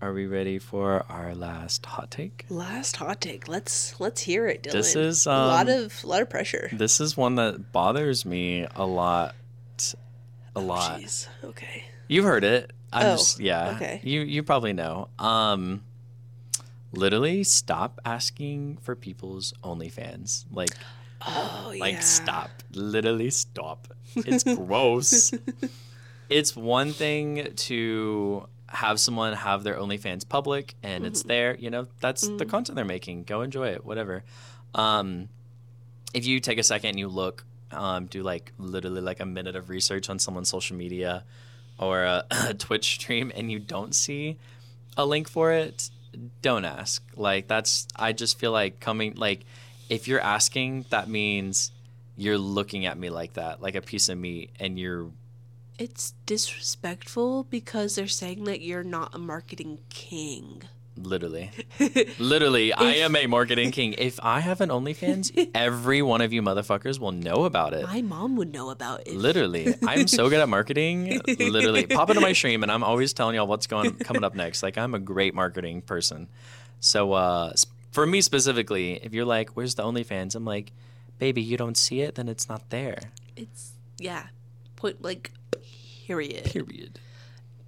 Are 0.00 0.12
we 0.12 0.26
ready 0.26 0.58
for 0.58 1.04
our 1.08 1.34
last 1.34 1.86
hot 1.86 2.10
take? 2.10 2.44
Last 2.50 2.96
hot 2.96 3.20
take. 3.20 3.48
Let's 3.48 3.98
let's 4.00 4.20
hear 4.20 4.46
it, 4.46 4.62
Dylan. 4.64 4.72
This 4.72 4.96
is, 4.96 5.24
a 5.26 5.30
lot 5.30 5.68
um, 5.68 5.84
of 5.84 6.04
a 6.04 6.06
lot 6.06 6.20
of 6.20 6.28
pressure. 6.28 6.68
This 6.72 7.00
is 7.00 7.16
one 7.16 7.36
that 7.36 7.72
bothers 7.72 8.26
me 8.26 8.66
a 8.74 8.84
lot. 8.84 9.34
A 10.56 10.60
lot. 10.60 11.00
Jeez. 11.00 11.26
Okay. 11.42 11.84
You've 12.06 12.24
heard 12.26 12.44
it. 12.44 12.72
I'm 12.92 13.06
Oh, 13.06 13.10
just 13.16 13.40
yeah. 13.40 13.72
okay. 13.76 14.00
You 14.04 14.20
you 14.22 14.42
probably 14.42 14.72
know. 14.74 15.08
Um 15.18 15.82
literally 16.96 17.44
stop 17.44 18.00
asking 18.04 18.78
for 18.82 18.94
people's 18.94 19.52
OnlyFans. 19.62 20.44
Like 20.52 20.70
Oh 21.26 21.72
yeah. 21.74 21.80
like 21.80 22.02
stop. 22.02 22.50
Literally 22.74 23.30
stop. 23.30 23.88
It's 24.16 24.44
gross. 24.44 25.32
it's 26.28 26.54
one 26.56 26.92
thing 26.92 27.52
to 27.68 28.46
have 28.68 28.98
someone 29.00 29.32
have 29.34 29.62
their 29.62 29.76
OnlyFans 29.76 30.28
public 30.28 30.74
and 30.82 31.04
it's 31.06 31.20
Mm-hmm. 31.20 31.28
there, 31.28 31.56
you 31.56 31.70
know, 31.70 31.86
that's 32.00 32.26
the 32.26 32.44
content 32.46 32.76
they're 32.76 32.84
making. 32.84 33.24
Go 33.24 33.42
enjoy 33.42 33.68
it, 33.68 33.84
whatever. 33.84 34.24
Um 34.74 35.28
if 36.12 36.26
you 36.26 36.38
take 36.40 36.58
a 36.58 36.62
second 36.62 36.90
and 36.90 36.98
you 36.98 37.08
look, 37.08 37.44
um, 37.72 38.06
do 38.06 38.22
like 38.22 38.52
literally 38.56 39.00
like 39.00 39.18
a 39.18 39.26
minute 39.26 39.56
of 39.56 39.68
research 39.68 40.08
on 40.08 40.18
someone's 40.20 40.48
social 40.48 40.76
media 40.76 41.24
or 41.78 42.04
a, 42.04 42.24
a 42.48 42.54
Twitch 42.54 42.84
stream 42.94 43.32
and 43.34 43.50
you 43.50 43.58
don't 43.58 43.94
see 43.96 44.38
a 44.96 45.04
link 45.04 45.28
for 45.28 45.50
it, 45.50 45.90
don't 46.42 46.64
ask. 46.64 47.02
Like 47.16 47.48
that's 47.48 47.86
I 47.96 48.12
just 48.12 48.38
feel 48.38 48.52
like 48.52 48.80
coming 48.80 49.14
like 49.14 49.44
if 49.88 50.08
you're 50.08 50.20
asking, 50.20 50.86
that 50.90 51.08
means 51.08 51.70
you're 52.16 52.38
looking 52.38 52.86
at 52.86 52.98
me 52.98 53.10
like 53.10 53.34
that, 53.34 53.60
like 53.60 53.74
a 53.74 53.82
piece 53.82 54.08
of 54.08 54.18
meat, 54.18 54.50
and 54.58 54.78
you're 54.78 55.10
It's 55.78 56.14
disrespectful 56.26 57.44
because 57.44 57.96
they're 57.96 58.06
saying 58.06 58.44
that 58.44 58.60
you're 58.60 58.84
not 58.84 59.14
a 59.14 59.18
marketing 59.18 59.78
king. 59.88 60.62
Literally, 60.96 61.50
literally, 62.18 62.72
I 62.72 62.94
am 62.94 63.16
a 63.16 63.26
marketing 63.26 63.70
king. 63.70 63.94
If 64.04 64.18
I 64.22 64.40
have 64.40 64.60
an 64.60 64.68
OnlyFans, 64.68 65.50
every 65.54 66.02
one 66.02 66.20
of 66.20 66.32
you 66.32 66.42
motherfuckers 66.42 66.98
will 66.98 67.12
know 67.12 67.44
about 67.44 67.72
it. 67.72 67.84
My 67.84 68.02
mom 68.02 68.36
would 68.36 68.52
know 68.52 68.70
about 68.70 69.06
it. 69.06 69.14
Literally, 69.14 69.74
I'm 69.86 70.06
so 70.08 70.28
good 70.28 70.40
at 70.40 70.48
marketing. 70.48 71.20
Literally, 71.26 71.86
pop 71.98 72.10
into 72.10 72.20
my 72.20 72.32
stream, 72.32 72.62
and 72.62 72.70
I'm 72.70 72.84
always 72.84 73.12
telling 73.12 73.36
y'all 73.36 73.46
what's 73.46 73.66
going 73.66 73.94
coming 73.96 74.24
up 74.24 74.34
next. 74.34 74.62
Like 74.62 74.76
I'm 74.76 74.94
a 74.94 74.98
great 74.98 75.34
marketing 75.34 75.82
person. 75.82 76.28
So 76.80 77.12
uh, 77.12 77.52
for 77.92 78.06
me 78.06 78.20
specifically, 78.20 78.94
if 79.02 79.14
you're 79.14 79.24
like, 79.24 79.50
"Where's 79.50 79.74
the 79.74 79.82
OnlyFans?" 79.84 80.34
I'm 80.34 80.44
like, 80.44 80.72
"Baby, 81.18 81.42
you 81.42 81.56
don't 81.56 81.76
see 81.76 82.00
it, 82.00 82.16
then 82.16 82.28
it's 82.28 82.48
not 82.48 82.70
there." 82.70 82.98
It's 83.36 83.72
yeah. 83.98 84.26
Point 84.76 85.02
like 85.02 85.32
period. 86.06 86.44
Period. 86.44 87.00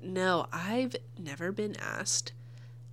No, 0.02 0.46
I've 0.52 0.94
never 1.18 1.50
been 1.50 1.76
asked, 1.80 2.32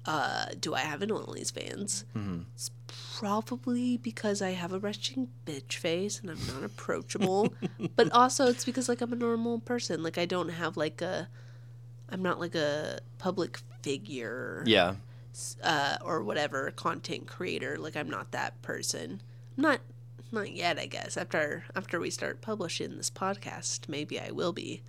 uh, 0.06 0.48
do 0.60 0.74
I 0.74 0.82
have 0.82 1.02
an 1.02 1.10
OnlyFans? 1.10 2.04
Mm-hmm. 2.16 2.42
It's 2.56 2.72
probably 3.20 3.98
because 3.98 4.42
I 4.42 4.52
have 4.52 4.74
a 4.74 4.80
resting 4.80 5.30
bitch 5.46 5.76
face 5.76 6.20
and 6.20 6.30
I'm 6.30 6.46
not 6.48 6.64
approachable. 6.64 7.54
but 7.96 8.12
also 8.12 8.48
it's 8.48 8.66
because 8.66 8.90
like 8.90 9.02
I'm 9.02 9.14
a 9.14 9.18
normal 9.18 9.60
person. 9.60 10.04
Like 10.04 10.18
I 10.18 10.26
don't 10.26 10.50
have 10.50 10.76
like 10.78 11.02
a 11.02 11.30
I'm 12.10 12.22
not 12.22 12.40
like 12.40 12.56
a 12.56 13.00
public 13.18 13.60
figure 13.82 14.64
Yeah, 14.66 14.96
uh, 15.64 15.98
or 16.04 16.24
whatever 16.24 16.72
content 16.72 17.28
creator. 17.28 17.78
Like 17.78 17.96
I'm 17.96 18.10
not 18.10 18.32
that 18.32 18.62
person. 18.62 19.22
I'm 19.58 19.62
not 19.62 19.80
not 20.32 20.52
yet, 20.52 20.78
I 20.80 20.88
guess. 20.88 21.16
After 21.16 21.64
after 21.76 22.00
we 22.00 22.10
start 22.10 22.42
publishing 22.42 22.98
this 22.98 23.10
podcast, 23.10 23.88
maybe 23.88 24.20
I 24.20 24.32
will 24.32 24.54
be 24.54 24.84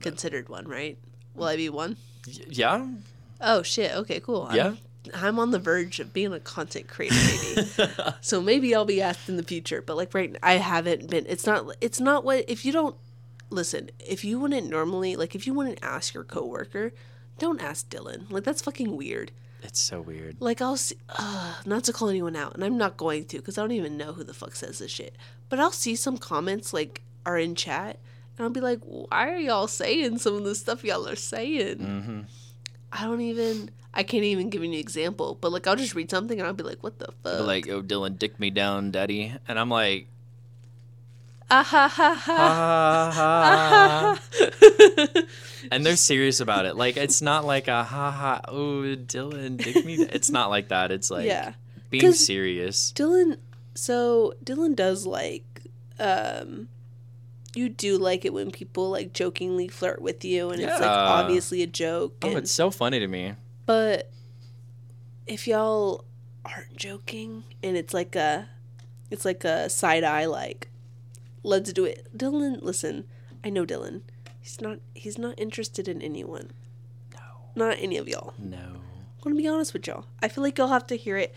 considered 0.00 0.48
one, 0.48 0.68
right? 0.68 0.96
Will 1.34 1.46
I 1.46 1.56
be 1.56 1.68
one? 1.68 1.96
Yeah, 2.48 2.86
Oh 3.40 3.62
shit. 3.62 3.92
Okay, 3.96 4.20
cool. 4.20 4.42
I'm- 4.42 4.56
Yeah. 4.56 4.74
I'm, 5.14 5.38
on 5.38 5.50
the 5.50 5.58
verge 5.58 5.98
of 5.98 6.12
being 6.12 6.32
a 6.32 6.38
content 6.38 6.86
creator, 6.86 7.16
maybe. 7.56 7.90
so 8.20 8.40
maybe 8.40 8.74
I'll 8.74 8.84
be 8.84 9.00
asked 9.00 9.28
in 9.30 9.36
the 9.38 9.42
future. 9.42 9.80
But 9.82 9.96
like 9.96 10.12
right, 10.14 10.36
I 10.42 10.52
haven't 10.54 11.08
been. 11.08 11.24
It's 11.26 11.46
not. 11.46 11.74
It's 11.80 12.00
not 12.00 12.22
what 12.22 12.44
if 12.48 12.64
you 12.66 12.70
don't 12.72 12.94
listen. 13.48 13.90
If 13.98 14.24
you 14.24 14.38
wouldn't 14.38 14.68
normally 14.68 15.16
like, 15.16 15.34
if 15.34 15.46
you 15.46 15.54
wouldn't 15.54 15.78
ask 15.82 16.12
your 16.14 16.22
coworker, 16.22 16.92
don't 17.38 17.60
ask 17.62 17.88
Dylan. 17.88 18.30
Like 18.30 18.44
that's 18.44 18.60
fucking 18.62 18.94
weird. 18.96 19.32
it's 19.62 19.80
so 19.80 20.02
weird. 20.02 20.36
Like 20.38 20.60
I'll 20.60 20.76
see, 20.76 20.96
uh, 21.18 21.54
not 21.64 21.82
to 21.84 21.92
call 21.94 22.10
anyone 22.10 22.36
out, 22.36 22.54
and 22.54 22.62
I'm 22.62 22.76
not 22.78 22.98
going 22.98 23.24
to 23.24 23.38
because 23.38 23.56
I 23.56 23.62
don't 23.62 23.72
even 23.72 23.96
know 23.96 24.12
who 24.12 24.22
the 24.22 24.34
fuck 24.34 24.54
says 24.54 24.78
this 24.80 24.90
shit. 24.92 25.16
But 25.48 25.58
I'll 25.58 25.72
see 25.72 25.96
some 25.96 26.18
comments 26.18 26.72
like 26.74 27.02
are 27.26 27.38
in 27.38 27.54
chat, 27.54 27.98
and 28.36 28.44
I'll 28.44 28.50
be 28.50 28.60
like, 28.60 28.80
why 28.84 29.30
are 29.30 29.38
y'all 29.38 29.66
saying 29.66 30.18
some 30.18 30.34
of 30.36 30.44
the 30.44 30.54
stuff 30.54 30.84
y'all 30.84 31.08
are 31.08 31.16
saying? 31.16 31.78
Mm-hmm. 31.78 32.20
I 32.92 33.04
don't 33.04 33.20
even. 33.20 33.70
I 33.92 34.04
can't 34.04 34.22
even 34.22 34.50
give 34.50 34.62
you 34.62 34.68
an 34.70 34.74
example, 34.74 35.36
but 35.40 35.50
like 35.50 35.66
I'll 35.66 35.74
just 35.74 35.96
read 35.96 36.10
something 36.10 36.38
and 36.38 36.46
I'll 36.46 36.54
be 36.54 36.62
like, 36.62 36.82
"What 36.82 36.98
the 36.98 37.12
fuck?" 37.24 37.40
Like, 37.44 37.68
oh, 37.68 37.82
Dylan, 37.82 38.18
dick 38.18 38.38
me 38.38 38.50
down, 38.50 38.92
daddy, 38.92 39.34
and 39.48 39.58
I'm 39.58 39.68
like, 39.68 40.06
ah 41.50 41.64
ha 41.64 41.88
ha 41.88 42.14
ha. 42.14 43.10
ha 43.10 43.10
ha. 43.12 44.20
ha. 44.32 45.22
and 45.70 45.84
they're 45.84 45.96
serious 45.96 46.40
about 46.40 46.66
it. 46.66 46.76
Like, 46.76 46.96
it's 46.96 47.20
not 47.20 47.44
like 47.44 47.68
a 47.68 47.82
ha 47.82 48.10
ha. 48.10 48.40
Oh, 48.46 48.82
Dylan, 48.96 49.56
dick 49.56 49.84
me. 49.84 49.94
It's 49.94 50.30
not 50.30 50.50
like 50.50 50.68
that. 50.68 50.92
It's 50.92 51.10
like 51.10 51.26
yeah, 51.26 51.54
being 51.90 52.12
serious. 52.12 52.92
Dylan. 52.92 53.38
So 53.74 54.34
Dylan 54.44 54.76
does 54.76 55.06
like, 55.06 55.62
um, 55.98 56.68
you 57.54 57.68
do 57.68 57.98
like 57.98 58.24
it 58.24 58.32
when 58.32 58.50
people 58.50 58.90
like 58.90 59.12
jokingly 59.12 59.68
flirt 59.68 60.00
with 60.00 60.24
you, 60.24 60.50
and 60.50 60.60
it's 60.60 60.72
like 60.72 60.80
Yeah. 60.82 60.88
obviously 61.20 61.62
a 61.62 61.66
joke. 61.66 62.14
Oh, 62.22 62.28
and- 62.28 62.38
it's 62.38 62.52
so 62.52 62.70
funny 62.70 62.98
to 63.00 63.06
me. 63.08 63.34
But 63.66 64.10
if 65.26 65.46
y'all 65.46 66.04
aren't 66.44 66.76
joking 66.76 67.44
and 67.62 67.76
it's 67.76 67.92
like 67.94 68.16
a 68.16 68.48
it's 69.10 69.24
like 69.24 69.44
a 69.44 69.68
side 69.68 70.02
eye 70.04 70.24
like 70.26 70.68
let's 71.42 71.72
do 71.72 71.84
it. 71.84 72.06
Dylan, 72.16 72.62
listen. 72.62 73.04
I 73.44 73.50
know 73.50 73.64
Dylan. 73.64 74.02
He's 74.40 74.60
not 74.60 74.78
he's 74.94 75.18
not 75.18 75.38
interested 75.38 75.88
in 75.88 76.02
anyone. 76.02 76.50
No, 77.14 77.66
Not 77.66 77.78
any 77.80 77.96
of 77.96 78.08
y'all. 78.08 78.34
no. 78.38 78.56
I'm 78.58 79.24
going 79.24 79.36
to 79.36 79.42
be 79.42 79.48
honest 79.48 79.74
with 79.74 79.86
y'all. 79.86 80.06
I 80.22 80.28
feel 80.28 80.42
like 80.42 80.56
y'all 80.56 80.68
have 80.68 80.86
to 80.86 80.96
hear 80.96 81.16
it. 81.18 81.34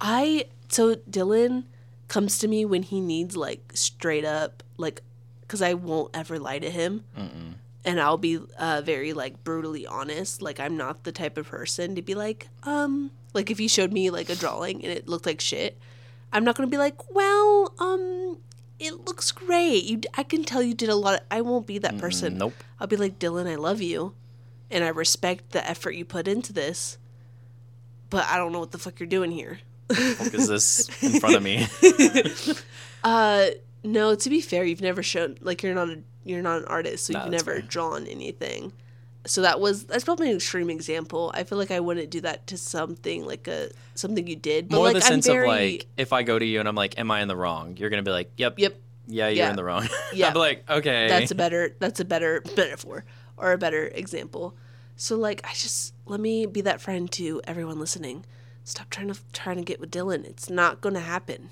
I 0.00 0.46
so 0.68 0.96
Dylan 0.96 1.64
comes 2.08 2.38
to 2.38 2.48
me 2.48 2.64
when 2.64 2.82
he 2.82 3.00
needs 3.00 3.36
like 3.36 3.70
straight 3.74 4.24
up 4.24 4.62
like 4.76 5.02
cuz 5.50 5.60
I 5.60 5.74
won't 5.74 6.14
ever 6.14 6.38
lie 6.38 6.60
to 6.60 6.70
him 6.70 7.02
Mm-mm. 7.18 7.54
and 7.84 8.00
I'll 8.00 8.18
be 8.18 8.38
uh, 8.58 8.82
very 8.84 9.12
like 9.12 9.42
brutally 9.42 9.84
honest. 9.86 10.40
Like 10.40 10.60
I'm 10.60 10.76
not 10.76 11.02
the 11.02 11.12
type 11.12 11.36
of 11.36 11.48
person 11.48 11.94
to 11.96 12.02
be 12.02 12.14
like, 12.14 12.48
um, 12.62 13.10
like 13.34 13.50
if 13.50 13.58
he 13.58 13.66
showed 13.68 13.92
me 13.92 14.10
like 14.10 14.28
a 14.30 14.36
drawing 14.36 14.76
and 14.84 14.92
it 14.92 15.08
looked 15.08 15.26
like 15.26 15.40
shit, 15.40 15.76
I'm 16.32 16.44
not 16.44 16.54
gonna 16.56 16.68
be 16.68 16.78
like, 16.78 17.14
well, 17.14 17.74
um, 17.80 18.38
it 18.78 19.04
looks 19.06 19.32
great. 19.32 19.82
You, 19.84 20.00
I 20.16 20.22
can 20.22 20.44
tell 20.44 20.62
you 20.62 20.72
did 20.74 20.88
a 20.88 20.94
lot. 20.94 21.14
Of, 21.20 21.26
I 21.30 21.40
won't 21.40 21.66
be 21.66 21.78
that 21.78 21.98
person. 21.98 22.38
Nope. 22.38 22.54
I'll 22.78 22.86
be 22.86 22.96
like, 22.96 23.18
Dylan, 23.18 23.46
I 23.50 23.56
love 23.56 23.82
you, 23.82 24.14
and 24.70 24.84
I 24.84 24.88
respect 24.88 25.50
the 25.50 25.68
effort 25.68 25.92
you 25.96 26.04
put 26.04 26.26
into 26.28 26.52
this, 26.52 26.96
but 28.08 28.24
I 28.24 28.36
don't 28.38 28.52
know 28.52 28.60
what 28.60 28.70
the 28.70 28.78
fuck 28.78 28.98
you're 29.00 29.06
doing 29.18 29.32
here. 29.32 29.58
Fuck 29.92 30.32
is 30.32 30.46
this 30.48 30.88
in 31.02 31.18
front 31.20 31.34
of 31.36 31.42
me? 31.42 31.66
Uh, 33.02 33.46
no. 33.84 34.14
To 34.14 34.30
be 34.30 34.40
fair, 34.40 34.64
you've 34.64 34.80
never 34.82 35.02
shown 35.02 35.36
like 35.40 35.62
you're 35.62 35.74
not 35.74 35.88
a 35.88 36.02
you're 36.24 36.42
not 36.42 36.58
an 36.58 36.64
artist, 36.66 37.06
so 37.06 37.12
Nah, 37.14 37.22
you've 37.24 37.32
never 37.32 37.52
fair. 37.54 37.62
drawn 37.62 38.06
anything. 38.06 38.72
So 39.26 39.42
that 39.42 39.60
was 39.60 39.84
that's 39.84 40.04
probably 40.04 40.30
an 40.30 40.36
extreme 40.36 40.70
example. 40.70 41.30
I 41.34 41.44
feel 41.44 41.58
like 41.58 41.70
I 41.70 41.80
wouldn't 41.80 42.10
do 42.10 42.20
that 42.22 42.46
to 42.48 42.56
something 42.56 43.26
like 43.26 43.48
a 43.48 43.70
something 43.94 44.26
you 44.26 44.36
did, 44.36 44.68
but 44.68 44.76
More 44.76 44.86
like 44.86 44.94
the 44.94 45.04
I'm 45.04 45.12
sense 45.12 45.26
very 45.26 45.44
of 45.44 45.48
like, 45.48 45.86
if 45.98 46.12
I 46.12 46.22
go 46.22 46.38
to 46.38 46.44
you 46.44 46.58
and 46.60 46.68
I'm 46.68 46.74
like, 46.74 46.98
"Am 46.98 47.10
I 47.10 47.20
in 47.20 47.28
the 47.28 47.36
wrong?" 47.36 47.76
You're 47.76 47.90
gonna 47.90 48.02
be 48.02 48.10
like, 48.12 48.30
"Yep, 48.38 48.58
yep. 48.58 48.80
yeah, 49.06 49.28
you're 49.28 49.36
Yeah. 49.44 49.50
in 49.50 49.56
the 49.56 49.64
wrong." 49.64 49.86
Yeah. 50.14 50.32
Be 50.32 50.38
like, 50.38 50.64
"Okay." 50.70 51.06
That's 51.08 51.30
a 51.30 51.34
better 51.34 51.76
that's 51.78 52.00
a 52.00 52.04
better 52.04 52.42
metaphor 52.56 53.04
or 53.36 53.52
a 53.52 53.58
better 53.58 53.88
example. 53.94 54.56
So 54.96 55.16
like 55.16 55.42
I 55.44 55.52
just 55.52 55.92
let 56.06 56.20
me 56.20 56.46
be 56.46 56.62
that 56.62 56.80
friend 56.80 57.10
to 57.12 57.40
everyone 57.44 57.78
listening. 57.78 58.24
Stop 58.64 58.88
trying 58.88 59.08
to 59.12 59.18
trying 59.34 59.56
to 59.56 59.62
get 59.62 59.80
with 59.80 59.90
Dylan. 59.90 60.24
It's 60.24 60.48
not 60.48 60.80
gonna 60.80 61.00
happen. 61.00 61.50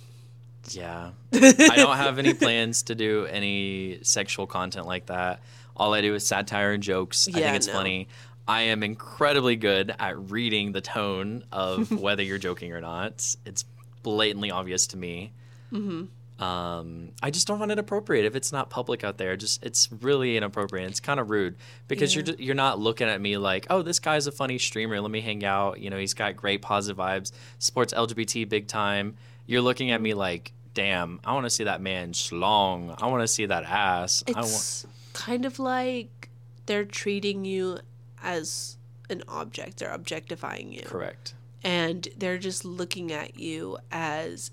Yeah. 0.77 1.11
I 1.33 1.75
don't 1.77 1.97
have 1.97 2.19
any 2.19 2.35
plans 2.35 2.85
to 2.85 2.95
do 2.95 3.27
any 3.27 3.99
sexual 4.03 4.47
content 4.47 4.87
like 4.87 5.07
that. 5.07 5.41
All 5.77 5.95
I 5.95 6.01
do 6.01 6.14
is 6.14 6.27
satire 6.27 6.73
and 6.73 6.83
jokes. 6.83 7.29
I 7.29 7.33
think 7.33 7.57
it's 7.57 7.66
no. 7.66 7.73
funny. 7.73 8.09
I 8.47 8.62
am 8.62 8.83
incredibly 8.83 9.57
good 9.57 9.95
at 9.99 10.31
reading 10.31 10.73
the 10.73 10.81
tone 10.81 11.45
of 11.53 11.91
whether 12.01 12.23
you're 12.23 12.39
joking 12.39 12.73
or 12.73 12.81
not. 12.81 13.37
It's 13.45 13.64
blatantly 14.03 14.51
obvious 14.51 14.87
to 14.89 14.97
me. 14.97 15.33
Mm-hmm. 15.73 16.07
Um, 16.43 17.11
I 17.21 17.31
just 17.31 17.49
don't 17.49 17.59
find 17.59 17.73
it 17.73 17.81
appropriate 17.81 18.25
if 18.25 18.37
it's 18.37 18.53
not 18.53 18.71
public 18.71 19.03
out 19.03 19.19
there. 19.19 19.37
Just 19.37 19.62
it's 19.64 19.91
really 20.01 20.37
inappropriate. 20.37 20.89
It's 20.89 21.01
kind 21.01 21.19
of 21.19 21.31
rude 21.31 21.57
because 21.89 22.14
you're 22.14 22.25
you're 22.39 22.55
not 22.55 22.79
looking 22.79 23.09
at 23.09 23.21
me 23.21 23.37
like, 23.37 23.66
oh, 23.71 23.83
this 23.83 23.99
guy's 23.99 24.27
a 24.29 24.33
funny 24.33 24.57
streamer. 24.59 25.01
Let 25.01 25.11
me 25.11 25.21
hang 25.21 25.45
out. 25.45 25.81
You 25.81 25.91
know, 25.91 25.99
he's 25.99 26.14
got 26.14 26.37
great 26.37 26.62
positive 26.62 26.97
vibes. 26.97 27.33
Supports 27.59 27.93
LGBT 27.93 28.49
big 28.49 28.69
time. 28.69 29.16
You're 29.47 29.62
looking 29.62 29.91
at 29.91 30.01
me 30.01 30.14
like, 30.14 30.53
damn, 30.79 31.18
I 31.24 31.35
want 31.35 31.45
to 31.45 31.51
see 31.51 31.64
that 31.64 31.83
man 31.83 32.12
schlong. 32.12 32.95
I 33.03 33.09
want 33.09 33.24
to 33.24 33.26
see 33.26 33.47
that 33.47 33.64
ass. 33.64 34.22
It's 34.29 34.87
kind 35.12 35.45
of 35.45 35.59
like 35.59 36.31
they're 36.66 36.85
treating 36.85 37.45
you 37.45 37.81
as 38.22 38.76
an 39.11 39.24
object. 39.26 39.79
They're 39.79 39.93
objectifying 39.93 40.72
you. 40.72 40.83
Correct. 40.83 41.35
And 41.64 42.07
they're 42.16 42.39
just 42.39 42.64
looking 42.64 43.11
at 43.11 43.37
you 43.37 43.79
as 43.91 44.53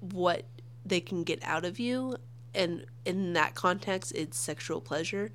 what 0.00 0.44
they 0.84 1.00
can 1.00 1.24
get 1.24 1.42
out 1.42 1.64
of 1.64 1.78
you. 1.78 2.18
And 2.54 2.84
in 3.06 3.32
that 3.32 3.54
context, 3.54 4.12
it's 4.14 4.36
sexual 4.36 4.82
pleasure. 4.82 5.30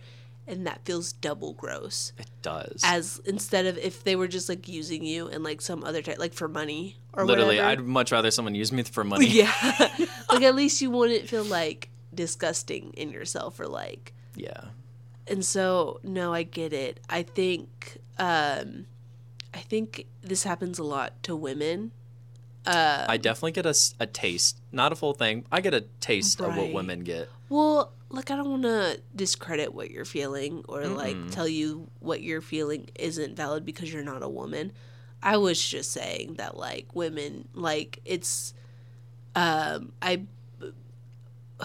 And 0.46 0.68
that 0.68 0.84
feels 0.84 1.14
double 1.14 1.54
gross. 1.54 2.12
It 2.18 2.28
does. 2.42 2.82
As 2.84 3.22
instead 3.26 3.66
of 3.66 3.78
if 3.78 4.04
they 4.04 4.16
were 4.18 4.28
just 4.28 4.50
like 4.50 4.68
using 4.68 5.06
you 5.06 5.28
and 5.30 5.42
like 5.44 5.62
some 5.62 5.84
other 5.86 6.02
type, 6.02 6.20
like 6.20 6.34
for 6.34 6.50
money 6.50 6.98
or 7.14 7.26
Literally, 7.26 7.56
whatever. 7.58 7.82
I'd 7.82 7.86
much 7.86 8.12
rather 8.12 8.30
someone 8.30 8.54
use 8.54 8.72
me 8.74 8.84
for 8.84 9.04
money. 9.14 9.28
Yeah. 9.28 9.54
like 10.30 10.44
at 10.44 10.54
least 10.56 10.82
you 10.82 10.92
wouldn't 10.92 11.30
feel 11.30 11.46
like 11.46 11.90
disgusting 12.14 12.92
in 12.98 13.10
yourself 13.10 13.60
or 13.60 13.68
like 13.68 14.14
Yeah. 14.36 14.66
and 15.28 15.44
so 15.46 16.00
no, 16.04 16.34
I 16.34 16.44
get 16.44 16.74
it. 16.74 17.00
I 17.10 17.24
think 17.24 17.98
um 18.20 18.86
I 19.54 19.60
think 19.60 20.06
this 20.22 20.44
happens 20.44 20.78
a 20.78 20.84
lot 20.84 21.24
to 21.24 21.36
women. 21.36 21.92
Uh 22.66 23.06
I 23.08 23.18
definitely 23.18 23.54
get 23.54 23.66
a 23.66 24.06
taste, 24.06 24.58
not 24.74 24.92
a 24.92 24.96
full 24.96 25.14
thing. 25.14 25.46
I 25.52 25.62
get 25.62 25.74
a 25.74 25.82
taste 26.02 26.42
of 26.42 26.56
what 26.58 26.74
women 26.74 27.02
get. 27.02 27.30
well, 27.50 27.94
like 28.10 28.30
I 28.30 28.36
don't 28.36 28.50
want 28.50 28.64
to 28.64 29.02
discredit 29.16 29.74
what 29.74 29.90
you're 29.90 30.06
feeling 30.06 30.64
or 30.68 30.86
like 30.88 31.32
tell 31.32 31.48
you 31.48 31.88
what 32.00 32.22
you're 32.22 32.42
feeling 32.42 32.90
isn't 32.96 33.36
valid 33.36 33.66
because 33.66 33.92
you're 33.94 34.04
not 34.04 34.22
a 34.22 34.30
woman. 34.30 34.72
I 35.22 35.38
was 35.38 35.60
just 35.66 35.92
saying 35.92 36.36
that 36.36 36.58
like 36.58 36.94
women 36.94 37.48
like 37.54 38.00
it's 38.06 38.54
um 39.36 39.94
I 40.02 40.24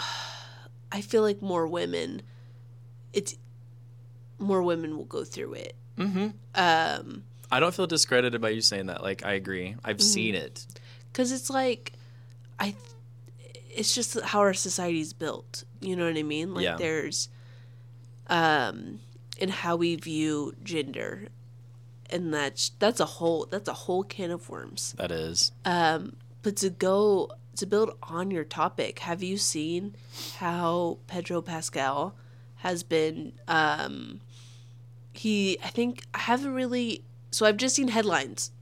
I 0.92 1.00
feel 1.00 1.22
like 1.22 1.42
more 1.42 1.66
women 1.66 2.22
it's 3.12 3.36
more 4.38 4.62
women 4.62 4.96
will 4.96 5.04
go 5.04 5.24
through 5.24 5.54
it. 5.54 5.74
Mm-hmm. 5.98 6.28
Um 6.54 7.24
I 7.50 7.60
don't 7.60 7.74
feel 7.74 7.86
discredited 7.86 8.40
by 8.42 8.50
you 8.50 8.60
saying 8.60 8.86
that. 8.86 9.02
Like, 9.02 9.24
I 9.24 9.32
agree. 9.32 9.74
I've 9.82 9.96
Mm-hmm. 9.96 10.02
seen 10.04 10.34
it. 10.34 10.66
cuz 11.12 11.32
it's 11.32 11.50
like 11.50 11.92
I 12.60 12.74
it's 13.70 13.94
just 13.94 14.18
how 14.20 14.40
our 14.40 14.54
society's 14.54 15.12
built. 15.12 15.64
You 15.80 15.96
know 15.96 16.06
what 16.06 16.16
I 16.16 16.22
mean? 16.22 16.54
Like 16.54 16.64
Yeah. 16.64 16.76
there's 16.76 17.28
um 18.28 19.00
in 19.38 19.48
how 19.48 19.76
we 19.76 19.96
view 19.96 20.54
gender 20.62 21.28
and 22.10 22.32
that's 22.32 22.70
that's 22.78 23.00
a 23.00 23.04
whole 23.04 23.46
that's 23.50 23.68
a 23.68 23.72
whole 23.74 24.02
can 24.02 24.30
of 24.30 24.48
worms. 24.48 24.94
That 24.98 25.10
is. 25.10 25.52
Um, 25.64 26.16
but 26.42 26.56
to 26.56 26.70
go 26.70 27.30
to 27.56 27.66
build 27.66 27.96
on 28.02 28.30
your 28.30 28.44
topic, 28.44 29.00
have 29.00 29.22
you 29.22 29.36
seen 29.36 29.94
how 30.38 30.98
Pedro 31.06 31.42
Pascal 31.42 32.14
has 32.56 32.82
been? 32.82 33.32
Um, 33.48 34.20
he, 35.12 35.58
I 35.64 35.68
think, 35.68 36.04
I 36.14 36.18
haven't 36.20 36.54
really. 36.54 37.02
So 37.32 37.44
I've 37.44 37.56
just 37.56 37.74
seen 37.74 37.88
headlines. 37.88 38.52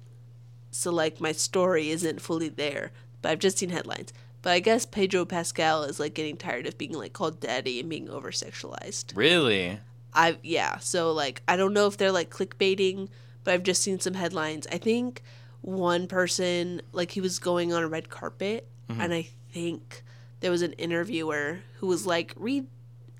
So 0.71 0.91
like 0.91 1.21
my 1.21 1.33
story 1.33 1.91
isn't 1.91 2.21
fully 2.21 2.49
there, 2.49 2.91
but 3.23 3.31
I've 3.31 3.39
just 3.39 3.59
seen 3.59 3.71
headlines. 3.71 4.13
But 4.47 4.53
I 4.53 4.61
guess 4.61 4.87
Pedro 4.87 5.25
Pascal 5.25 5.83
is 5.83 5.99
like 5.99 6.15
getting 6.15 6.37
tired 6.37 6.69
of 6.69 6.79
being 6.79 6.93
like 6.93 7.13
called 7.13 7.41
daddy 7.41 7.81
and 7.81 7.89
being 7.89 8.09
over 8.09 8.31
sexualized. 8.31 9.17
Really? 9.17 9.81
I 10.15 10.39
yeah, 10.45 10.79
so 10.79 11.11
like 11.11 11.43
I 11.49 11.57
don't 11.57 11.73
know 11.73 11.89
if 11.89 11.97
they're 11.97 12.13
like 12.13 12.31
clickbaiting, 12.31 13.09
but 13.43 13.55
I've 13.55 13.65
just 13.65 13.83
seen 13.83 13.99
some 13.99 14.15
headlines. 14.15 14.69
I 14.71 14.79
think 14.79 15.25
one 15.63 16.07
person 16.07 16.81
like 16.93 17.11
he 17.11 17.21
was 17.21 17.41
going 17.41 17.73
on 17.73 17.83
a 17.83 17.89
red 17.89 18.09
carpet 18.09 18.69
and 18.89 19.13
I 19.13 19.31
think 19.51 20.05
there 20.39 20.53
was 20.53 20.63
an 20.63 20.75
interviewer 20.75 21.63
who 21.79 21.89
was 21.89 22.07
like 22.07 22.33
read 22.37 22.69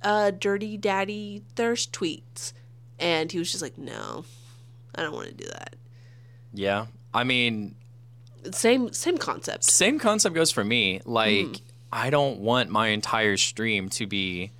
uh 0.03 0.31
dirty 0.31 0.77
daddy 0.77 1.43
thirst 1.57 1.93
tweets 1.93 2.53
and 3.01 3.33
he 3.33 3.41
was 3.41 3.51
just 3.51 3.63
like 3.63 3.77
no. 3.77 4.25
I 4.95 5.03
don't 5.03 5.13
want 5.13 5.27
to 5.27 5.35
do 5.35 5.49
that. 5.49 5.75
Yeah. 6.55 6.87
I 7.13 7.25
mean, 7.25 7.75
Same 8.53 8.93
same 8.93 9.19
concept. 9.19 9.65
same 9.65 9.99
concept 9.99 10.35
goes 10.35 10.51
for 10.51 10.65
me. 10.65 11.01
Like, 11.05 11.47
Mm. 11.47 11.61
I 11.93 12.11
don't 12.11 12.41
want 12.41 12.69
my 12.71 12.89
entire 12.89 13.37
stream 13.37 13.89
to 13.91 14.07
be 14.07 14.51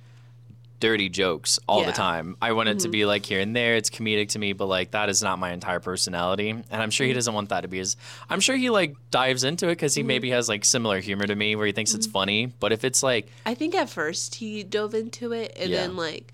dirty 0.79 1.09
jokes 1.09 1.59
all 1.67 1.81
Yeah. 1.81 1.87
the 1.87 1.91
time. 1.91 2.37
I 2.41 2.51
want 2.51 2.69
it 2.69 2.79
to 2.79 2.87
hmm. 2.87 2.91
be 2.91 3.05
like 3.05 3.25
here 3.25 3.39
and 3.39 3.55
there. 3.55 3.75
It's 3.75 3.89
comedic 3.89 4.29
to 4.29 4.39
me, 4.39 4.53
but 4.53 4.67
like 4.67 4.91
that 4.91 5.09
is 5.09 5.23
not 5.23 5.39
my 5.39 5.51
entire 5.51 5.79
personality. 5.79 6.49
And 6.51 6.65
I'm 6.71 6.91
sure 6.91 7.05
he 7.05 7.13
hmm. 7.13 7.17
doesn't 7.17 7.33
want 7.33 7.49
that 7.49 7.61
to 7.61 7.67
be 7.67 7.79
his. 7.79 7.97
I'm 8.29 8.39
sure 8.39 8.55
he 8.55 8.69
like 8.69 8.95
dives 9.09 9.43
into 9.43 9.67
it 9.67 9.71
because 9.71 9.95
he 9.95 10.01
hmm. 10.01 10.07
maybe 10.07 10.29
has 10.31 10.47
like 10.47 10.63
similar 10.65 10.99
humor 10.99 11.25
to 11.25 11.35
me 11.35 11.55
where 11.55 11.65
he 11.65 11.71
thinks 11.71 11.93
it's 11.93 12.07
funny. 12.07 12.47
But 12.59 12.71
if 12.73 12.83
it's 12.83 13.01
like, 13.01 13.27
I 13.45 13.55
think 13.55 13.73
at 13.75 13.89
first 13.89 14.35
he 14.35 14.63
dove 14.63 14.93
into 14.93 15.31
it 15.33 15.53
and 15.59 15.69
Yeah. 15.71 15.81
then 15.81 15.95
like 15.97 16.33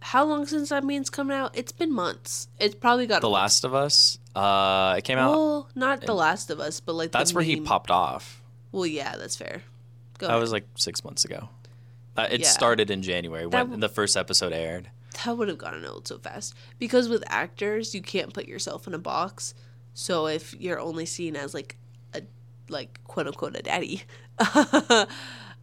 how 0.00 0.24
long 0.24 0.46
since 0.46 0.70
that 0.70 0.82
means 0.84 1.10
coming 1.10 1.36
out? 1.36 1.56
It's 1.56 1.72
been 1.72 1.92
months. 1.92 2.48
It's 2.58 2.74
probably 2.74 3.06
got 3.06 3.20
The. 3.20 3.28
Last 3.30 3.64
of 3.64 3.74
Us, 3.74 4.18
uh, 4.34 4.94
it 4.98 5.04
came 5.04 5.18
out. 5.18 5.30
Well, 5.32 5.68
not 5.74 6.00
The 6.02 6.14
Last 6.14 6.50
of 6.50 6.58
Us, 6.60 6.80
but 6.80 6.94
like 6.94 7.12
the 7.12 7.18
that's 7.18 7.34
where 7.34 7.44
he 7.44 7.56
meme. 7.56 7.64
popped 7.64 7.90
off. 7.90 8.42
Well, 8.72 8.86
yeah, 8.86 9.16
that's 9.16 9.36
fair. 9.36 9.62
Go 10.18 10.26
That 10.26 10.32
ahead. 10.34 10.40
was 10.42 10.52
like 10.52 10.66
six 10.76 11.04
months 11.04 11.24
ago. 11.24 11.48
Uh, 12.16 12.28
it 12.30 12.40
Yeah. 12.40 12.48
started 12.48 12.90
in 12.90 13.02
January 13.02 13.42
That 13.44 13.50
when 13.52 13.60
w- 13.66 13.80
the 13.80 13.88
first 13.88 14.16
episode 14.16 14.52
aired. 14.52 14.90
that 15.24 15.36
would 15.36 15.48
have 15.48 15.58
gotten 15.58 15.84
old 15.84 16.06
so 16.08 16.18
fast 16.18 16.54
because 16.78 17.08
with 17.08 17.22
actors, 17.26 17.94
you 17.94 18.02
can't 18.02 18.32
put 18.32 18.46
yourself 18.46 18.86
in 18.86 18.94
a 18.94 18.98
box. 18.98 19.54
So 19.94 20.26
if 20.26 20.54
you're 20.54 20.78
only 20.80 21.04
seen 21.06 21.36
as 21.36 21.52
like 21.54 21.76
a 22.14 22.22
like 22.68 23.00
quote 23.04 23.26
unquote 23.26 23.56
a 23.56 23.62
daddy, 23.62 24.02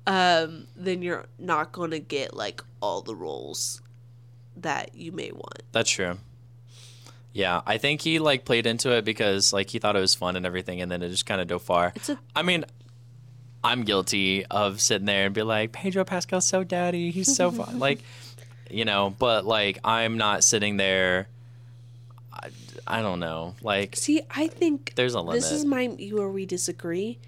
um, 0.08 0.68
then 0.76 1.02
you're 1.02 1.26
not 1.40 1.72
going 1.72 1.92
to 1.92 2.00
get 2.00 2.34
like 2.36 2.64
all 2.82 3.02
the 3.02 3.16
roles 3.16 3.82
that 4.62 4.96
you 4.96 5.12
may 5.12 5.32
want. 5.32 5.64
That's 5.72 5.90
true. 5.90 6.18
Yeah, 7.34 7.62
I 7.68 7.78
think 7.78 8.02
he 8.02 8.18
like 8.18 8.46
played 8.46 8.66
into 8.66 8.92
it 8.92 9.06
because 9.06 9.54
like 9.54 9.70
he 9.70 9.78
thought 9.80 9.96
it 9.96 10.00
was 10.00 10.16
fun 10.16 10.36
and 10.36 10.46
everything, 10.46 10.82
and 10.82 10.92
then 10.92 11.04
it 11.04 11.10
just 11.10 11.26
kind 11.26 11.40
of 11.40 11.48
dove 11.48 11.62
far. 11.62 11.94
It's 11.96 12.10
a 12.10 12.18
I 12.36 12.42
mean, 12.42 12.66
I'm 13.64 13.84
guilty 13.84 14.46
of 14.46 14.82
sitting 14.82 15.06
there 15.06 15.26
and 15.26 15.36
be 15.36 15.44
like, 15.44 15.72
Pedro 15.72 16.04
Pascal's 16.04 16.48
so 16.48 16.64
daddy, 16.64 17.12
he's 17.12 17.36
so 17.36 17.52
fun, 17.52 17.80
like, 17.88 18.00
you 18.72 18.86
know. 18.86 19.14
But 19.20 19.46
like, 19.46 19.80
I'm 19.84 20.18
not 20.18 20.44
sitting 20.44 20.78
there. 20.78 21.28
I, 22.34 22.50
I 22.88 23.02
don't 23.02 23.20
know. 23.20 23.56
Like, 23.62 23.96
see. 23.98 24.22
I 24.32 24.48
think 24.48 24.94
there's 24.96 25.14
a 25.14 25.22
limit. 25.22 25.36
this 25.36 25.52
is 25.52 25.66
my 25.66 25.82
you 25.82 26.20
or 26.20 26.32
we 26.32 26.46
disagree, 26.48 27.20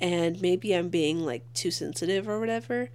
and 0.00 0.40
maybe 0.40 0.72
I'm 0.74 0.88
being 0.88 1.26
like 1.26 1.42
too 1.52 1.70
sensitive 1.70 2.28
or 2.28 2.40
whatever. 2.40 2.88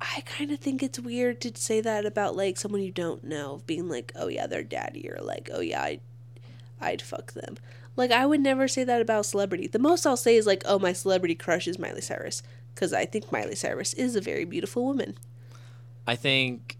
I 0.00 0.22
kind 0.26 0.50
of 0.50 0.60
think 0.60 0.82
it's 0.82 0.98
weird 0.98 1.40
to 1.42 1.52
say 1.54 1.80
that 1.80 2.04
about 2.04 2.36
like 2.36 2.58
someone 2.58 2.82
you 2.82 2.92
don't 2.92 3.24
know, 3.24 3.62
being 3.66 3.88
like, 3.88 4.12
"Oh 4.14 4.28
yeah, 4.28 4.46
they're 4.46 4.62
daddy," 4.62 5.08
or 5.10 5.22
like, 5.22 5.48
"Oh 5.52 5.60
yeah, 5.60 5.82
I'd, 5.82 6.00
I'd 6.80 7.02
fuck 7.02 7.32
them." 7.32 7.56
Like 7.96 8.10
I 8.10 8.26
would 8.26 8.40
never 8.40 8.68
say 8.68 8.84
that 8.84 9.00
about 9.00 9.24
celebrity. 9.26 9.66
The 9.66 9.78
most 9.78 10.06
I'll 10.06 10.16
say 10.16 10.36
is 10.36 10.46
like, 10.46 10.62
"Oh, 10.66 10.78
my 10.78 10.92
celebrity 10.92 11.34
crush 11.34 11.66
is 11.66 11.78
Miley 11.78 12.02
Cyrus," 12.02 12.42
because 12.74 12.92
I 12.92 13.06
think 13.06 13.32
Miley 13.32 13.54
Cyrus 13.54 13.94
is 13.94 14.16
a 14.16 14.20
very 14.20 14.44
beautiful 14.44 14.84
woman. 14.84 15.16
I 16.06 16.14
think 16.14 16.76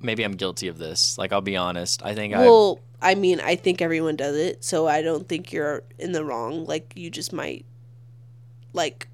maybe 0.00 0.22
I'm 0.22 0.36
guilty 0.36 0.68
of 0.68 0.78
this. 0.78 1.16
Like, 1.18 1.32
I'll 1.32 1.40
be 1.40 1.56
honest. 1.56 2.04
I 2.04 2.14
think 2.14 2.34
Well, 2.34 2.80
I 3.00 3.14
mean, 3.14 3.40
I 3.40 3.56
think 3.56 3.80
everyone 3.80 4.16
does 4.16 4.36
it, 4.36 4.62
so 4.62 4.86
I 4.86 5.02
don't 5.02 5.28
think 5.28 5.52
you're 5.52 5.82
in 5.98 6.12
the 6.12 6.24
wrong. 6.24 6.66
Like 6.66 6.92
you 6.94 7.10
just 7.10 7.32
might, 7.32 7.64
like, 8.72 9.08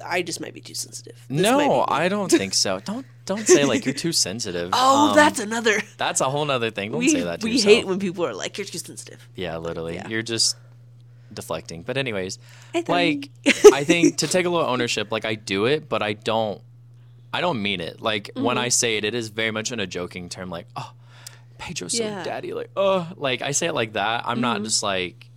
I 0.00 0.22
just 0.22 0.40
might 0.40 0.54
be 0.54 0.60
too 0.60 0.74
sensitive. 0.74 1.14
This 1.28 1.42
no. 1.42 1.84
I 1.88 2.08
don't 2.08 2.30
think 2.30 2.54
so. 2.54 2.80
Don't 2.80 3.06
don't 3.26 3.46
say 3.46 3.64
like 3.64 3.84
you're 3.84 3.94
too 3.94 4.12
sensitive. 4.12 4.70
Oh, 4.74 5.10
Um, 5.10 5.16
that's 5.16 5.38
another. 5.38 5.80
that's 5.96 6.20
a 6.20 6.24
whole 6.30 6.50
other 6.50 6.70
thing. 6.70 6.90
Don't 6.90 6.98
we 7.00 7.08
say 7.08 7.22
that 7.22 7.40
to 7.40 7.44
we 7.44 7.52
yourself. 7.52 7.74
hate 7.74 7.86
when 7.86 7.98
people 7.98 8.24
are 8.26 8.34
like, 8.34 8.58
"You're 8.58 8.64
too 8.66 8.78
sensitive." 8.78 9.26
Yeah, 9.34 9.56
literally. 9.58 9.94
Yeah. 9.94 10.08
You're 10.08 10.22
just 10.22 10.56
deflecting. 11.32 11.82
But 11.82 11.96
anyways, 11.96 12.38
I 12.74 12.84
like 12.88 13.30
I 13.72 13.84
think 13.84 14.18
to 14.18 14.26
take 14.28 14.46
a 14.46 14.50
little 14.50 14.66
ownership, 14.66 15.12
like 15.12 15.24
I 15.24 15.34
do 15.34 15.66
it, 15.66 15.88
but 15.88 16.02
I 16.02 16.14
don't 16.14 16.60
I 17.32 17.40
don't 17.40 17.62
mean 17.62 17.80
it. 17.80 18.00
Like 18.00 18.30
when 18.34 18.44
Mm-hmm. 18.56 18.58
I 18.58 18.68
say 18.70 18.96
it, 18.96 19.04
it 19.04 19.14
is 19.14 19.28
very 19.28 19.50
much 19.52 19.70
in 19.72 19.78
a 19.80 19.86
joking 19.86 20.28
term 20.28 20.50
like, 20.50 20.66
"Oh, 20.76 20.92
Pedro's 21.58 21.96
so 21.96 22.02
Yeah. 22.02 22.14
Mm-hmm. 22.16 22.24
daddy." 22.24 22.52
Like, 22.52 22.70
"Oh, 22.76 23.06
like 23.16 23.42
I 23.42 23.52
say 23.52 23.66
it 23.68 23.74
like 23.74 23.92
that. 23.92 24.24
I'm 24.26 24.40
not 24.40 24.62
just 24.64 24.82
like 24.82 25.29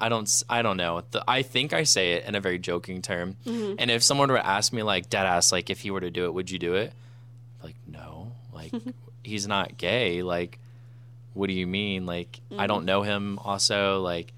I 0.00 0.08
don't 0.08 0.30
I 0.48 0.62
don't 0.62 0.76
know. 0.76 1.02
The, 1.10 1.24
I 1.26 1.42
think 1.42 1.72
I 1.72 1.82
say 1.82 2.12
it 2.12 2.24
in 2.24 2.34
a 2.34 2.40
very 2.40 2.58
joking 2.58 3.02
term. 3.02 3.36
Mm-hmm. 3.44 3.74
And 3.78 3.90
if 3.90 4.02
someone 4.02 4.30
were 4.30 4.36
to 4.38 4.46
ask 4.46 4.72
me 4.72 4.82
like 4.82 5.10
dead 5.10 5.26
ass 5.26 5.50
like 5.52 5.70
if 5.70 5.80
he 5.80 5.90
were 5.90 6.00
to 6.00 6.10
do 6.10 6.24
it, 6.26 6.34
would 6.34 6.50
you 6.50 6.58
do 6.58 6.74
it? 6.74 6.92
Like, 7.62 7.74
no. 7.86 8.32
Like 8.52 8.72
he's 9.24 9.46
not 9.48 9.76
gay. 9.76 10.22
Like 10.22 10.58
what 11.34 11.46
do 11.48 11.52
you 11.52 11.66
mean? 11.68 12.04
Like, 12.06 12.40
I 12.50 12.54
Mm-hmm. 12.54 12.66
don't 12.66 12.84
know 12.84 13.02
him. 13.02 13.38
Also, 13.44 14.00
like, 14.00 14.32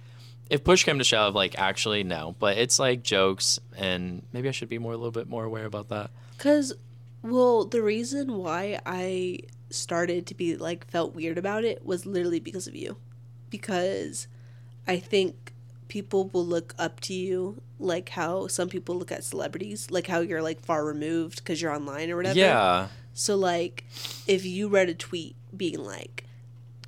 if 0.51 0.63
push 0.65 0.85
came 0.85 0.99
to 0.99 1.05
shove, 1.05 1.35
like, 1.35 1.59
actually, 1.59 2.05
no. 2.05 2.35
But 2.39 2.59
it's 2.59 2.79
like 2.79 3.03
jokes, 3.03 3.59
and 3.75 4.23
maybe 4.35 4.49
I 4.49 4.51
should 4.51 4.69
be 4.69 4.77
more 4.79 4.93
a 4.93 4.97
little 4.99 5.11
bit 5.13 5.27
more 5.27 5.45
aware 5.45 5.65
about 5.65 5.89
that. 5.89 6.11
Cause, 6.37 6.75
well, 7.23 7.65
the 7.65 7.81
reason 7.81 8.35
why 8.35 8.81
I 8.85 9.39
started 9.71 10.27
to 10.27 10.35
be 10.35 10.57
like 10.57 10.87
felt 10.91 11.15
weird 11.15 11.39
about 11.39 11.65
it 11.65 11.87
was 11.87 12.05
literally 12.05 12.41
because 12.41 12.67
of 12.67 12.75
you, 12.75 12.97
because 13.49 14.27
I 14.91 14.99
think 14.99 15.53
people 15.87 16.29
will 16.33 16.45
look 16.45 16.75
up 16.77 16.99
to 17.01 17.15
you 17.15 17.63
like 17.79 18.09
how 18.09 18.49
some 18.49 18.69
people 18.69 18.97
look 18.97 19.13
at 19.13 19.23
celebrities, 19.23 19.89
like 19.89 20.09
how 20.09 20.19
you're 20.19 20.43
like 20.43 20.61
far 20.65 20.85
removed 20.85 21.37
because 21.39 21.63
you're 21.63 21.73
online 21.73 22.11
or 22.11 22.17
whatever. 22.17 22.37
Yeah, 22.37 22.89
So 23.15 23.37
like, 23.37 23.85
if 24.27 24.45
you 24.45 24.69
read 24.69 24.89
a 24.89 24.95
tweet 24.95 25.37
being 25.57 25.79
like, 25.85 26.25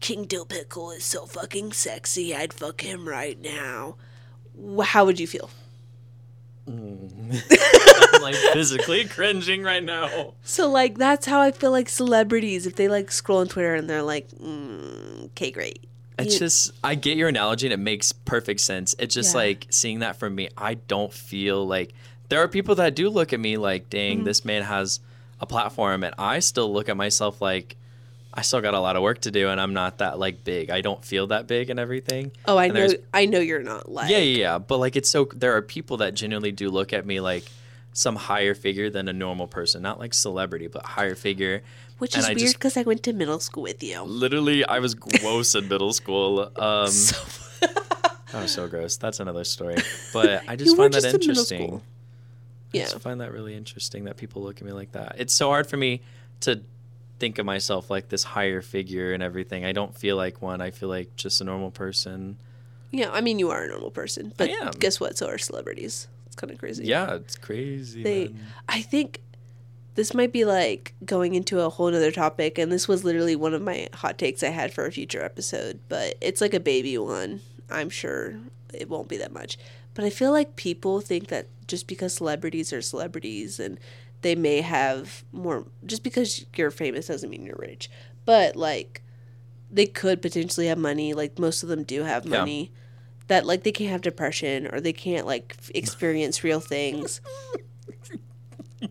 King 0.01 0.25
Dill 0.25 0.45
Pickle 0.45 0.91
is 0.91 1.05
so 1.05 1.27
fucking 1.27 1.75
sexy. 1.75 2.35
I'd 2.35 2.53
fuck 2.53 2.81
him 2.81 3.07
right 3.07 3.41
now. 3.41 3.95
How 4.83 5.05
would 5.05 5.21
you 5.21 5.29
feel? 5.29 5.49
I'm 6.67 8.23
like 8.23 8.35
physically 8.53 9.05
cringing 9.05 9.63
right 9.63 9.83
now. 9.83 10.35
So 10.43 10.69
like 10.69 10.99
that's 10.99 11.27
how 11.27 11.41
I 11.41 11.53
feel 11.53 11.71
like 11.71 11.89
celebrities 11.89 12.67
if 12.67 12.75
they 12.75 12.89
like 12.89 13.13
scroll 13.13 13.39
on 13.39 13.47
Twitter 13.49 13.77
and 13.77 13.89
they're 13.89 14.03
like, 14.03 14.29
mm, 14.31 15.27
okay, 15.27 15.53
great. 15.53 15.85
It's 16.19 16.35
You- 16.35 16.41
just 16.41 16.73
I 16.85 16.95
get 16.95 17.17
your 17.17 17.29
analogy 17.29 17.67
and 17.67 17.73
it 17.73 17.79
makes 17.79 18.13
perfect 18.13 18.61
sense. 18.61 18.95
It's 18.99 19.15
just 19.15 19.33
Yeah. 19.35 19.41
like 19.41 19.67
seeing 19.71 20.01
that 20.01 20.17
from 20.17 20.35
me. 20.35 20.49
I 20.57 20.75
don't 20.75 21.13
feel 21.13 21.67
like 21.67 21.93
there 22.29 22.41
are 22.43 22.49
people 22.49 22.75
that 22.77 22.95
do 22.95 23.09
look 23.09 23.33
at 23.33 23.41
me 23.41 23.57
like, 23.57 23.91
dang, 23.91 24.19
Mm-hmm. 24.19 24.25
this 24.25 24.45
man 24.45 24.63
has 24.63 25.01
a 25.41 25.47
platform, 25.47 26.05
and 26.05 26.15
I 26.19 26.39
still 26.39 26.73
look 26.73 26.89
at 26.89 26.97
myself 26.97 27.41
like 27.43 27.77
I 28.35 28.41
still 28.41 28.63
got 28.63 28.73
a 28.73 28.81
lot 28.81 28.97
of 28.97 29.03
work 29.03 29.21
to 29.23 29.31
do, 29.31 29.49
and 29.51 29.61
I'm 29.61 29.75
not 29.75 29.99
that 29.99 30.19
like 30.19 30.43
big. 30.43 30.71
I 30.71 30.81
don't 30.81 31.05
feel 31.05 31.27
that 31.27 31.47
big 31.47 31.69
and 31.69 31.79
everything. 31.79 32.33
Oh, 32.47 32.57
I 32.57 32.67
And 32.67 32.75
know. 32.75 32.89
I 33.13 33.27
know 33.27 33.41
you're 33.41 33.63
not 33.63 33.91
like. 33.93 34.11
Yeah, 34.11 34.19
yeah, 34.19 34.39
yeah. 34.39 34.59
But 34.59 34.79
like, 34.79 34.97
it's 34.97 35.11
so 35.11 35.29
there 35.35 35.55
are 35.55 35.61
people 35.61 35.99
that 35.99 36.15
genuinely 36.15 36.51
do 36.53 36.71
look 36.71 36.95
at 36.95 37.05
me 37.05 37.21
like 37.21 37.45
some 37.93 38.17
higher 38.17 38.55
figure 38.55 38.89
than 38.89 39.07
a 39.09 39.13
normal 39.13 39.47
person, 39.47 39.83
not 39.83 39.99
like 39.99 40.15
celebrity, 40.15 40.67
but 40.67 40.83
higher 40.87 41.15
figure. 41.15 41.63
Which 42.03 42.15
and 42.17 42.25
is 42.25 42.31
I 42.31 42.35
weird 42.35 42.55
because 42.55 42.77
I 42.77 42.83
went 42.83 43.05
to 43.05 43.13
middle 43.13 43.39
school 43.39 43.63
with 43.63 43.81
you. 43.81 44.03
Literally, 44.03 44.67
I 44.67 44.81
was 44.81 44.93
gross 44.97 45.55
in 45.55 45.69
middle 45.69 45.93
school. 45.93 46.51
Um, 46.57 46.89
So, 46.89 47.17
I 48.35 48.43
was 48.43 48.51
so 48.51 48.67
gross. 48.67 48.97
That's 48.97 49.21
another 49.21 49.45
story. 49.45 49.77
But 50.13 50.43
I 50.49 50.57
just 50.57 50.77
find 50.77 50.93
that 50.95 51.03
just 51.03 51.07
in 51.07 51.21
middle 51.21 51.31
interesting. 51.31 51.69
school. 51.69 51.83
I 52.75 52.79
just 52.79 52.99
find 52.99 53.21
that 53.21 53.31
really 53.31 53.55
interesting 53.55 54.07
that 54.07 54.17
people 54.17 54.43
look 54.43 54.57
at 54.57 54.65
me 54.67 54.73
like 54.73 54.91
that. 54.93 55.15
It's 55.19 55.33
so 55.33 55.51
hard 55.51 55.69
for 55.69 55.77
me 55.77 56.01
to 56.41 56.63
think 57.21 57.39
of 57.39 57.47
myself 57.47 57.89
like 57.89 58.09
this 58.09 58.25
higher 58.25 58.63
figure 58.63 59.13
and 59.13 59.23
everything. 59.23 59.65
I 59.65 59.71
don't 59.71 59.97
feel 59.97 60.17
like 60.17 60.43
one. 60.43 60.61
I 60.61 60.73
feel 60.73 60.89
like 60.89 61.15
just 61.15 61.41
a 61.41 61.45
normal 61.45 61.71
person. 61.71 62.37
Yeah, 62.91 63.13
I 63.13 63.21
mean, 63.21 63.39
you 63.39 63.51
are 63.51 63.63
a 63.63 63.69
normal 63.69 63.93
person, 63.93 64.35
but 64.37 64.51
guess 64.81 64.99
what? 64.99 65.17
So 65.17 65.29
are 65.29 65.39
celebrities. 65.39 66.09
It's 66.27 66.35
kind 66.35 66.51
of 66.51 66.59
crazy. 66.59 66.85
Yeah, 66.85 67.15
it's 67.15 67.37
crazy. 67.37 68.03
They, 68.03 68.25
man. 68.25 68.47
I 68.69 68.83
think 68.83 69.21
this 69.95 70.15
might 70.15 70.33
be 70.33 70.45
like 70.45 70.95
going 71.05 71.35
into 71.35 71.61
a 71.61 71.69
whole 71.71 71.89
other 71.89 72.11
topic, 72.13 72.59
and 72.59 72.71
this 72.73 72.89
was 72.89 73.05
literally 73.05 73.37
one 73.37 73.55
of 73.55 73.63
my 73.63 73.89
hot 73.95 74.19
takes 74.19 74.43
I 74.43 74.49
had 74.49 74.73
for 74.73 74.87
a 74.87 74.93
future 74.93 75.23
episode, 75.23 75.81
but 75.89 76.17
it's 76.21 76.41
like 76.41 76.55
a 76.55 76.61
baby 76.61 76.97
one. 76.99 77.41
I'm 77.71 77.91
sure 77.91 78.37
it 78.73 78.89
won't 78.89 79.09
be 79.09 79.17
that 79.19 79.33
much. 79.33 79.59
But 79.95 80.05
I 80.05 80.11
feel 80.11 80.33
like 80.33 80.57
people 80.57 81.01
think 81.01 81.29
that 81.29 81.49
just 81.67 81.87
because 81.87 82.15
celebrities 82.15 82.73
are 82.73 82.81
celebrities 82.83 83.61
and 83.61 83.79
they 84.23 84.35
may 84.35 84.61
have 84.63 85.25
more, 85.33 85.67
just 85.85 86.03
because 86.03 86.47
you're 86.57 86.71
famous 86.71 87.09
doesn't 87.09 87.29
mean 87.29 87.45
you're 87.45 87.57
rich. 87.59 87.91
But 88.25 88.57
like, 88.57 89.03
they 89.71 89.87
could 89.87 90.23
potentially 90.23 90.69
have 90.69 90.79
money. 90.79 91.13
Like, 91.13 91.39
most 91.39 91.63
of 91.63 91.69
them 91.69 91.83
do 91.83 92.03
have 92.05 92.25
Yeah. 92.25 92.39
money. 92.39 92.73
That 93.29 93.47
like 93.47 93.63
they 93.63 93.73
can't 93.73 93.91
have 93.91 94.01
depression 94.03 94.67
or 94.73 94.81
they 94.81 94.93
can't 94.93 95.27
like 95.27 95.57
experience 95.75 96.43
real 96.45 96.61
things. 96.61 97.21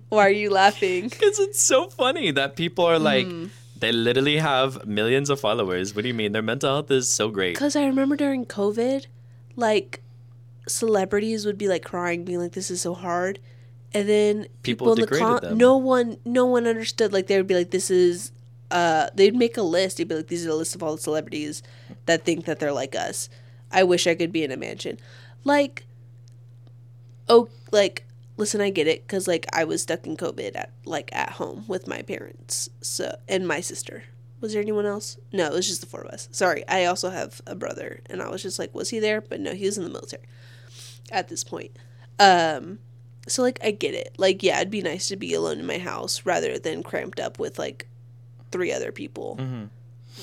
Why 0.09 0.27
are 0.27 0.29
you 0.29 0.49
laughing? 0.49 1.09
Because 1.09 1.39
it's 1.39 1.61
so 1.61 1.87
funny 1.87 2.31
that 2.31 2.55
people 2.55 2.85
are 2.85 2.99
like, 2.99 3.25
Mm. 3.27 3.49
they 3.77 3.91
literally 3.91 4.37
have 4.37 4.85
millions 4.85 5.29
of 5.29 5.39
followers. 5.39 5.95
What 5.95 6.01
do 6.03 6.07
you 6.07 6.13
mean? 6.13 6.31
Their 6.31 6.41
mental 6.41 6.69
health 6.69 6.91
is 6.91 7.07
so 7.09 7.29
great. 7.29 7.53
Because 7.55 7.75
I 7.75 7.85
remember 7.85 8.15
during 8.15 8.45
COVID, 8.45 9.07
like 9.55 10.01
celebrities 10.67 11.45
would 11.45 11.57
be 11.57 11.67
like 11.67 11.83
crying, 11.83 12.23
being 12.23 12.39
like, 12.39 12.51
"This 12.53 12.69
is 12.71 12.81
so 12.81 12.93
hard," 12.93 13.39
and 13.93 14.07
then 14.07 14.47
People 14.63 14.93
in 14.93 14.99
the 15.01 15.39
them. 15.41 15.57
no 15.57 15.75
one, 15.77 16.17
no 16.25 16.45
one 16.45 16.67
understood. 16.67 17.11
Like 17.11 17.27
they 17.27 17.37
would 17.37 17.47
be 17.47 17.55
like, 17.55 17.71
"This 17.71 17.89
is," 17.91 18.31
uh, 18.69 19.09
they'd 19.15 19.35
make 19.35 19.57
a 19.57 19.63
list. 19.63 19.97
They'd 19.97 20.07
be 20.07 20.15
like, 20.15 20.27
"These 20.27 20.45
are 20.45 20.51
a 20.51 20.55
list 20.55 20.75
of 20.75 20.83
all 20.83 20.95
the 20.95 21.01
celebrities 21.01 21.63
that 22.05 22.23
think 22.23 22.45
that 22.45 22.59
they're 22.59 22.71
like 22.73 22.95
us." 22.95 23.27
I 23.71 23.83
wish 23.83 24.05
I 24.07 24.15
could 24.15 24.31
be 24.31 24.43
in 24.43 24.51
a 24.51 24.57
mansion, 24.57 24.99
like, 25.43 25.85
oh, 27.27 27.49
like. 27.71 28.05
Listen, 28.41 28.59
I 28.59 28.71
get 28.71 28.87
it 28.87 29.05
because 29.05 29.27
like 29.27 29.45
I 29.53 29.65
was 29.65 29.83
stuck 29.83 30.07
in 30.07 30.17
COVID 30.17 30.55
at 30.55 30.71
like 30.83 31.11
at 31.13 31.33
home 31.33 31.63
with 31.67 31.87
my 31.87 32.01
parents, 32.01 32.71
so 32.81 33.15
and 33.27 33.47
my 33.47 33.61
sister. 33.61 34.05
Was 34.39 34.53
there 34.53 34.63
anyone 34.63 34.87
else? 34.87 35.19
No, 35.31 35.45
it 35.45 35.53
was 35.53 35.67
just 35.67 35.81
the 35.81 35.85
four 35.85 36.01
of 36.01 36.07
us. 36.07 36.27
Sorry, 36.31 36.67
I 36.67 36.85
also 36.85 37.11
have 37.11 37.39
a 37.45 37.53
brother, 37.53 38.01
and 38.09 38.19
I 38.19 38.29
was 38.29 38.41
just 38.41 38.57
like, 38.57 38.73
was 38.73 38.89
he 38.89 38.97
there? 38.97 39.21
But 39.21 39.41
no, 39.41 39.53
he 39.53 39.67
was 39.67 39.77
in 39.77 39.83
the 39.83 39.91
military 39.91 40.23
at 41.11 41.27
this 41.27 41.43
point. 41.43 41.69
Um, 42.17 42.79
so 43.27 43.43
like 43.43 43.59
I 43.63 43.69
get 43.69 43.93
it. 43.93 44.15
Like 44.17 44.41
yeah, 44.41 44.57
it'd 44.57 44.71
be 44.71 44.81
nice 44.81 45.07
to 45.09 45.17
be 45.17 45.35
alone 45.35 45.59
in 45.59 45.67
my 45.67 45.77
house 45.77 46.25
rather 46.25 46.57
than 46.57 46.81
cramped 46.81 47.19
up 47.19 47.37
with 47.37 47.59
like 47.59 47.89
three 48.51 48.71
other 48.71 48.91
people. 48.91 49.37
Mm-hmm. 49.39 49.65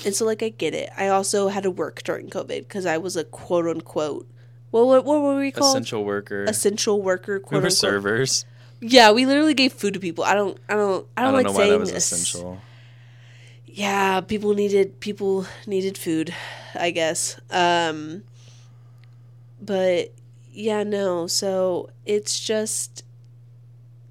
And 0.05 0.13
so 0.13 0.25
like 0.25 0.43
I 0.43 0.49
get 0.49 0.73
it. 0.73 0.89
I 0.97 1.07
also 1.07 1.47
had 1.47 1.63
to 1.63 1.71
work 1.71 2.03
during 2.03 2.29
COVID 2.29 2.67
because 2.67 2.85
I 2.85 2.97
was 2.97 3.15
a 3.15 3.23
quote 3.23 3.65
unquote 3.65 4.29
what 4.71 4.85
what, 4.87 5.05
what 5.05 5.21
were 5.21 5.37
we 5.37 5.51
called? 5.51 5.75
Essential 5.75 6.03
worker. 6.03 6.43
Essential 6.45 7.01
worker. 7.01 7.35
we 7.35 7.39
Quote 7.39 7.51
were 7.51 7.57
unquote. 7.67 7.73
servers. 7.73 8.45
Yeah, 8.81 9.11
we 9.11 9.25
literally 9.25 9.53
gave 9.53 9.73
food 9.73 9.93
to 9.95 9.99
people. 9.99 10.23
I 10.23 10.33
don't. 10.35 10.57
I 10.69 10.75
don't. 10.75 11.05
I 11.17 11.21
I 11.21 11.23
don't, 11.25 11.33
don't 11.33 11.33
like 11.33 11.45
know 11.45 11.51
why 11.51 11.57
saying 11.57 11.71
that 11.73 11.79
was 11.79 11.91
essential. 11.91 12.61
yeah 13.65 14.21
people 14.21 14.53
needed 14.55 14.99
people 14.99 15.45
needed 15.67 15.95
food 15.97 16.33
i 16.73 16.89
guess 16.89 17.39
um 17.51 18.23
but 19.61 20.11
yeah 20.51 20.83
no 20.83 21.27
so 21.27 21.89
it's 22.05 22.39
just 22.39 23.03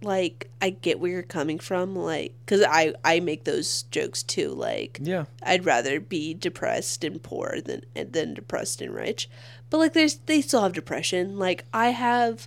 like 0.03 0.49
i 0.63 0.71
get 0.71 1.01
where 1.01 1.11
you're 1.11 1.23
coming 1.23 1.59
from 1.59 1.95
like 1.97 2.33
because 2.45 2.63
i 2.69 2.93
i 3.05 3.19
make 3.21 3.45
those 3.45 3.83
jokes 3.85 4.23
too 4.23 4.51
like 4.51 4.99
Yeah. 5.03 5.25
i'd 5.43 5.65
rather 5.65 5.99
be 6.01 6.35
depressed 6.35 7.03
and 7.05 7.23
poor 7.23 7.59
than 7.65 7.83
than 7.95 8.35
depressed 8.35 8.81
and 8.81 8.95
rich 8.95 9.29
but 9.71 9.79
like 9.79 9.93
there's 9.95 10.17
they 10.27 10.41
still 10.41 10.63
have 10.63 10.73
depression 10.73 11.39
like 11.39 11.65
i 11.75 11.89
have 11.89 12.47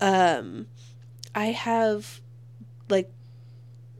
um 0.00 0.66
i 1.34 1.46
have 1.46 2.20
like 2.88 3.10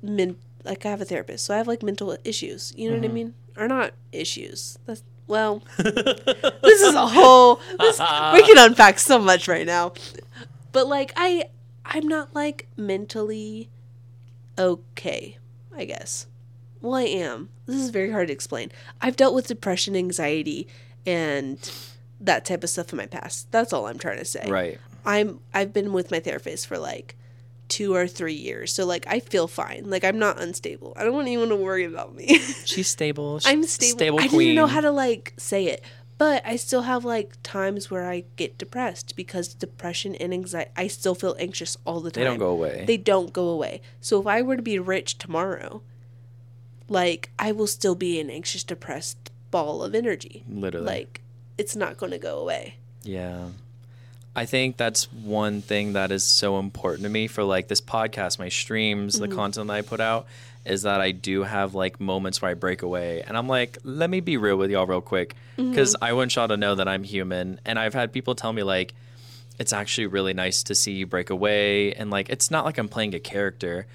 men 0.03 0.37
like 0.64 0.87
I 0.87 0.89
have 0.89 1.03
a 1.03 1.05
therapist, 1.05 1.45
so 1.45 1.53
I 1.53 1.59
have 1.59 1.68
like 1.68 1.82
mental 1.82 2.16
issues. 2.24 2.72
You 2.74 2.89
know 2.91 2.97
what 2.97 3.05
I 3.05 3.12
mean? 3.12 3.35
Or 3.59 3.68
not 3.68 3.93
issues. 4.12 4.78
That's 4.87 5.03
well, 5.26 5.62
this 5.76 6.80
is 6.80 6.95
a 6.95 7.07
whole. 7.07 7.61
This, 7.78 7.99
we 7.99 8.43
can 8.43 8.57
unpack 8.57 8.99
so 8.99 9.18
much 9.18 9.47
right 9.47 9.66
now, 9.66 9.93
but 10.72 10.87
like 10.87 11.12
I, 11.16 11.51
I'm 11.85 12.07
not 12.09 12.35
like 12.35 12.68
mentally 12.76 13.68
okay. 14.59 15.39
I 15.76 15.85
guess. 15.85 16.26
Well, 16.80 16.95
I 16.95 17.03
am. 17.03 17.49
This 17.66 17.76
is 17.76 17.91
very 17.91 18.11
hard 18.11 18.28
to 18.28 18.32
explain. 18.32 18.70
I've 19.01 19.16
dealt 19.16 19.35
with 19.35 19.47
depression, 19.47 19.97
anxiety, 19.97 20.68
and 21.07 21.59
that 22.20 22.45
type 22.45 22.62
of 22.62 22.70
stuff 22.70 22.93
in 22.93 22.99
my 22.99 23.07
past. 23.07 23.51
That's 23.51 23.72
all 23.72 23.87
I'm 23.87 23.99
trying 23.99 24.18
to 24.18 24.24
say. 24.24 24.49
right. 24.51 24.78
I'm 25.07 25.41
I've 25.53 25.72
been 25.72 25.93
with 25.93 26.11
my 26.11 26.18
therapist 26.20 26.66
for 26.66 26.78
like 26.78 27.14
two 27.68 27.95
or 27.95 28.07
three 28.07 28.35
years. 28.35 28.72
So 28.72 28.87
like 28.87 29.07
I 29.07 29.20
feel 29.20 29.47
fine. 29.47 29.91
Like 29.91 30.05
I'm 30.05 30.18
not 30.18 30.41
unstable. 30.41 30.95
I 30.97 31.05
don't 31.05 31.12
want 31.12 31.26
anyone 31.26 31.49
to 31.51 31.57
worry 31.57 31.85
about 31.85 32.14
me. 32.14 32.39
She's 32.64 32.89
stable. 32.89 33.39
She's 33.41 33.53
I'm 33.53 33.64
stable. 33.64 33.99
Stable 33.99 34.20
I 34.20 34.22
didn't 34.22 34.41
even 34.41 34.55
know 34.55 34.66
how 34.66 34.80
to 34.80 34.91
like 34.91 35.35
say 35.37 35.66
it. 35.66 35.82
But 36.17 36.47
I 36.47 36.57
still 36.57 36.83
have 36.83 37.05
like 37.05 37.33
times 37.43 37.91
where 37.91 38.09
I 38.09 38.25
get 38.37 38.57
depressed 38.57 39.17
because 39.17 39.49
depression 39.55 40.15
and 40.15 40.33
anxiety 40.33 40.71
I 40.77 40.87
still 40.87 41.15
feel 41.15 41.35
anxious 41.39 41.77
all 41.85 42.01
the 42.01 42.11
time. 42.11 42.23
They 42.23 42.31
don't 42.31 42.39
go 42.39 42.51
away. 42.51 42.85
They 42.87 42.97
don't 42.97 43.33
go 43.33 43.49
away. 43.49 43.81
So 44.01 44.21
if 44.21 44.27
I 44.27 44.41
were 44.43 44.57
to 44.57 44.62
be 44.62 44.79
rich 44.79 45.19
tomorrow, 45.19 45.83
like 46.89 47.31
I 47.39 47.53
will 47.53 47.67
still 47.67 47.95
be 47.95 48.21
an 48.21 48.31
anxious, 48.31 48.62
depressed 48.62 49.31
ball 49.51 49.83
of 49.83 49.95
energy. 49.95 50.45
Literally. 50.49 50.87
Like 50.87 51.21
it's 51.59 51.75
not 51.77 51.97
going 51.97 52.12
to 52.12 52.19
go 52.19 52.39
away. 52.39 52.77
Yeah. 53.03 53.49
I 54.37 54.47
think 54.47 54.77
that's 54.77 55.12
one 55.12 55.62
thing 55.62 55.93
that 55.93 56.11
is 56.11 56.25
so 56.25 56.59
important 56.59 57.05
to 57.05 57.09
me 57.09 57.29
for 57.29 57.45
like 57.45 57.69
this 57.69 57.81
podcast, 57.81 58.39
my 58.39 58.49
streams, 58.49 59.15
Mm-hmm. 59.19 59.31
the 59.31 59.37
content 59.37 59.69
that 59.69 59.75
I 59.75 59.83
put 59.83 60.01
out 60.01 60.27
is 60.65 60.83
that 60.83 61.01
I 61.01 61.11
do 61.11 61.43
have 61.43 61.75
like 61.75 62.01
moments 62.01 62.41
where 62.41 62.51
I 62.51 62.55
break 62.55 62.83
away 62.83 63.23
and 63.27 63.37
I'm 63.37 63.49
like, 63.49 63.79
let 63.85 64.09
me 64.11 64.21
be 64.21 64.37
real 64.37 64.57
with 64.57 64.71
y'all 64.71 64.87
real 64.87 65.01
quick 65.01 65.35
Mm-hmm. 65.57 65.71
because 65.71 65.95
I 66.03 66.15
want 66.15 66.35
y'all 66.35 66.49
to 66.49 66.57
know 66.57 66.75
that 66.75 66.89
I'm 66.89 67.05
human 67.05 67.61
and 67.65 67.79
I've 67.79 67.95
had 67.95 68.12
people 68.12 68.35
tell 68.35 68.53
me 68.53 68.62
like 68.65 68.93
it's 69.57 69.73
actually 69.73 70.09
really 70.09 70.35
nice 70.35 70.65
to 70.65 70.75
see 70.75 70.91
you 70.95 71.07
break 71.07 71.31
away 71.31 71.93
and 71.93 72.11
like 72.11 72.29
it's 72.29 72.51
not 72.51 72.65
like 72.65 72.77
I'm 72.77 72.89
playing 72.89 73.15
a 73.15 73.21
character. 73.21 73.87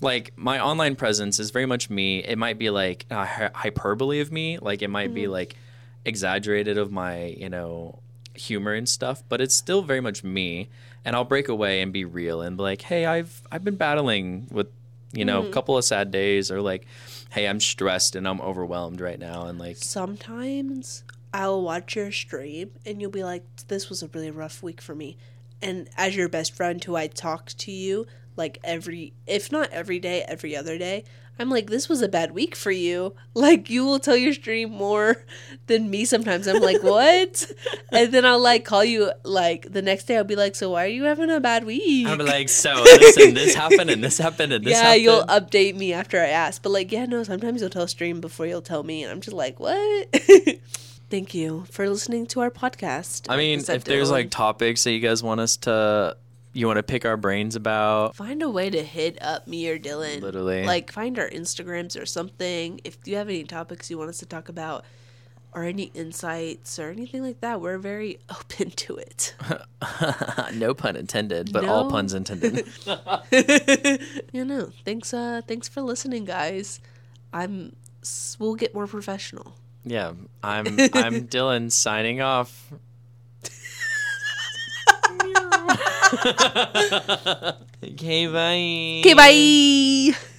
Like 0.00 0.32
my 0.36 0.60
online 0.60 0.94
presence 0.94 1.40
is 1.40 1.50
very 1.50 1.66
much 1.66 1.90
me. 1.90 2.20
It 2.22 2.38
might 2.38 2.56
be 2.56 2.70
like 2.70 3.04
hy- 3.10 3.50
hyperbole 3.52 4.20
of 4.20 4.30
me, 4.30 4.58
like 4.58 4.80
it 4.80 4.88
might 4.88 5.12
be 5.12 5.26
like 5.26 5.56
exaggerated 6.04 6.78
of 6.78 6.90
my, 6.92 7.24
you 7.36 7.48
know, 7.48 7.98
humor 8.34 8.72
and 8.74 8.88
stuff, 8.88 9.22
but 9.28 9.40
it's 9.40 9.54
still 9.54 9.82
very 9.82 10.00
much 10.00 10.22
me. 10.22 10.68
And 11.04 11.16
I'll 11.16 11.24
break 11.24 11.48
away 11.48 11.80
and 11.80 11.92
be 11.92 12.04
real 12.04 12.42
and 12.42 12.56
be 12.56 12.62
like, 12.62 12.82
"Hey, 12.82 13.06
I've 13.06 13.42
I've 13.50 13.64
been 13.64 13.76
battling 13.76 14.46
with, 14.50 14.68
you 15.12 15.24
know, 15.24 15.46
a 15.46 15.50
couple 15.50 15.76
of 15.76 15.84
sad 15.84 16.10
days 16.10 16.50
or 16.50 16.60
like, 16.60 16.86
hey, 17.30 17.46
I'm 17.46 17.60
stressed 17.60 18.16
and 18.16 18.26
I'm 18.28 18.40
overwhelmed 18.40 19.00
right 19.00 19.18
now 19.18 19.46
and 19.46 19.58
like 19.58 19.76
sometimes 19.78 21.04
I'll 21.32 21.62
watch 21.62 21.96
your 21.96 22.12
stream 22.12 22.72
and 22.84 23.00
you'll 23.00 23.10
be 23.10 23.24
like, 23.24 23.44
this 23.68 23.88
was 23.88 24.02
a 24.02 24.08
really 24.08 24.30
rough 24.30 24.62
week 24.62 24.80
for 24.80 24.94
me. 24.94 25.16
And 25.60 25.88
as 25.96 26.14
your 26.14 26.28
best 26.28 26.54
friend 26.54 26.82
who 26.82 26.96
I 26.96 27.06
talk 27.06 27.48
to 27.58 27.72
you 27.72 28.06
like 28.36 28.58
every, 28.62 29.12
if 29.26 29.50
not 29.50 29.70
every 29.70 29.98
day, 29.98 30.24
every 30.28 30.56
other 30.56 30.78
day, 30.78 31.04
I'm 31.38 31.50
like, 31.50 31.68
this 31.70 31.88
was 31.88 32.02
a 32.02 32.08
bad 32.08 32.32
week 32.32 32.56
for 32.56 32.70
you. 32.70 33.14
Like, 33.34 33.70
you 33.70 33.84
will 33.84 34.00
tell 34.00 34.16
your 34.16 34.32
stream 34.32 34.70
more 34.70 35.24
than 35.68 35.88
me 35.90 36.04
sometimes. 36.04 36.48
I'm 36.48 36.60
like, 36.60 36.82
what? 36.82 37.52
and 37.92 38.12
then 38.12 38.24
I'll 38.24 38.40
like 38.40 38.64
call 38.64 38.84
you 38.84 39.12
like 39.22 39.72
the 39.72 39.80
next 39.80 40.04
day. 40.04 40.16
I'll 40.16 40.24
be 40.24 40.34
like, 40.34 40.56
so 40.56 40.70
why 40.70 40.84
are 40.84 40.88
you 40.88 41.04
having 41.04 41.30
a 41.30 41.38
bad 41.38 41.64
week? 41.64 42.08
I'm 42.08 42.18
like, 42.18 42.48
so 42.48 42.74
listen, 42.82 43.34
this 43.34 43.54
happened 43.54 43.90
and 43.90 44.02
this 44.02 44.18
happened 44.18 44.52
and 44.52 44.64
this 44.64 44.78
happened. 44.78 45.02
yeah, 45.04 45.12
happened. 45.12 45.52
you'll 45.52 45.62
update 45.62 45.76
me 45.76 45.92
after 45.92 46.20
I 46.20 46.28
ask. 46.28 46.62
But 46.62 46.70
like, 46.70 46.90
yeah, 46.90 47.06
no, 47.06 47.22
sometimes 47.22 47.60
you'll 47.60 47.70
tell 47.70 47.86
stream 47.86 48.20
before 48.20 48.46
you'll 48.46 48.60
tell 48.60 48.82
me. 48.82 49.04
And 49.04 49.12
I'm 49.12 49.20
just 49.20 49.36
like, 49.36 49.60
what? 49.60 50.08
Thank 51.10 51.32
you 51.32 51.64
for 51.70 51.88
listening 51.88 52.26
to 52.28 52.40
our 52.40 52.50
podcast. 52.50 53.26
I 53.30 53.36
mean, 53.36 53.60
if 53.60 53.84
there's 53.84 54.10
like 54.10 54.30
topics 54.30 54.84
that 54.84 54.92
you 54.92 55.00
guys 55.00 55.22
want 55.22 55.40
us 55.40 55.56
to, 55.58 56.16
you 56.52 56.66
want 56.66 56.78
to 56.78 56.82
pick 56.82 57.04
our 57.04 57.16
brains 57.16 57.56
about, 57.56 58.16
find 58.16 58.42
a 58.42 58.50
way 58.50 58.70
to 58.70 58.82
hit 58.82 59.18
up 59.22 59.46
me 59.46 59.68
or 59.68 59.78
Dylan. 59.78 60.20
Literally. 60.22 60.64
Like 60.64 60.90
find 60.92 61.18
our 61.18 61.28
Instagrams 61.28 62.00
or 62.00 62.06
something. 62.06 62.80
If 62.84 62.98
you 63.04 63.16
have 63.16 63.28
any 63.28 63.44
topics 63.44 63.90
you 63.90 63.98
want 63.98 64.10
us 64.10 64.18
to 64.18 64.26
talk 64.26 64.48
about 64.48 64.84
or 65.52 65.64
any 65.64 65.84
insights 65.94 66.78
or 66.78 66.90
anything 66.90 67.22
like 67.22 67.40
that, 67.40 67.60
we're 67.60 67.78
very 67.78 68.18
open 68.30 68.70
to 68.72 68.96
it. 68.96 69.34
no 70.54 70.74
pun 70.74 70.96
intended, 70.96 71.52
but 71.52 71.64
all 71.64 71.90
puns 71.90 72.14
intended. 72.14 72.66
you 74.32 74.44
know, 74.44 74.70
thanks 74.84 75.14
uh 75.14 75.40
thanks 75.46 75.68
for 75.68 75.80
listening 75.82 76.24
guys. 76.24 76.80
I'm 77.32 77.76
we'll 78.38 78.54
get 78.54 78.74
more 78.74 78.86
professional. 78.86 79.54
yeah, 79.84 80.12
I'm 80.42 80.66
I'm 80.66 81.28
Dylan 81.28 81.70
signing 81.70 82.20
off. 82.20 82.72
okay, 87.84 88.26
bye. 88.26 89.00
Okay, 89.00 89.14
bye. 89.14 90.34